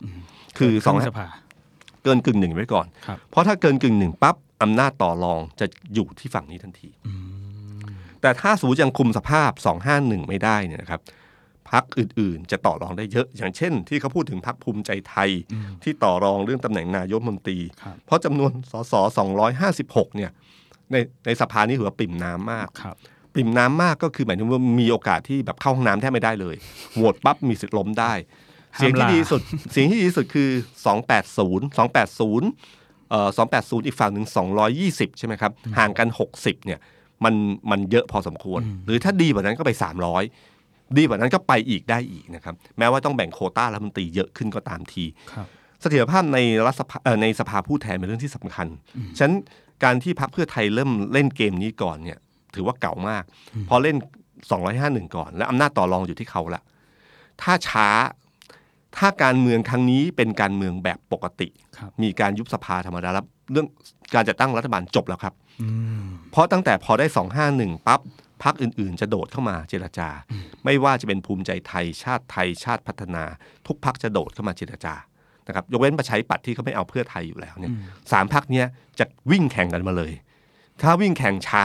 [0.59, 1.27] คือเปิดสองรึ่สภา
[2.05, 7.15] เกินกึ่งหนึ่งไว้ก่อนครับเพราะถ้าเกินกึ่งหนึ่งปั๊บอำนาจต่อรองจะอยู่ที่ฝั่งนี้ทันทีอื
[7.79, 7.85] ม
[8.21, 9.51] แต่ถ้าสมมติยังคุมสภาพ
[9.91, 11.01] 251 ไม่ได้เนี่ยนะครับ
[11.71, 18.95] พักอื่นๆ จะต่อรองได้เยอะ อย่างเช่น ที่เขาพูดถึงพักภูมิใจไทยอืมที่ต่อรองเรื่องตำแหน่งนายกรัฐมนตรีครับเพราะจำนวนสส
[19.55, 20.31] 256 เนี่ย
[20.93, 20.97] ใน
[21.27, 22.97] ในสภานี่ถือว่าปิ่มน้ำมากครับ
[23.35, 26.57] ปิ่มน้ำมากก็คือหมายถึงว่ามีโอกาสที่แบบเข้าห้องน้ำแทบไม่ได้เลย
[26.95, 28.44] โหวตปั๊บมีสิทธิ์ล้มได้ห้าม
[28.77, 29.41] เสียงที่ลาดีที่สุด
[29.73, 30.49] เสียงที่ดีที่สุดคือ
[31.15, 34.27] 280 280เอ่อ280 อีกฝั่งหนึ่ง
[34.73, 36.81] 220 ใช่ไหมครับ ห่างกัน 60เนี่ย
[37.25, 37.35] มัน
[37.71, 39.71] มันเยอะพอสมควร หรือถ้าดีกว่านั้นก็ไป
[40.33, 45.47] 300 ดีกว่านั้นก็ไปอีกได้อีกนะครับ แม้ว่าต้องแบ่งโควต้ารัฐมนตรีเยอะขึ้นก็ตามทีครับ
[45.81, 48.67] เสถียรภาพในรัฐสภาเอ่อในสภาผู้แทนเป็นเรื่องที่สำคัญ
[49.19, 49.37] ฉะนั้น
[49.85, 52.19] การที่พรรคเพื่อไทยเริ่มเล่นเกมนี้ก่อนเนี่ย
[52.55, 53.23] ถือว่าเก่ามาก
[53.69, 53.97] พอเล่น
[54.57, 56.63] 251 ก่อน และอำนาจต่อรองอยู่ที่เขาละ
[57.43, 57.89] ถ้าช้า
[58.99, 63.67] ถ้าการเมืองครั้งนี้เป็นการเมืองแบบปกติครับมีการยุบสภาธรรมดาแล้วเรื่อง
[64.15, 65.69] การจัดตั้งรัฐบาลจบแล้วครับอื
[66.01, 67.07] มเพราะตั้งแต่พอได้
[67.47, 68.01] 251ปั๊บ
[68.43, 70.09] พักอื่นๆ จะโดดเข้ามาเจรจา
[70.65, 73.25] ไม่ว่าจะเป็นภูมิใจไทยชาติไทยชาติพัฒนา
[73.67, 74.95] ทุกพักจะโดดเข้ามาเจรจา
[75.47, 77.73] นะครับยกเว้นประชาธิปัตย์ที่เขาไม่เอาเพื่อไทยอยู่แล้วเนี่ย
[78.13, 78.67] สามพักเนี้ย
[78.99, 80.13] จะวิ่งแข่งกันมาเลย
[80.83, 81.65] ถ้าวิ่งแข่งช้า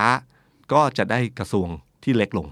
[0.73, 1.67] ก็จะได้กระทรวง
[2.03, 2.47] ที่เล็กลง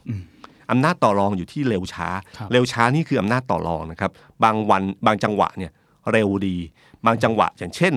[0.69, 2.07] อืมอำนาจต่อรองอยู่ที่เร็วช้า
[2.37, 4.11] ครับเร็วช้านี่คืออำนาจต่อรองนะครับ
[4.43, 5.71] บางวันบางจังหวะเนี่ย
[6.11, 6.57] เร็วดี
[7.05, 7.93] บางจังหวะอย่างเช่น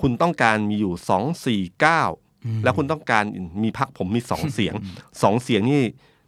[0.00, 2.02] คุณต้องการมีอยู่สองสี่เก้า
[2.64, 3.24] แล้วคุณต้องการ
[3.62, 4.74] มีพักผมมีสองเสียง
[5.22, 5.82] สองเสียงนี่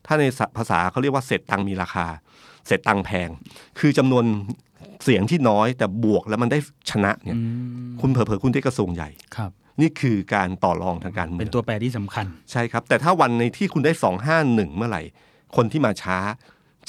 [0.07, 0.25] ถ้าใน
[0.57, 2.07] ภาษาเขาเรียกว่าเศษตังค์มีราคา
[2.67, 3.29] เศษตังค์แพง
[3.79, 4.25] คือจำนวน
[5.05, 6.59] เสียงที่น้อยแต่บวกแล้วมันได้
[6.91, 7.43] ชนะเนี่ยอื
[7.89, 15.03] มคุณเผลอๆคุณได้กระทรวงใหญ่ครับนี่คือการต่อรองทางการเมืเป็อนงตัวแปรที่สำคัญ ใช่ครับ แต่ถ้าวันในที่คุณได้สองห้าหนึ่งเมื่อไหร่
[15.57, 16.19] คนที่มาช้า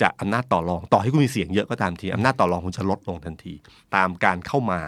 [0.02, 3.54] จะอำนาจต่อรองต่อให้คุณมีเสียงเยอะก็ตามทีอำนาจต่อรองคุณจะลดลงทันที
[3.96, 4.80] ตามการเข้ามา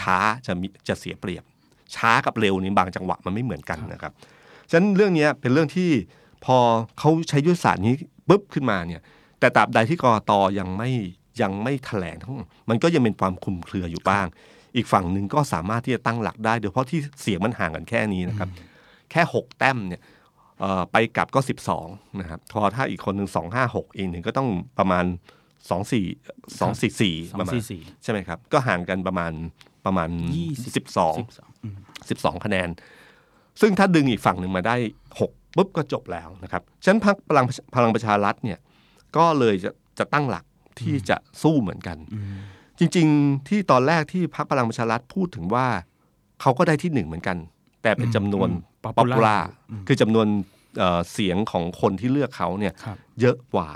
[0.00, 0.16] ช้า
[0.46, 1.44] จะมีจะเสียเปรียบ
[1.96, 4.12] ช้ากับเร็วนี่บางจังหวะมันไม่เหมือนกันนะครับ
[4.70, 5.90] ฉะนั้นเรื่องเนี้ยเป็นเรื่องที่
[6.44, 6.56] พอ
[6.98, 7.94] เขาใช้ยุทธศาสตร์นี้
[8.28, 9.02] ปุ๊บขึ้นมาเนี่ย
[9.40, 10.90] แต่ตราบใดที่กรตยังไม่
[11.42, 14.26] ยังไม่แถลงทั้งหมดมันก็ยังเป็นความคลุมเครืออยู่บ้าง
[14.76, 18.48] อีกฝั่งหนึ่งก็สามารถที่จะตั้งหลักได้โดยเฉพาะที่เสียงมันห่างกันแค่นี้นะครับ
[19.10, 20.14] แค่หกแต้มเนี่ยเอ่อ
[20.92, 21.86] ไปกลับก็สิบสอง
[22.20, 24.48] นะครับพอถ้าอีกคนหนึ่งสองห้าหกอีกหนึ่งก็ต้อง
[24.78, 25.04] ประมาณ
[25.70, 26.04] สองสี่
[26.60, 29.32] สองสี่สี่สองประมาณสี่สี่ใช่ไหมครับ ก็ห่างกันประมาณ
[29.86, 31.76] ประมาณยี่สิบสิบสองสิบสองอืม
[32.10, 32.68] สิบสองคะแนน
[33.60, 34.76] ซึ่งถ้าดึงอีกฝั่งหนึ่งมาได้
[35.20, 38.58] หกปุ๊บก็จบแล้วนะครับฉะนั้นพรรคพลังพลังประชารัฐเนี่ย
[39.16, 40.44] ก็เลยจะจะตั้งหลัก
[40.80, 41.96] ที่จะสู้เหมือนกัน
[42.78, 45.66] จริง ๆ ที่ตอนแรกที่พรรคพลังประชารัฐพูดถึงว่า
[46.40, 47.36] เขาก็ได้ที่หนึ่งเหมือนกัน
[47.82, 49.38] แต่เป็นจำนวนอืม ป๊อป popular ปูล่า
[49.86, 50.26] คือจำนวน
[50.78, 53.68] เอ่อเสียงของคนที่เลือกเขาเนี่ยครับเยอะกว่า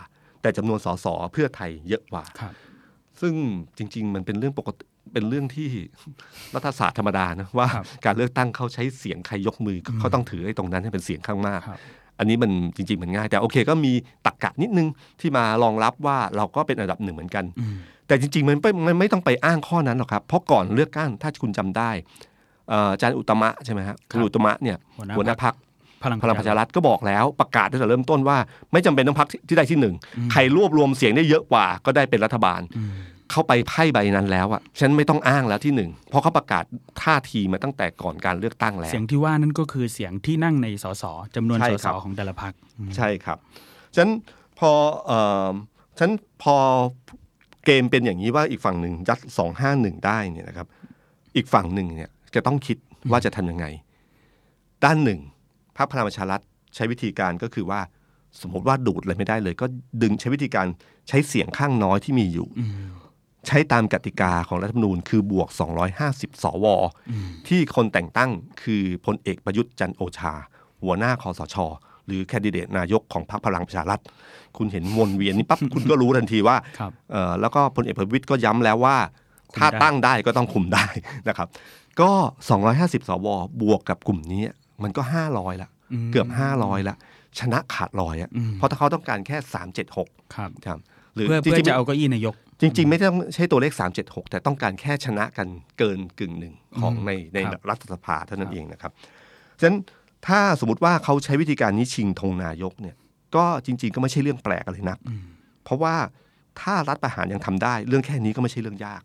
[0.43, 2.53] แต่จำนวนสสเพื่อไทยเยอะกว่าครับ
[3.21, 3.35] ซึ่ง
[3.77, 5.69] จริง ๆ มันเป็นเรื่องปกติเป็นเรื่องที่
[6.55, 11.81] รัฐศาสตร์ธรรมดานะว่าครับการเลือกตั้งเขาใช้เสียงใครยกมืออเขาต้องถือไอ้ตรงนั้นให้เป็นเสียงข้างมากครับ
[12.19, 13.93] อันนี้มันจริง ๆ มันง่าย แต่โอเคก็มี
[14.27, 14.89] ตรกกะนิดนึง
[15.21, 21.91] ที่มารองรับว่าเราก็เป็นอันดับหนึ่งเหมือนกันอืมแต่จริง ๆ มันไม่มันไม่ต้องไปอ้างข้อนั้นหรอกครับ เพราะก่อนเลือกตั้งถ้าคุณจำได้
[22.30, 25.55] เอ่ออาจารย์อุตตมะใช่ไหมครับคุณอุตตมะเนี่ยหัวหน้าหัวหน้าพัก
[26.03, 28.39] พลังพลังประชารัฐก็บอกแล้วประกาศตั้งแต่เริ่มต้นว่า
[28.73, 29.95] ไม่จำเป็นต้องพักที่ได้ที่หนึ่ง
[30.33, 32.93] ใครรวบรวมเสียงได้เยอะกว่า ก็ได้เป็นรัฐบาลอืม
[33.31, 36.65] เข้าไปไพ่ใบนั้นแล้วอะฉันไม่ต้องอ้างแล้วที่หนึ่งเพราะเขาประกาศ
[37.03, 41.05] ท่าทีมาตั้งแต่ก่อนการเลือกตั้งแล้ว เสียงที่ว่านั่นก็คือเสียงที่นั่งในสส
[41.37, 43.39] จำนวนใช่สครัสบของแต่ละพรรคอืมใช่ครับ
[43.95, 44.11] ฉะนัน
[44.59, 44.71] พอ
[45.07, 45.51] เอ่อ
[45.99, 46.13] ฉะนัน
[46.43, 46.57] พอ
[47.67, 50.67] เกมเป็นอย่างนี้ว่าอีกฝั่งหนึ่งยัดสองห้าหนึ่งได้เนี่ยนะครับ
[51.37, 52.77] อีกฝั่งหนึ่งเนี่ย จะต้องคิด
[53.11, 53.67] ว่าจะทำยังไง
[54.85, 55.21] ด้านหนึ่ง
[55.77, 56.41] พรรคพลังประชารัฐ
[56.75, 57.81] ใช้วิธีการก็คือว่า
[58.41, 59.67] สมมติว่าดูดอะไรไม่ได้เลย ก็
[60.03, 60.67] ดึงใช้วิธีการ
[61.09, 62.49] ใช้เสียงข้างน้อยที่มีอยู่
[63.47, 65.49] ใช้ตามกติกาของรัฐธรรมนูญ คือบวก
[65.97, 66.67] 250 สว
[67.49, 68.31] ที่คนแต่งตั้ง
[68.63, 70.33] คือพลเอกประยุทธ์จันทร์โอชา
[70.83, 71.57] หัวหน้าคอสช
[72.07, 74.01] หรือแคนดิเดตนายกของพรรคพลังประชารัฐ
[74.57, 78.97] คุณเห็นวนเวียนนี่ปั๊บคุณก็รู้ทันทีว่าครับเอ่อแล้วก็พลเอกประวิตยก็ย้ำแล้วว่า
[79.53, 80.87] คุมถ้าได้ตั้งได้ก็ต้องคุมได้
[81.29, 81.49] นะครับ
[82.03, 82.13] ก็
[82.61, 83.27] 250 สว
[83.63, 84.43] บวกกับกลุ่มนี้
[84.83, 86.29] มันก็ 500 ละอืมเกือบ
[86.59, 86.97] 500 ละ
[87.39, 89.37] ชนะขาดลอยอะอืมเพราะถ้าเขาต้องการแค่
[89.87, 90.79] 376 ครับครับ
[91.15, 93.73] หรือเพื่อจริเพื่องๆจะเอาเก้าอี้นายก จริง ๆ ไม่ต้องใช้ตัวเลข
[94.03, 95.49] 376 แต่ต้องการแค่ชนะกัน
[95.79, 98.93] เกินกึ่งหนึ่งของในในครับรัฐสภาเท่านั้ครันบเองนะครับ
[99.59, 99.79] ฉะนั้น
[100.27, 102.97] ถ้าสมมติว่าเขาใช้วิธีการนี้ชิงธงนายกเนี่ย
[103.37, 104.99] ก็จริง ๆ ก็ไม่ใช่เรื่องแปลกอะไรนัก
[105.65, 105.95] เพราะว่า
[106.61, 109.03] ถ้ารัฐประหารยังทำได้ เรื่องแค่นี้ก็ไม่ใช่เรื่องยาก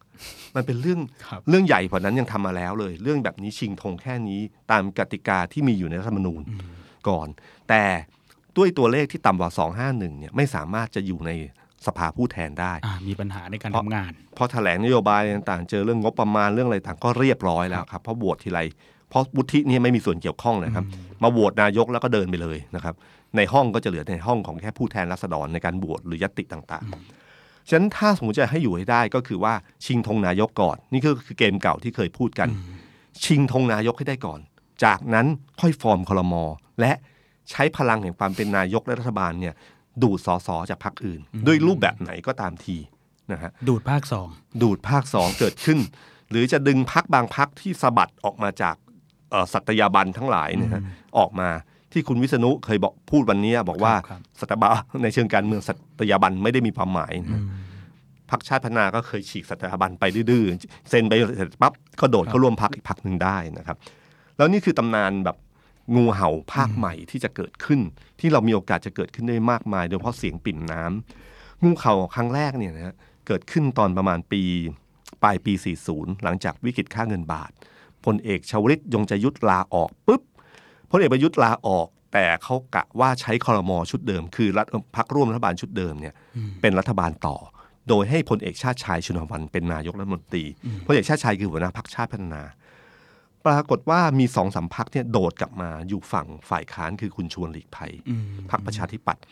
[0.55, 4.41] มันเป็นเรื่องครับเรื่องใหญ่กว่านั้นยังทำมาแล้วเลย เรื่องแบบนี้ชิงธงแค่นี้
[4.71, 6.41] ตามกติกาที่มีอยู่ในรัฐธรรมนูญ
[7.07, 7.27] ก่อน
[7.69, 7.83] แต่
[8.57, 9.51] ด้วยตัวเลขที่ต่ำกว่า
[9.85, 11.31] 251 เนี่ยไม่สามารถจะอยู่ใน
[11.87, 18.61] สภาผู้แทนได้อ่ามีปัญหาในการเพราะทำงาน พอแถลงนโยบายต่างๆ เจอเรื่องงบประมาณเรื่องอะไรต่างก็เรียบร้อยแล้วครับ เพราะโหวตทีไร
[19.09, 20.85] เพราะวุฒิเนี่ยไม่มีส่วนเกี่ยวข้องเลยครับ
[21.23, 22.95] มาโหวตนายกแล้วก็เดินไปเลยนะครับ
[23.37, 27.24] ในห้องก็จะเหลือในห้องของแค่ผู้แทนราษฎรในการโหวตหรือยัตติต่างๆ
[27.69, 29.53] ฉะนั้นถ้าสมมติจะให้อยู่ให้ได้ก็คือว่า
[29.85, 32.49] ชิงธงนายกก่อน นี่ก็คือเกมเก่าที่เคยพูดกัน
[33.23, 34.39] ชิงธงนายกให้ได้ก่อน
[34.83, 35.25] จากนั้น
[35.61, 36.43] ค่อยฟอร์มคลมอ
[36.79, 36.91] และ
[37.51, 39.53] ใช้พลังแห่งความเป็นนายกและรัฐบาลเนี่ย
[40.03, 42.77] ดูดสอสอจากพรรคอื่น ด้วยรูปแบบไหนก็ตามที
[43.31, 44.27] นะฮะดูดภาคสอง
[44.61, 45.79] ดูดภาคสองเกิดขึ้น
[46.29, 48.75] หรือจะดึงพักบางพักที่สะบัดออกมาจาก
[49.31, 50.81] เอ่อสัตยาบันทั้งหลายเนะฮะ
[51.17, 51.49] ออกมา
[51.91, 54.71] ที่คุณวิษณุเคยบอกพูดวันนี้บอกว่าครับสัตยาบัน
[55.03, 57.41] ในเชิงการเมืองสัตยาบันไม่ได้มีความหมายนะฮะ
[58.31, 63.77] พักชาติพัฒนาก็เคยฉีกสัตยาบันไปดื้อๆเซ็นไปเสร็จปั๊บก็โดดเข้าร่วมพักอีกพักหนึ่งได้นะครับ
[64.37, 65.37] แล้วนี่คือตำนานแบบ
[65.95, 67.79] งูเห่าภาคใหม่ที่จะเกิดขึ้น
[68.19, 72.95] ที่เรามีโอกาสจะเกิดขึ้นได้มากมาย โดยเฉพาะเสียงปิ่มน้ำงูเห่าครั้งแรกเนี่ยนะฮะ
[73.27, 74.41] เกิดขึ้นตอนประมาณปี
[75.23, 75.53] ปลายปี
[75.87, 77.51] 40 หลังจากวิกฤตค่าเงินบาท
[78.05, 80.21] พลเอกชวลิตยงใจยุทธลาออกปุ๊บ
[80.91, 86.13] พลเอกประยุทธ์ลาออก แต่เขากะว่าใช้คอรมอชุดเดิม คือรัฐพักร่วมรัฐบาลชุดเดิมเนี่ย
[86.61, 87.35] เป็นรัฐบาลต่อ
[87.89, 90.43] โดยให้พลเอกชาติชายชุนวันเป็นนายกรัฐมนตรี
[90.85, 92.43] พลเอกชาติชายคือหัวหน้าพรรคชาติพัฒนา
[93.45, 97.91] ปรากฏว่ามีสองสามพักเนี่ยโดดกลับมาอยู่ฝั่งฝ่ายค้านคือคุณชวนหลีกภัย
[98.51, 99.23] พักประชาธิปัตย์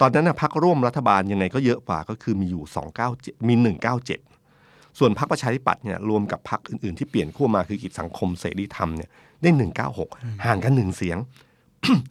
[0.00, 3.08] ตอนนั้นนะพักร่วมรัฐบาลยังไงก็เยอะกว่าก็คือมีอยู่สองเก้า
[3.48, 4.20] มีหนึ่งเก้าเจ็ด
[4.98, 9.10] ส่วนพักประชาธิปัตย์เนี่ยรวมกับพักอื่นๆที่เปลี่ยนขั้วมาคือกิจสังคมเสรีธรรมเนี่ย
[9.42, 10.08] ได้หนึ่งเก้าหก
[10.44, 11.18] ห่างกันหนึ่งเสียง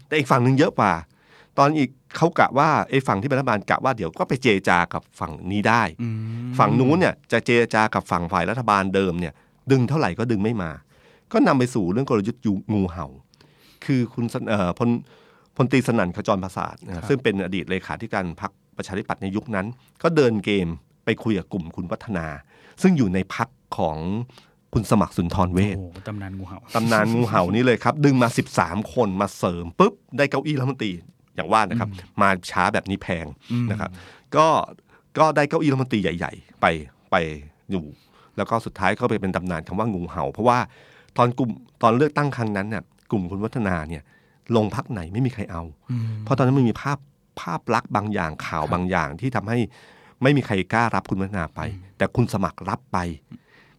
[0.07, 0.91] แต่อีกฝั่งหนึ่งเยอะกว่า
[1.59, 5.83] ตอนอีกเขากะว่าไอ้ฝั่งที่เป็นรัฐบาลกะว่าเดี๋ยวก็ไปเจรจากับฝั่งนี้ได้
[6.59, 9.33] ฝั่งนู้นเนี่ยจะเจรจากับฝั่งฝ่ายรัฐบาลเดิมเนี่ย
[9.71, 10.71] ดึงเท่าไหร่ก็ดึงไม่มา
[11.31, 13.07] ก็นำไปสู่เรื่องกลยุทธ์ยูงูเห่า
[13.85, 14.89] คือคุณสนเอ่อพล
[15.55, 19.65] พลตรีสนั่นขจรประสาทนะซึ่งเป็นอดีตเลขาธิการพักประชาธิปัตย์ในยุคนั้น
[20.03, 20.67] ก็เดินเกม
[21.05, 22.27] ไปคุยกับกลุ่มคุณวัฒนา
[22.81, 23.97] ซึ่งอยู่ในพักของ
[24.73, 28.27] คุณสมัครสุนทรเวชโอ้ตำนานงูเห่าตำนานงูเห่านี่เลยครับ ดึงมา
[28.61, 30.91] 13 คนมาเสริมปุ๊บได้เก้าอี้รัฐมนตรี
[31.35, 31.89] อย่างว่านะครับ
[32.21, 33.25] มาช้าแบบนี้แพง
[33.71, 33.91] นะครับ
[34.35, 34.47] ก็
[35.17, 36.65] ก็ได้เก้าอี้รัฐมนตรีใหญ่ ๆ ไป
[37.11, 37.15] ไป
[37.71, 37.85] อยู่
[38.37, 40.59] แล้วก็สุดท้ายก็ไปเป็นตำนานคำว่างูเห่า เพราะว่า
[41.17, 41.51] ตอนกลุ่ม
[41.83, 44.03] ตอนเลือกตั้งครั้งนั้นเนี่ยกลุ่มคุณวัฒนาเนี่ย
[44.55, 45.63] ลงพักไหนไม่มีใครเอา
[46.23, 46.97] เพราะตอนนั้นมันมีภาพ
[47.41, 49.57] ภาพลักษณ์บางอย่างข่าวบางอย่างที่ทำให้
[50.23, 51.61] ไม่มีใครกล้ารับคุณวัฒนาไป
[51.97, 52.97] แต่คุณสมัครรับไป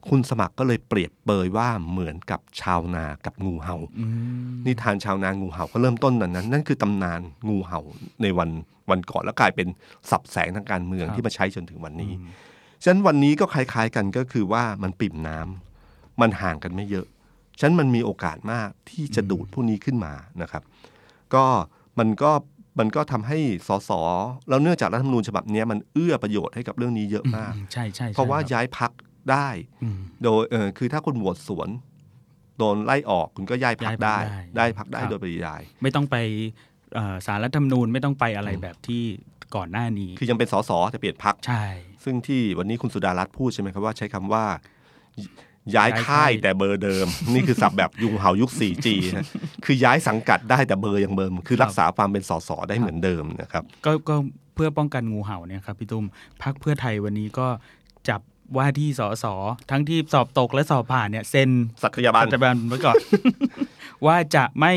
[0.08, 3.76] คุณสมัครก็เลยเปรียบเปยว่าเหมือนกับชาวนากับงูเห่า
[4.66, 7.80] นิทานชาวนางูเห่าก็เริ่มต้นนั้นนั้น นั่นคือตำนานงูเห่า
[8.22, 8.50] ในวัน
[8.90, 9.68] วันก่อนแล้วกลายเป็น
[10.10, 12.12] สับแสงทางการเมืองครับที่มาใช้จนถึงวันนี้
[12.82, 17.06] ฉะนั้นวันนี้ก็คล้ายๆกันก็คือว่ามันปิ่มน้ำมันห่างกันไม่เยอะ
[17.58, 20.62] ฉะนั้นมันมีโอกาสมากที่จะดูดผู้นี้ขึ้นมานะครับ
[21.34, 21.44] ก็
[21.98, 22.32] มันก็
[22.78, 23.38] มันก็ทำให้
[23.68, 23.90] สส
[24.48, 28.90] แล้วเนื่องจากรัฐธรรมนูญฉบับเนี้ยมันเอื้อประโยชน์ให้กับเรื่องนี้เยอะมากอืมใช่ใช่ใช่เพราะว่าคบย้ายพัก
[29.32, 29.48] ได้
[29.82, 31.68] อืมโดยเออคือถ้าคุณโหวตสวน
[32.58, 34.16] โดนไล่ออกคุณก็ย้ายพักย้ายพรรคได้
[34.56, 36.16] ได้ ได้พักได้ครับโดยปริยาย ไม่ต้องไป
[36.94, 39.04] เอ่อสารรัฐธรรมนูญไม่ต้องไปอะไรแบบที่
[39.56, 41.64] ก่อนหน้านี้ คือยังเป็นสสแต่เปลี่ยนพักใช่
[42.04, 44.44] ซึ่งที่วันนี้คุณสุดารัตน์พูดใช่ไหมครับว่าใช้คำว่า
[45.76, 49.26] ย้ายย้ายค่ายค่ายแต่เบอร์เดิม นี่คือศัพท์แบบยุงเห่ายุค 4G นะ
[49.64, 54.16] คือย้ายสังกัดได้แต่เบอร์ยังเบอร์คือรักษาความเป็นสสได้เหมือนเดิมนะครับก็ก็
[54.54, 56.04] เพื่อป้องกันงูเห่าเนี่ยครับพี่ตุ้ม
[56.42, 57.46] พักเพื่อไทยวันนี้ก็
[58.08, 58.20] จับ
[58.56, 59.24] ว่าที่สส
[59.70, 61.50] ทั้งที่สอบตกและสอบผ่านเนี่ยเซ็น
[61.82, 62.96] สักยาบันปัจจุบันไว้ก่อน
[64.06, 64.72] ว่าจะไม่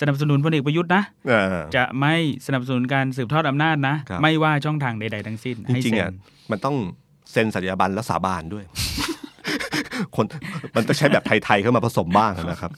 [0.00, 2.14] สนับสนุนพลเอกประยุทธ์นะเออจะไม่
[2.46, 6.14] สนับสนุนการสืบทอดอำนาจนะครับไม่ว่าช่องทางใด ๆ ทั้งสิ้นจให้ริงๆเซ็อะน
[6.50, 6.76] มันต้อง
[7.32, 8.64] เซ็นสัญญาบันและสาบานด้วย
[10.16, 10.26] คน
[10.74, 12.70] มันต้องใช้แบบไทยๆเข้ามาผสมบ้างนะครับ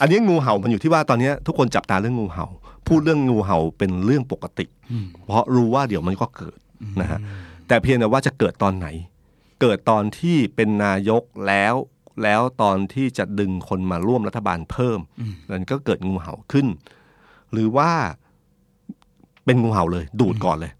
[0.00, 2.46] อันนี้งูเห่ามันอยู่ที่ว่าตอนนี้ทุกคนจับตาเรื่องงูเห่า
[2.88, 4.66] พูดเรื่องงูเห่าเป็นเรื่องปกติ
[5.26, 6.58] เพราะรู้ว่าเดี๋ยวมันก็เกิด
[7.00, 7.18] นะฮะ
[7.68, 8.86] แต่เพียงแต่ว่าจะเกิดตอนไหน
[9.60, 11.74] เกิดตอนที่เป็นนายกแล้ว
[12.22, 15.00] แล้วตอนที่จะดึงคนมาร่วมรัฐบาลเพิ่ม
[15.50, 16.66] นั่นก็เกิดงูเห่าขึ้น
[17.52, 17.90] หรือว่า
[19.44, 20.72] เป็นงูเห่าเลย ดูดก่อนเลย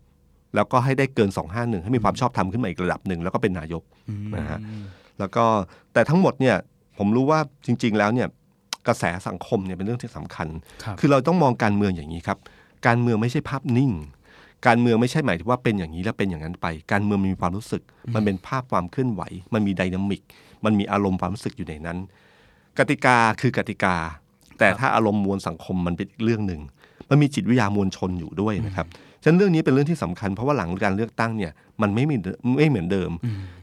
[0.54, 3.82] แล้วก็ให้ได้เกิน251ให้มีความชอบธรรมขึ้นมาอีกระดับหนึ่งแล้วก็เป็นนายก
[4.36, 4.60] นะฮะ
[5.18, 5.44] แล้วก็
[5.92, 6.56] แต่ทั้งหมดเนี่ย
[6.98, 8.28] ผมรู้ว่าจริง ๆ แล้วเนี่ย
[8.86, 10.48] กระแสสังคมเนี่ยเป็นเรื่องที่สำคัญ
[10.84, 12.38] ครับคือเราต้องมองการเมืองอย่างนี้ครับ
[12.86, 13.92] การเมืองไม่ใช่ภาพนิ่ง
[14.66, 17.82] การเมืองไม่ใช่หมายถึงว่าเป็นอย่างนี้แล้วเป็นอย่างนั้นไป การเมืองมันมีความรู้สึก
[18.14, 19.22] มันเป็นภาพความเคลื่อนไหว
[19.54, 20.22] มันมีไดนามิก
[20.64, 21.98] มันมีอารมณ์ความรู้สึกอยู่ในนั้น
[22.78, 23.96] กติกาคือกติกา
[24.58, 26.60] แต่ถ้าอารมณ์มวลสังคมมันเป็นอีกเรื่องหนึ่ง
[27.10, 28.86] มันมีจิตวิทยามวลชนอยู่ด้วยนะครับ
[29.22, 31.52] ฉะนั้นเรื่องนี้เป็นเรื่องที่สำคัญเพราะว่าหลังการเลือกตั้งเนี่ย
[31.82, 32.16] มันไม่มี
[32.58, 33.10] ไม่เหมือนเดิม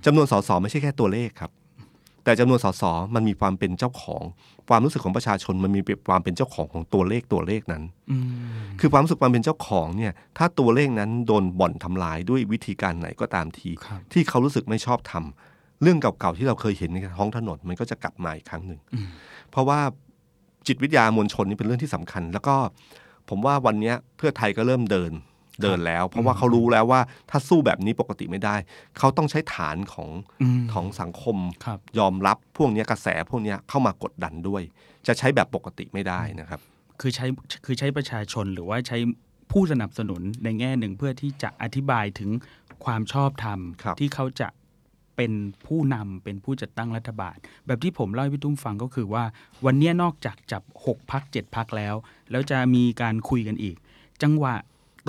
[0.05, 1.51] จำนวนสสไม่ใช่แค่ตัวเลขครับ
[2.23, 2.83] แต่จำนวนสส
[3.15, 4.23] มันมีความเป็นเจ้าของ
[4.69, 8.25] ความรู้สึกของประชาชนมันมีความเป็นเจ้าของของตัวเลขตัวเลขนั้นอืม
[8.79, 18.79] คือความรู้สึกความเป็นเจ้าของเนี่ยถ้าตัวเลขนั้นโดนบ่อนทำลายด้วยวิธีการไหนก็ตามทีครับที่เขารู้สึกไม่ชอบทำเรื่องเก่าๆที่เราเคยเห็นในท้องถนนมันก็จะกลับมาอีกครั้งหนึ่ง
[19.51, 19.79] เพราะว่า
[20.67, 22.55] จิตวิทยามวลชนนี่เป็นเรื่องที่สำคัญ แล้วก็
[23.29, 25.11] ผมว่าวันเนี้ยเพื่อไทยก็เริ่มเดิน
[25.61, 28.55] เดินแล้ว เพราะว่าเขารู้แล้วว่าถ้าสู้แบบนี้ปกติไม่ได้
[28.97, 30.09] เขาต้องใช้ฐานของ
[30.41, 34.61] อืมของสังคมครับยอมรับพวกเนี้ยกระแสพวกเนี้ยเข้ามากดดันด้วย
[35.07, 36.59] จะใช้แบบปกติไม่ได้นะครับ
[37.01, 37.25] คือใช้
[37.65, 38.97] คือใช้ประชาชนหรือว่าใช้
[39.51, 42.29] ผู้สนับสนุนในแง่หนึ่งเพื่อที่จะอธิบายถึง
[42.85, 44.47] ความชอบธรรมครับที่เขาจะ
[45.17, 45.31] เป็น
[45.67, 47.35] ผู้นำเป็นผู้จัดตั้งรัฐบาล
[47.67, 49.23] แบบที่ผมเล่าให้พี่ตุ้มฟังก็คือว่า
[49.65, 51.95] วันเนี้ยนอกจากจับ6พรรค7พรรคแล้ว
[52.31, 53.75] แล้วจะมีการคุยกันอีก
[54.23, 54.55] จังหวะ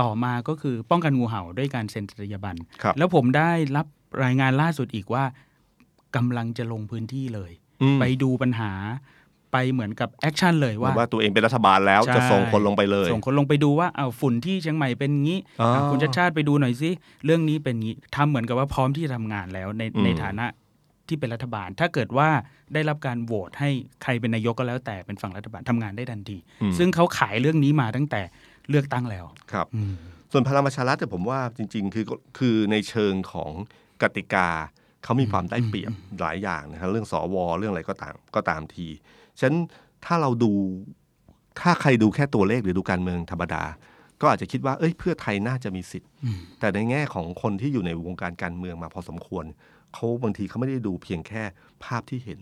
[0.01, 3.87] ต่อมาก็คือป้องกันงูเห่าด้วยการเซ็นสัตยาบันครับแล้วผมได้รับ
[4.25, 5.25] รายงานล่าสุดอีกว่า
[6.17, 8.73] กำลังจะลงพื้นที่เลยอืมไปดูปัญหา
[9.53, 16.91] ไปเหมือนกับ action เลยเหมือนว่าว่าตัวเองเป็นรัฐบาลแล้วใช่จะส่งคนลงไปเลย ส่งคนลงไปดูว่าเอ้าฝุ่นที่เชียงใหม่เป็นงี้อ๋ออะคุณชาติชาติไปดูหน่อยสิ
[17.25, 20.47] เรื่องนี้เป็นงี้ทำเหมือนกับว่าพร้อมที่จะทำงานแล้วในอืมในฐานะ
[21.09, 22.29] ที่เป็นรัฐบาล ถ้าเกิดว่า
[22.75, 23.71] ได้รับการโหวตให้
[24.03, 28.23] ใครเป็นนายกก็แล้วแต่เป็นฝั่งรัฐบาลทำงานได้ทันทีอืมซึ่งเขาขายเรื่องนี้มาตั้งแต่
[28.71, 29.95] เลือกตั้งแล้วครับอืม
[30.33, 32.05] ส่วนพลังประชารัฐแต่ยผมว่าจริง ๆ คือ
[32.39, 33.51] คือในเชิงของ
[34.03, 34.49] กติกา
[35.05, 38.87] เขามีความได้เปรียบหลายอย่างนะครับเรื่องสวเรื่องอะไรก็ตามก็ตามที
[39.39, 39.59] ฉะนั้น
[40.05, 40.53] ถ้าเราดู
[41.61, 43.65] ถ้าใครดูแค่ตัวเลขหรือดูการเมืองธรรมดา
[44.21, 46.11] ก็อาจจะคิดว่าเอ้ยเพื่อไทยน่าจะมีสิทธิ์
[46.61, 49.45] แต่ในแง่ของคนที่อยู่ในวงการการเมืองมาพอสมควร
[49.95, 51.43] เขาบางทีเขาไม่ได้ดูเพียงแค่
[51.85, 52.41] ภาพที่เห็น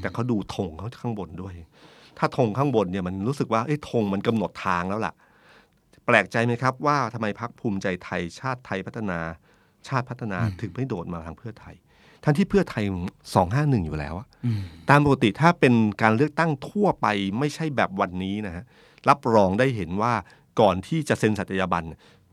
[0.00, 1.54] แต่เขาดูธงเขาข้างบนด้วย
[2.18, 5.14] ถ้าธงข้างบนเนี่ยมันรู้สึกว่าเอ้ยธงมันกำหนดทางแล้วล่ะ
[6.10, 9.18] แปลกใจไหมครับว่าทำไมพักภูมิใจไทยชาติไทยพัฒนา
[9.88, 11.74] ชาติพัฒนาถึงไม่โดดมาทางเพื่อไทย
[12.24, 12.84] ทั้งที่เพื่อไทย
[13.34, 17.06] สองห้าหนึ่งอยู่แล้วอะอืมตามปกติถ้าเป็นการเลือกตั้งทั่วไป
[17.38, 18.64] ไม่ใช่แบบวันนี้นะฮะ
[19.08, 20.12] รับรองได้เห็นว่า
[20.60, 21.84] ก่อนที่จะเซ็นสัตยาบัน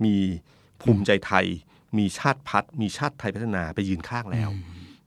[0.05, 0.15] มี
[0.81, 1.45] ภูมิใจไทย
[1.97, 4.49] มีชาติพัฒน์มีชาติไทยพัฒนาไปยืนข้างแล้ว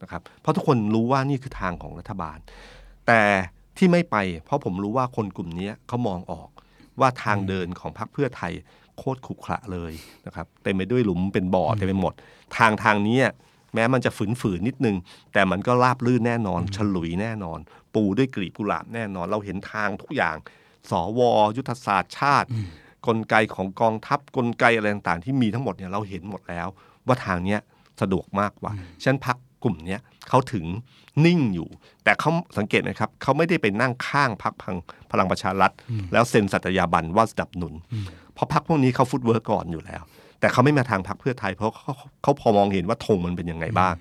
[0.03, 2.39] นะครับเพราะทุกคนรู้ว่านี่คือทางของรัฐบาล
[3.07, 3.23] แต่
[3.79, 6.49] ที่ไม่ไป เพราะผมรู้ว่าคนกลุ่มนี้เขามองออก
[7.01, 8.53] ว่าทางเดินของพรรคเพื่อไทย
[8.99, 9.93] โคตรขรุขระเลย
[10.27, 12.15] นะครับเต็มไปด้วยหลุมเป็นบ่อเต็มไปหมด
[12.59, 13.19] ทางทางนี้
[13.75, 14.11] แม้มันจะ
[14.41, 14.97] ฝืนๆนิดนึง
[15.33, 17.59] แต่มันก็ราบลื่นแน่นอน ฉลุยแน่นอน
[17.95, 20.37] ปูด้วยกลีบกุหลาบแน่นอน เราเห็นทางทุกอย่าง
[20.91, 21.21] สว
[21.57, 22.49] ยุทธศาสตร์ชาติ
[23.07, 26.69] กลไกของกองทัพกลไกอะไรต่างๆที่มีทั้งหมดเนี่ยเราเห็นหมดแล้ว
[27.07, 27.61] ว่าทางเนี้ย
[28.01, 28.73] สะดวกมากกว่า
[29.03, 30.65] ฉะนั้นพรรคกลุ่มเนี้ยเขาถึง
[31.27, 31.69] นิ่งอยู่
[32.05, 34.77] แต่เขาสังเกตไหมครับเขาไม่ได้ไปนั่งข้างพรรคพลัง
[35.11, 35.73] พลังประชารัฐ
[36.13, 37.75] แล้วเซ็นสัตยาบันว่าสนับสนุน
[38.35, 40.03] เพราะพรรคพวกนี้เขา footwork ก่อนอยู่แล้ว
[40.41, 43.95] แต่เขาไม่มาทางพักเพื่อไทย เพราะเขาเขาพอมองเห็นว่าธงมันเป็นยังไงบ้าง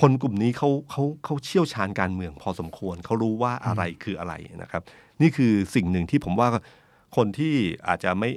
[0.00, 4.82] คนกลุ่มนี้เขาเขาเขาเชี่ยวชาญการเมืองพอสมควรเขารู้ว่าอะไรคืออะไรนะครับ
[5.20, 6.48] นี่คือสิ่งหนึ่งที่ผมว่า
[7.16, 7.54] คนที่
[7.88, 8.30] อาจจะไม่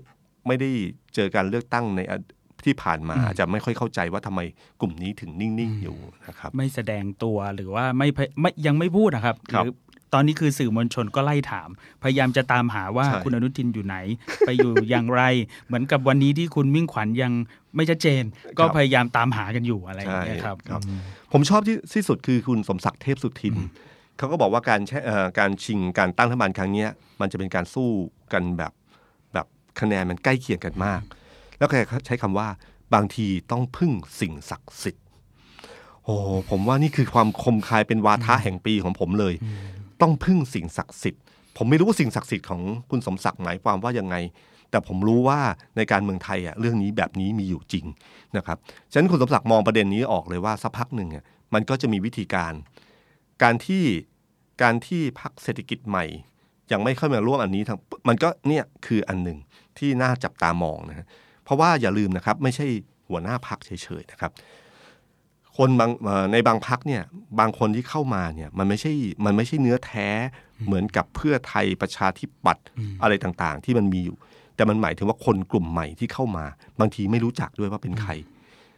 [0.48, 0.70] ไม่ได้
[1.16, 2.14] เจอการเลือกตั้งในอ
[2.66, 4.39] ที่ผ่านมาอาจจะไม่ค่อยเข้าใจว่าทำไม
[4.82, 5.97] กลุ่มนี้ถึงนิ่ง ๆ อยู่
[6.28, 9.74] นะครับไม่แสดงตัวหรือว่าไม่พยไม่ยังไม่พูดนะครับหครับรือ
[10.14, 11.70] ตอนนี้คือสื่อมวลชนก็ไล่ถาม
[12.03, 13.97] พยายามจะตามหาว่าใช่คุณอนุทินอยู่ไหน
[14.45, 15.22] ไปอยู่อย่างไร
[15.68, 17.32] เหมือนกับวันนี้ที่คุณมิ่งขวัญยัง
[17.76, 18.24] ไม่ชัดเจน
[18.60, 20.82] ก็พยายามตามหากันอยู่อะไรอย่างเงี้ยครับครับ
[21.34, 23.55] ผมชอบที่ที่สุดคือคุณสมศักดิ์เทพสุทิน
[24.18, 26.89] เขาก็บอกว่าการใช้เอ่อการชิงการตั้งรัฐบาลครั้งเนี้ย
[27.22, 27.89] มันจะเป็นการสู้
[28.34, 28.72] กันแบบ
[29.34, 29.47] แบบ
[29.80, 31.01] คะแนนมันใกล้เคียงกันมาก
[31.60, 32.47] แล้วแกใช้คำว่า
[32.93, 35.05] บางทีต้องพึ่งสิ่งศักดิ์สิทธิ์
[36.03, 36.16] โอ้
[36.49, 39.34] ผมว่านี่คือความคมคายเป็นวาทะแห่งปีของผมเลย
[40.01, 41.22] ต้องพึ่งสิ่งศักดิ์สิทธิ์
[41.57, 44.16] ผมไม่รู้ว่าสิ่งศักดิ์สิทธิ์ของคุณสมศักดิ์หมายความว่ายังไง
[44.70, 45.39] แต่ผมรู้ว่า
[45.78, 47.86] ในการเมืองไทยอะเรื่องนี้แบบนี้มีอยู่จริง
[48.38, 48.57] นะครับ
[48.91, 52.53] ฉะนั้นคุณสมศักดิ์มองประเด็นนี้ออกเลยว่าสักพักหนึ่งอะมันก็จะมีวิธีการ
[53.43, 53.84] การที่
[54.62, 56.05] การที่พักเศรษฐกิจใหม่
[56.72, 59.38] ยังไม่เข้ามาร่วมอันนี้ทั้งมันก็เนี่ยคืออันหนึ่ง
[59.78, 61.07] ที่น่าจับตามองนะฮะ
[61.50, 62.68] เพราะว่าอย่าลืมนะครับไม่ใช่
[63.10, 63.72] หัวหน้าพักเฉ
[64.02, 64.32] ยๆนะครับ
[65.58, 67.04] คนบางเอ่อในบางพักเนี่ย
[67.39, 68.93] บางคนที่เข้ามาเนี่ยมันไม่ใช่
[69.26, 70.08] มันไม่ใช่เนื้อแท้
[70.66, 72.66] เหมือนกับเพื่อไทยประชาธิปัตย์
[73.04, 74.18] อะไรต่างๆ ที่มันมีอยู่
[74.56, 76.45] แต่มันหมายถึงว่าคนกลุ่มใหม่ที่เข้ามา
[76.80, 78.12] บางทีไม่รู้จักด้วยว่าเป็นใคร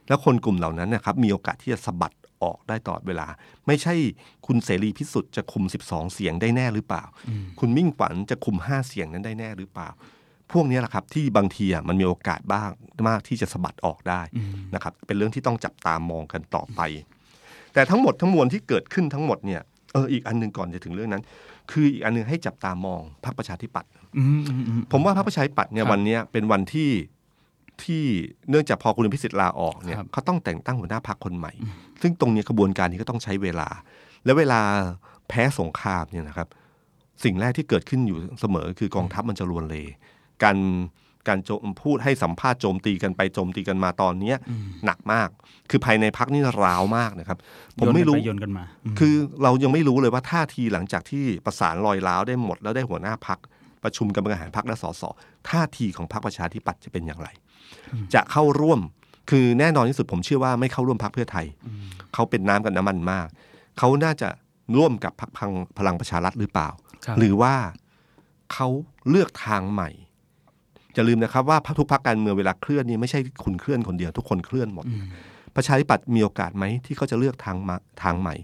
[0.08, 3.26] แล้วคนกลุ่มเหล่านั้นนะครับมีโอกาสที่จะสะบัดออกได้ตลอดเวลา
[3.66, 3.94] ไม่ใช่
[4.46, 7.04] คุณเสรีพิสุทธิ์จะคุม 12 เสียงได้แน่หรือเปล่า
[7.60, 9.88] คุณมิ่งขวัญจะคุม 5 เสียงนั้นได้แน่หรือเปล่า
[10.54, 12.70] พวกนี้แหละครับที่บางทีอะมันมีโอกาสบ้าง
[13.08, 14.20] มากที่จะสะบัดออกได้
[14.74, 16.80] นะครับเป็นเรื่องที่ต้องจับตามองกันต่อไป
[17.74, 21.22] แต่ทั้งหมดทั้งมวลที่เกิดขึ้นทั้งหมดเนี่ยเอออีกอันหนึ่งก่อนจะถึงเรื่องนั้น
[21.70, 26.90] คืออีกอันหนึงให้จับตามองพรรคประชาธิปัตย์อืมอืมอืมผมว่าพรรคประชาธิปัตย์เนี่ยครับวันเนี้ยเป็นวันที่
[27.84, 28.02] ที่
[28.50, 31.52] เนื่องจากพอคุณพิสิทธิ์ลาออกเนี่ยครับเขาต้องแต่งตั้งหัวหน้าพรรคคนใหม่
[32.02, 33.68] ซึ่งตรงเนี้ยกระบวนการนี้ก็ต้องใช้เวลา
[34.24, 34.60] และเวลา
[35.28, 36.48] แพ้สงครามเนี่ยนะครับ
[37.24, 39.76] สิ่งแรกที่เกิดขึ้นอยู่เสมอคือกองทัพมันจะรวนเล
[40.44, 40.58] การ
[41.28, 44.36] การโจมพูดให้สัมภาษณ์โจมตีกันไปโจมตีกันมาตอนเนี้ย
[44.86, 45.28] หนักมาก
[45.70, 47.38] คือภายในพักนี่ร้าวมากนะครับ
[47.78, 48.64] ผมไม่รู้โยนกันปโยนกันมา
[48.94, 53.38] มคือเรายังไม่รู้เลยว่าท่าทีหลังจากที่ประสานรอยร้าวได้หมดแล้วได้หัวหน้าพัก
[53.84, 55.02] ประชุมกรรมการพักและสส
[55.50, 57.28] ท่าทีของพรรคประชาธิปัตย์จะเป็นอย่างไร
[58.14, 58.80] จะเข้าร่วม
[59.30, 61.46] คือแน่นอนที่สุดผมเชื่อว่าไม่เข้าร่วมพรรคเพื่อไทย
[62.14, 63.26] เขาเป็นน้ำกับน้ำมันมาก
[63.78, 64.28] เขาน่าจะ
[64.76, 66.68] ร่วมกับพรรคพลังประชารัฐหรือเปล่า
[67.06, 67.54] ครับหรือว่า
[68.52, 68.68] เขา
[69.08, 69.90] เลือกทางใหม่
[70.94, 74.86] อย่าลืมนะครับว่าทุกพรรคการเมืองเวลาเคลื่อนนี่ไม่ใช่คุณเคลื่อนคนเดียวทุกคนเคลื่อนหมด
[75.56, 78.34] ประชาธิปัตย์มีโอกาสไหมที่เขาจะเลือกทางมาทางใหม่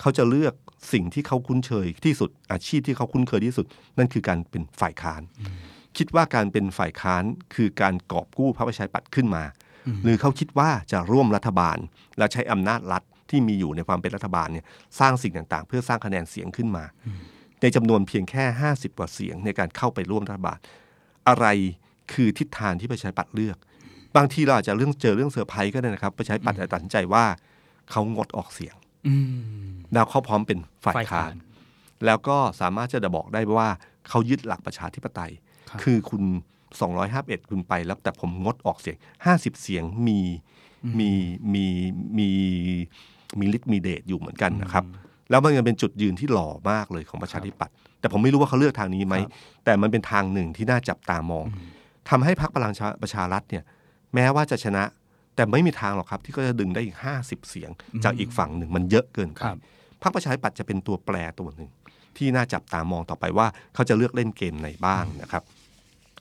[0.00, 0.54] เขาจะเลือก
[0.92, 3.66] สิ่งที่เขาคุ้นเคยที่สุดอาชีพที่เขาคุ้นเคยที่สุด
[3.98, 5.22] นั่นคือการเป็นฝ่ายค้าน
[5.96, 7.24] คิดว่าการเป็นฝ่ายค้าน
[7.54, 9.44] คือการกอบกู้พระประชาธิปัตย์ขึ้นมา
[10.04, 11.78] หรือเขาคิดว่าจะร่วมรัฐบาล
[12.18, 14.64] และใช้อำนาจรัฐที่มีอยู่ในความเป็นรัฐบาลเนี่ย
[15.00, 16.84] สร้างสิ่งต่างๆ เพื่อสร้างคะแนนเสียงขึ้นมา
[17.62, 20.58] ในจำนวนเพียงแค่ 50 กว่าเสียงในการเข้าไปร่วมรัฐบาล
[21.28, 21.46] อะไร
[22.14, 23.56] คือทิศทางที่ประชาธิปัตย์เลือก
[24.16, 27.24] บางทีเราอาจจะเรื่องเจอเรื่องเซอร์ไพรส์ก็ได้นะครับ ประชาธิปัตย์อาจจะตัดสินใจว่า
[27.90, 28.74] เขางดออกเสียง
[29.06, 31.36] อืมแล้วเขาพร้อมเป็นฝ่ายฝ่ายค้าค้านน
[32.06, 33.68] แล้วก็สามารถจะบอกได้ว่า
[34.08, 35.32] เขายึดหลักประชาธิปไตย
[35.70, 36.22] ครับคือคุณ
[36.86, 38.96] 251 คุณไปแล้วแต่ผมงดออกเสียง
[39.28, 40.18] 50 เสียงมี
[40.98, 41.10] มี
[41.54, 41.64] มี
[42.18, 42.28] มี
[43.38, 44.84] มีฤทธิ์มีเดชอยู่เหมือนกันนะครับ
[45.30, 49.30] แล้วมันยังเป็นจุดยืนที่หล่อมากเลยของประชาธิปัตย์แต่ผมไม่รู้ว่าเขาเลือกทางนี้ไหมครับ
[49.64, 51.44] แต่มันเป็นทางหนึ่งที่น่าจับตามอง
[52.10, 52.72] ทำให้พรรคพลัง
[53.02, 53.64] ประชารัฐเนี่ย
[54.14, 54.84] แม้ว่าจะชนะ
[55.36, 57.70] แต่ไม่มีทางหรอกครับ ที่เขาจะดึงได้อีกห้าสิบเสียง
[58.04, 59.58] จากอีกฝั่งหนึ่งมันเยอะเกินไปครับ
[60.02, 61.70] พรรคประชาธิปัตย์จะเป็นตัวแปรตัวหนึ่ง
[62.16, 65.42] ที่น่าจับตามองต่อไปว่า เขาจะเลือกเล่นเกมไหนบ้างนะครับ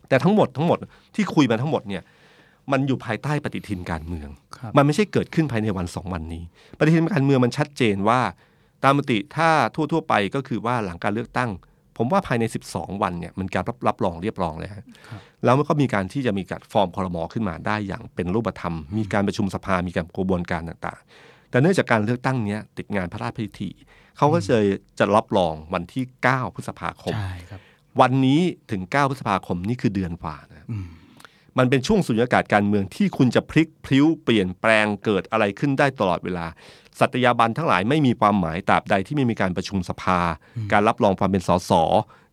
[0.09, 0.77] แต่ทั้งหมดทั้งหมด
[1.15, 2.03] ที่คุยมาทั้งหมดเนี่ย
[2.71, 6.43] มันอยู่ภายใต้ปฏิทินการเมืองครับมันไม่ใช่เกิดขึ้นภายในวันสองวันนี้
[6.77, 8.21] ปฏิทินการเมืองมันชัดเจนว่า
[8.83, 11.49] ตามมติถ้าทั่ว ๆ ไปก็คือว่าหลังการเลือกตั้ง
[12.01, 12.43] ผผมว่าภายใน
[12.73, 23.69] 12 วันเนี่ยมันการรับรับรองเรียบร้อยแล้วฮะครับแล้วมันก็มีการที่จะมีการฟอร์มคอรมอขึ้นมาได้อย่างเป็นรูปธรรม มีการประชุมสภา มีการกระบวนการต่างๆ แต่เนื่องจากการเลือกตั้งเนี้ยติดงานพระราชพิธี
[24.17, 24.57] เขาก็จะ
[24.99, 27.61] จะรับรองวันที่ 9 พฤษภาคมใช่ครับ
[28.01, 28.41] วันนี้
[28.71, 30.87] ถึง 9 พฤษภาคมนี่คือเดือนกว่านะอืม
[31.57, 36.45] มันเป็นช่วงสุญญากาศการเมืองที่คุณจะพลิกพลิ้วเปลี่ยนแปลงเกิดอะไรขึ้นได้ตลอดเวลา
[36.99, 40.19] สัตยาบันทั้งหลายไม่มีความหมายตราบใดที่ไม่มีการประชุมสภา
[40.71, 41.71] การรับรองความเป็นสส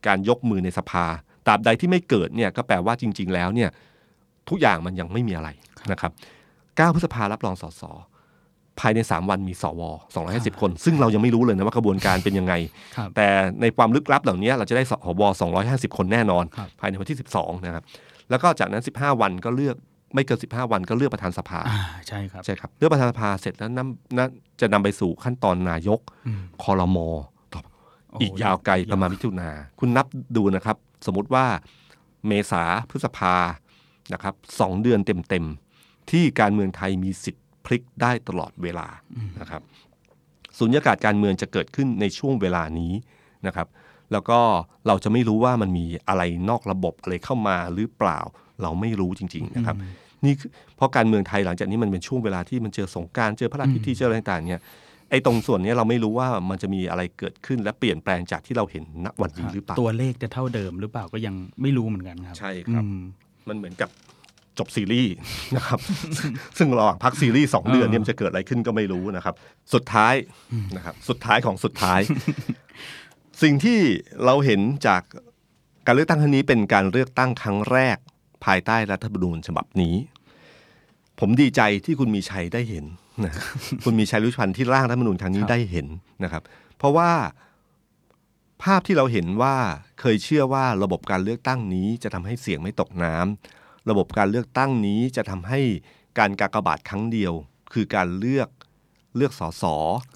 [0.07, 1.05] การยกมือในสภา
[1.47, 3.71] ตราบใดที่ไม่เกิดเนี่ยก็แปลว่าจริง ๆ แล้วเนี่ย
[4.49, 5.49] ทุกอย่างมันยังไม่มีอะไร
[5.93, 6.13] นะครับ
[6.57, 7.83] 9พฤษภารับรองสส
[8.81, 9.83] ภายใน 3 วันมีสว
[10.21, 12.55] 250 คน ซึ่งเรายังไม่รู้เลยนะว่ากระบวนการเป็นยังไง
[12.97, 13.27] ครับแต่
[13.61, 15.23] ในความลึกลับเหล่านี้เราจะได้สว
[15.61, 17.85] 250 คนแน่นอนครับภายในวันที่ 12 นะครับ
[18.31, 19.77] แล้วก็จากนั้น 15 วันก็เลือก
[20.15, 21.79] ไม่เกิน 15 วันก็เลือกประธานสภาอ่า
[22.09, 27.09] ใช่ครับใช่ครับเลือกประธานสภาเสร็จแล้วนำนำจะนำไปสู่ขั้นตอนนายกอืมคอรมอ
[27.53, 27.61] ต่อ
[28.11, 29.51] โอ้อีกยาวไกลประมาณมิถุนา
[29.81, 30.07] คุณนับ
[30.37, 31.47] ดูนะครับ สมมติว่า
[32.27, 33.35] เมษาพฤษภา
[34.13, 38.87] นะครับสองเดือนเต็มๆ ที่การเมืองไทยมีสิทธิ์พลิกได้ตลอดเวลา
[39.41, 39.63] นะครับ
[40.59, 42.93] สุญญากาศการเมืองจะเกิดขึ้นในช่วงเวลานี้
[43.47, 43.69] นะครับ
[44.13, 44.39] แล้วก็
[44.87, 48.21] เราจะไม่รู้ว่ามันมีอะไรนอกระบบอะไรเข้ามาหรือเปล่า
[48.63, 49.77] เราไม่รู้จริง ๆ นะครับ
[50.25, 54.63] นี่คือเพราะการเมืองไทยหลังจากนี้มันเป็นช่วงเวลาที่มันเจอสงกรารเจอพระราชพิธีเจออะไรต่างๆเนี่ย
[55.11, 63.01] ไอ้ตรงส่วนเนี้ยเราไม่รู้ว่ามันจะมีอะไรเกิดขึ้นและเปลี่ยนแปลงจากที่เราเห็นณวันนี้หรือเปล่าตัวเลขจะเท่าเดิมหรือเปล่าก็ยังไม่รู้เหมือนกันครับ ใช่ครับอืม
[63.49, 63.91] มันเหมือนกับ
[64.59, 65.13] จบซีรีส์
[65.57, 65.79] นะครับ
[66.59, 69.35] ซึ่งระหว่างพักซีรีส์สองเดือนเนี่ยเออมันจะเกิดอะไรขึ้นก็ไม่รู้นะครับ
[69.75, 70.15] สุดท้าย
[70.77, 72.01] นะครับ สุดท้ายของสุดท้าย
[73.43, 73.79] สิ่งที่
[74.25, 75.03] เราเห็นจาก
[75.87, 77.99] การเลือกตั้งครั้งนี้เป็นการเลือกตั้งครั้งแรก
[78.45, 79.95] ภายใต้รัฐธรรมนูญฉบับนี้
[81.21, 82.85] ผมดีใจที่คุณมีชัยได้เห็น
[83.25, 83.35] นะ
[83.85, 85.87] คุณมีชัยรุชพันธ์ที่ร่างรัฐธรรมนูญครั้งนี้ครับได้เห็น
[86.25, 86.43] นะครับ
[86.77, 87.11] เพราะว่า
[88.63, 89.57] ภาพที่เราเห็นว่า
[90.01, 95.61] เคยเชื่อว่าระบบการเลือกตั้งนี้จะทำให้เสียงไม่ตกน้ำระบบการเลือกตั้งนี้จะทำให้
[96.19, 97.33] การกากบาทครั้งเดียว
[97.73, 98.49] คือการเลือก
[99.17, 99.65] เลือกสส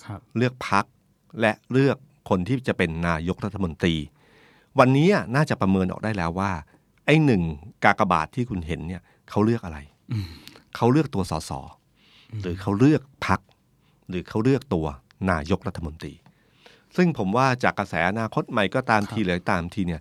[0.07, 0.85] ครับเลือกพัก
[1.41, 1.97] และเลือก
[2.29, 3.95] คนที่จะเป็นนายกรัฐมนตรี
[4.79, 6.53] วันนี้น่าจะประเมินออกได้แล้วว่า
[7.07, 7.43] ไอ้หนึ่ง
[7.85, 9.79] กากบาทที่คุณเห็นเนี่ยเขาเลือกอะไร
[10.13, 10.27] อืม
[10.77, 11.51] เขาเลือกตัวสส
[12.41, 13.41] หรือเขาเลือกพัก
[14.09, 14.87] หรือเขาเลือกตัว
[15.31, 16.13] นายกรัฐมนตรี
[16.97, 20.01] ซึ่งผมว่าจากกระแสอนาคตใหม่ก็ตามครับทีหรือตามทีเนี่ย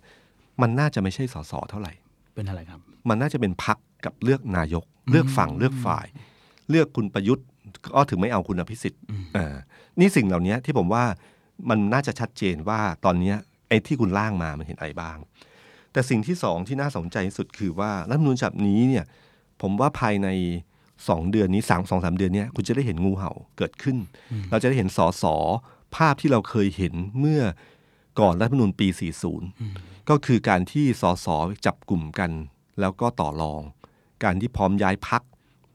[0.62, 1.92] มันน่าจะไม่ใช่สสเท่าไหร่
[2.34, 6.06] เป็นอะไรครับ มันน่าจะเป็นพักกับเลือกนายก เลือกฝั่งเลือกฝ่าย
[6.70, 7.46] เลือกคุณประยุทธ์
[7.94, 9.54] ก็ถึงไม่เอาคุณอภิสิทธิ์อืมอ่า
[10.00, 11.04] นี่สิ่งเหล่านี้ที่ผมว่า
[11.70, 13.36] มันน่าจะชัดเจนว่าตอนเนี้ย
[13.68, 15.18] ไอ้ที่คุณล่างมามันเห็นอะไรบ้าง
[15.92, 19.04] แต่สิ่งที่สองที่น่าสนใจที่สุดคือว่ารัฐธรรมนูญฉบับนี้เนี่ย
[19.60, 20.28] ผมว่าภายใน
[21.08, 23.96] สองเดือนนี้สามสองสามเดือนเนี้ยคุณจะได้เห็นงูเห่าเกิดขึ้น
[24.50, 25.36] เราจะได้เห็นสอสอ
[25.96, 27.42] ภาพที่เราเคยเห็นเมื่อ
[28.20, 28.88] ก่อนรัฐธรรมนูญปี
[29.48, 31.26] 40 ก็คือการที่สส
[31.66, 32.30] จับกลุ่มกัน
[32.80, 33.62] แล้วก็ต่อรอง
[34.24, 35.22] การที่พร้อมย้ายพัก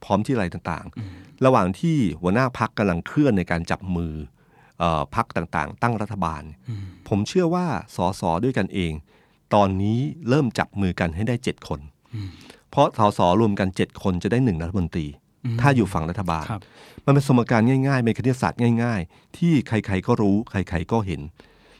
[0.03, 4.13] พร้อมที่อะไรต่างๆ ระหว่างที่หัวหน้าพักกำลังเคลื่อนในการจับมือ
[4.80, 6.43] เออพักต่างๆ ตั้งรัฐบาล
[7.07, 7.65] ผมเชื่อว่า
[7.95, 8.93] สสด้วยกันเอง
[9.53, 11.79] ตอนนี้เริ่มจับมือกันให้ได้เจ็ดคน
[12.71, 15.07] เพราะสสรวมกันเจ็ดคนจะได้หนึ่งรัฐมนตรี
[15.61, 16.61] ถ้าอยู่ฝั่งรัฐบาลครับ
[17.05, 21.21] มันเป็นสมการง่ายๆเป็นคณิตศาสตร์ง่าย ๆ ที่ใครๆก็รู้ ใครๆก็เห็น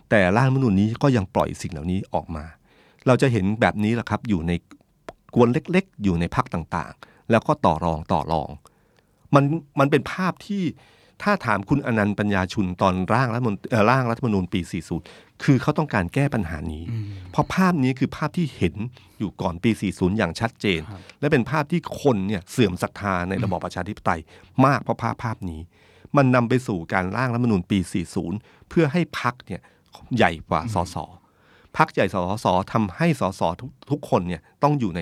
[0.10, 2.46] แต่ร่างรัฐธรรมนูญนี้ก็ยังปล่อยสิ่งเหล่านี้ออกมา
[3.08, 4.52] เราจะเห็นแบบนี้แหละครับ อยู่ใน
[5.36, 8.50] กวนเล็กๆ อยู่ในพักต่างๆ แล้วก็ต่อรองต่อรอง
[9.36, 9.44] มัน
[9.80, 10.64] มันเป็นภาพที่
[11.24, 14.62] ถ้าถามคุณอนันต์ปัญญาชุนตอนร่างรัฐธรรมนูญเอ่อร่างรัฐธรรมนูญปี
[15.02, 16.84] 40 คือเขาต้องการแก้ปัญหานี้
[17.32, 18.76] เพราะภาพนี้คือภาพที่เห็น
[19.20, 24.20] อยู่ก่อนปี 40 อย่างชัดเจนครับและเป็นภาพที่คนเนี่ยเสื่อมศรัทธาในระบอบประชาธิปไตย
[24.66, 25.62] มากเพราะภาพภาพนี้
[26.18, 27.80] มันนำไปสู่การร่างรัฐธรรมนูญปี
[28.24, 29.62] 40 เพื่อให้พักเนี่ย
[30.18, 30.96] ใหญ่กว่าสส
[31.78, 35.02] พักใหญ่สสทำให้สสทุกทุกคนเนี่ยต้องอยู่ใน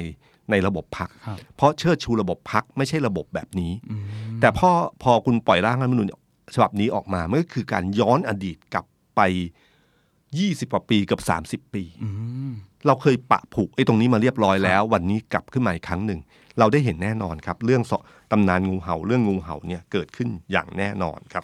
[0.52, 4.04] ในระบบพักครับเพราะเชิดชูระบบพักไม่ใช่ระบบแบบนี้อืม
[4.42, 4.70] แต่พอ
[5.04, 6.08] พอคุณปล่อยร่างรัฐธรรมนูญ
[6.56, 8.86] ฉบับนี้ออกมามันก็คือการย้อนอดีตกลับ
[9.16, 9.22] ไป
[9.96, 11.20] 20กว่าปีเกับ
[11.66, 12.10] 30 ปีอื
[12.50, 12.52] ม
[12.88, 16.20] เราเคยปะผูกไอ้ตรงนี้มาเรียบร้อยแล้ว วันนี้กลับขึ้นมาอีกครั้งหนึ่ง
[16.60, 17.94] เราได้เห็นแน่นอนครับ เรื่องส
[18.32, 21.44] ตำนานงูเห่าเรื่องงูเห่าเนี่ยเกิดขึ้นอย่างแน่นอนครับ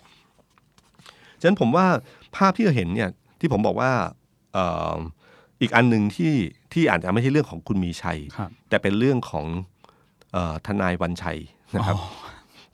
[1.40, 1.86] ฉะนั้นผมว่า
[2.36, 3.10] ภาพที่เราเห็นเนี่ย
[3.40, 3.92] ที่ผมบอกว่า
[4.54, 6.34] เอ่ออีกอันหนึ่งที่
[6.74, 9.46] ที่อาจจะไม่ใช่เรื่องของคุณมีชัยครับแต่เป็นเรื่องของ
[10.34, 11.40] เออทนายวันชัย
[11.76, 12.06] นะครับอ๋อ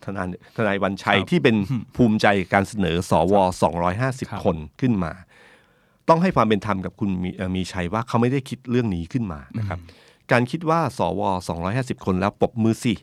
[0.04, 1.56] ทนายทนายวันชัยครับที่เป็น
[1.96, 5.14] ภูมิใจการเสนอสวครับ250 คนขึ้นมา
[6.10, 9.80] ต้องให้ความเป็นธรรมกับคุณมีเอ่อมีชัยว่าเขาไม่ได้คิดเรื่องนี้ขึ้นมานะครับ
[10.32, 11.22] การคิดว่าสว
[11.64, 12.94] 250 คนแล้วปรบมือสิ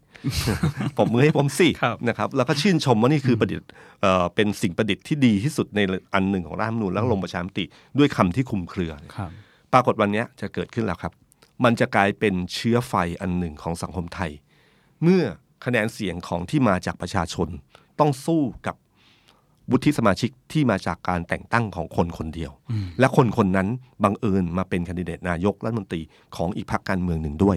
[0.97, 3.69] ปรบมือให้ผมสิครับนะครับ แล้วก็ชื่นชมว่านี่คือประดิษฐ์
[4.01, 5.81] เอ่อเป็นสิ่งประดิษฐ์ที่ดีที่สุดใน
[6.15, 7.65] อันหนึ่งของร่างรัฐธรรมนูญแล้วก็ลงประชามติ
[7.99, 9.31] ด้วยคำที่คลุมเครือครับ
[9.75, 11.13] ปรากฏวันนี้จะเกิดขึ้นแล้วครับ
[11.65, 14.31] มันจะกลายเป็นเชื้อไฟอันหนึ่งของสังคมไทย
[15.03, 15.23] เมื่อ
[15.65, 17.49] คะแนนเสียงของที่มาจากประชาชน
[18.01, 18.77] ต้องสู้กับ
[19.71, 22.53] วุฒิสมาชิกที่มาจากการแต่งตั้งของคนคนเดียว
[23.01, 23.69] และคนคนนั้น
[24.05, 26.01] บังเอิญมาเป็นคนดิเดตนายกรัฐมนตรี
[26.37, 27.57] ของอีกพรรคการเมืองหนึ่งด้วย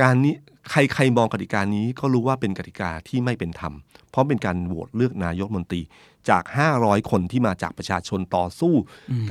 [0.00, 0.34] การนี้
[0.70, 3.72] ใครใครมองกติกานี้ก็รู้ว่าเป็นกติกาที่ไม่เป็นธรรม
[4.10, 5.82] เพราะเป็นการโหวตเลือกนายกรัฐมนตรี
[6.28, 6.42] จาก
[6.76, 8.74] 500 คนที่มาจากประชาชนต่อสู้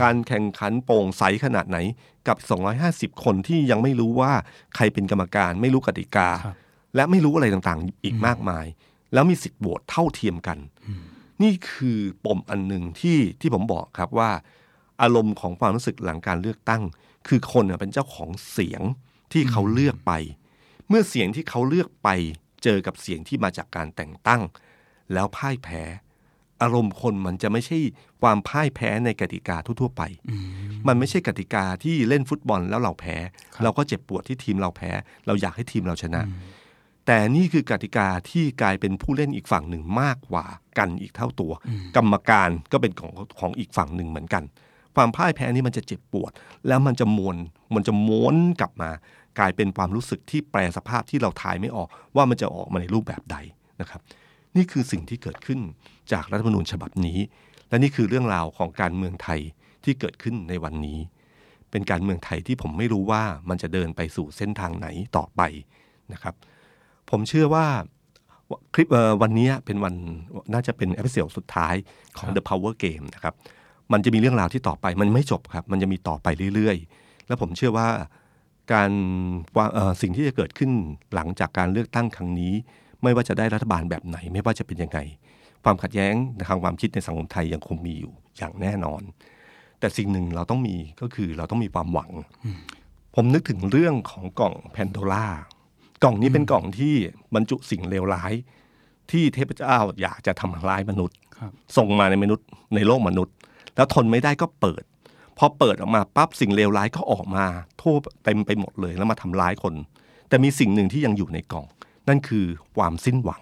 [0.02, 1.78] การแข่งขันโปร่งใสขนาดไหน
[2.28, 2.38] กับ
[3.16, 4.32] 250 คนที่ยังไม่รู้ว่า
[4.76, 6.56] ใครเป็นกรรมการ ไม่รู้กติกาครับ
[6.96, 8.66] และไม่รู้อะไรต่างๆ อีกมากมาย
[9.14, 10.58] แล้วมีสิทธิ์โหวตเท่าเทียมกัน
[11.44, 14.32] นี่คือปมอันหนึ่งที่ที่ผมบอกครับว่า
[15.02, 16.82] อารมณ์ของความรู้สึกหลังการเลือกตั้ง
[17.28, 18.82] คือคนน่ะเป็นเจ้าของเสียง
[19.32, 20.14] ที่เขาเลือกไป
[20.90, 22.10] เมื่อเสียงที่เขาเลือกไป
[22.64, 24.42] เจอกับเสียงที่มาจากการแต่งตั้ง
[25.14, 25.84] แล้วพ่ายแพ้
[26.62, 27.78] อารมณ์คนมันจะไม่ใช่
[28.22, 30.02] ความพ่ายแพ้ในกติกาทั่วๆไป
[30.88, 33.16] มันไม่ใช่กติกาที่เล่นฟุตบอลแล้วเราแพ้
[33.64, 34.92] เราก็เจ็บปวดที่ทีมเราแพ้
[35.26, 36.22] เราอยากให้ทีมเราชนะ
[37.06, 40.46] แต่นี่คือกติกาที่กลายเป็นผู้เล่นอีกฝั่งหนึ่งมากกว่า
[40.78, 41.52] กันอีกเท่าตัว
[41.96, 44.44] กรรมการก็เป็นของของอีกฝั่งหนึ่งเหมือนกัน
[44.96, 46.32] ความพ่ายแพ้นี่มันจะเจ็บปวด
[46.68, 47.38] แล้วมันจะมวน
[47.76, 48.90] มันจะม้วนกลับมา
[49.40, 53.38] กลายเป็นความรู้สึกที่แปลสภาพที่เราทายไม่ออกว่ามันจะออกมาในรูปแบบใด
[53.82, 54.02] นะครับ
[54.56, 55.60] นี่คือสิ่งที่เกิดขึ้น
[56.12, 57.20] จากรัฐธรรมนูญฉบับนี้
[57.70, 59.40] และนี่คือเรื่องราวของการเมืองไทย
[59.84, 61.00] ที่เกิดขึ้นในวันนี้
[61.72, 64.88] เป็นการเมืองไทยที่ผมไม่รู้ว่ามันจะเดินไปสู่เส้นทางไหน
[65.18, 65.42] ต่อไป
[66.14, 66.36] นะครับ
[67.10, 67.66] ผมเชื่อว่า
[68.74, 68.88] คลิป
[69.22, 69.94] วันนี้เป็นวัน
[70.54, 71.76] น่าจะเป็นเอพิเซดสุดท้าย
[72.18, 73.34] ของ The Power Game นะครับ
[73.94, 77.88] มันจะมีเรื่องราวที่ต่อไปมันไม่จบครับ มันจะมีต่อไปเรื่อยๆ แล้วผมเชื่อว่า
[78.74, 78.92] การ
[79.58, 80.72] ว่าเอ่อสิ่งที่จะเกิดขึ้น
[81.16, 82.54] หลังจากการเลือกตั้งครั้งนี้
[83.04, 85.00] ไม่ว่าจะได้รัฐบาลแบบไหน ไม่ว่าจะเป็นยังไง
[85.64, 86.14] ความขัดแย้ง
[86.48, 89.02] ทางความคิดในสังคมไทยยังคงมีอยู่อย่างแน่นอน
[89.80, 92.12] แต่สิ่งหนึ่งเราต้องมีก็คือเราต้องมีความหวัง
[93.16, 95.28] ผมนึกถึงเรื่องของกล่องแพนโดล่า
[96.04, 96.94] กล่องนี้เป็นกล่องที่
[97.36, 98.34] บรรจุสิ่งเลวร้าย
[99.12, 102.46] ที่เทพเจ้าอยากจะทำร้ายมนุษย์ครับส่งมาในมนุษย์
[102.76, 103.36] ในโลกมนุษย์
[103.76, 104.84] แล้วทนไม่ได้ก็เปิด
[105.38, 107.46] พอเปิดออกมาปั๊บสิ่งเลวร้ายก็ออกมา
[107.82, 109.74] ทั่วเต็มไปหมดเลยแล้วมาทำร้ายคน
[110.30, 111.66] แต่มีสิ่งหนึ่งที่ยังอยู่ในกล่อง
[112.10, 112.46] นั่นคือ
[112.78, 113.42] ความสิ้นหวัง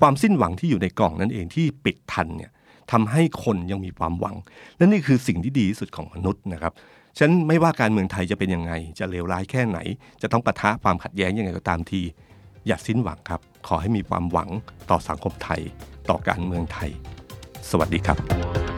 [0.00, 2.50] ความสิ้นหวังที่อยู่ในกล่องนั่นเองที่ปิดทันเนี่ย
[2.92, 4.36] ทำให้คนยังมีความหวัง
[4.76, 6.72] และนี่คือสิ่งที่ดีที่สุดของมนุษย์นะครับ
[7.18, 9.78] ฉันไม่ว่าการเมืองไทยจะเป็นยังไง จะเลวร้ายแค่ไหน
[10.22, 12.00] จะต้องปะทะความขัดแย้งยังไงก็ตามที
[12.66, 14.48] อย่าสิ้นหวังครับ ขอให้มีความหวัง
[14.90, 15.60] ต่อสังคมไทย
[16.08, 16.90] ต่อการเมืองไทย
[17.70, 18.77] สวัสดีครับ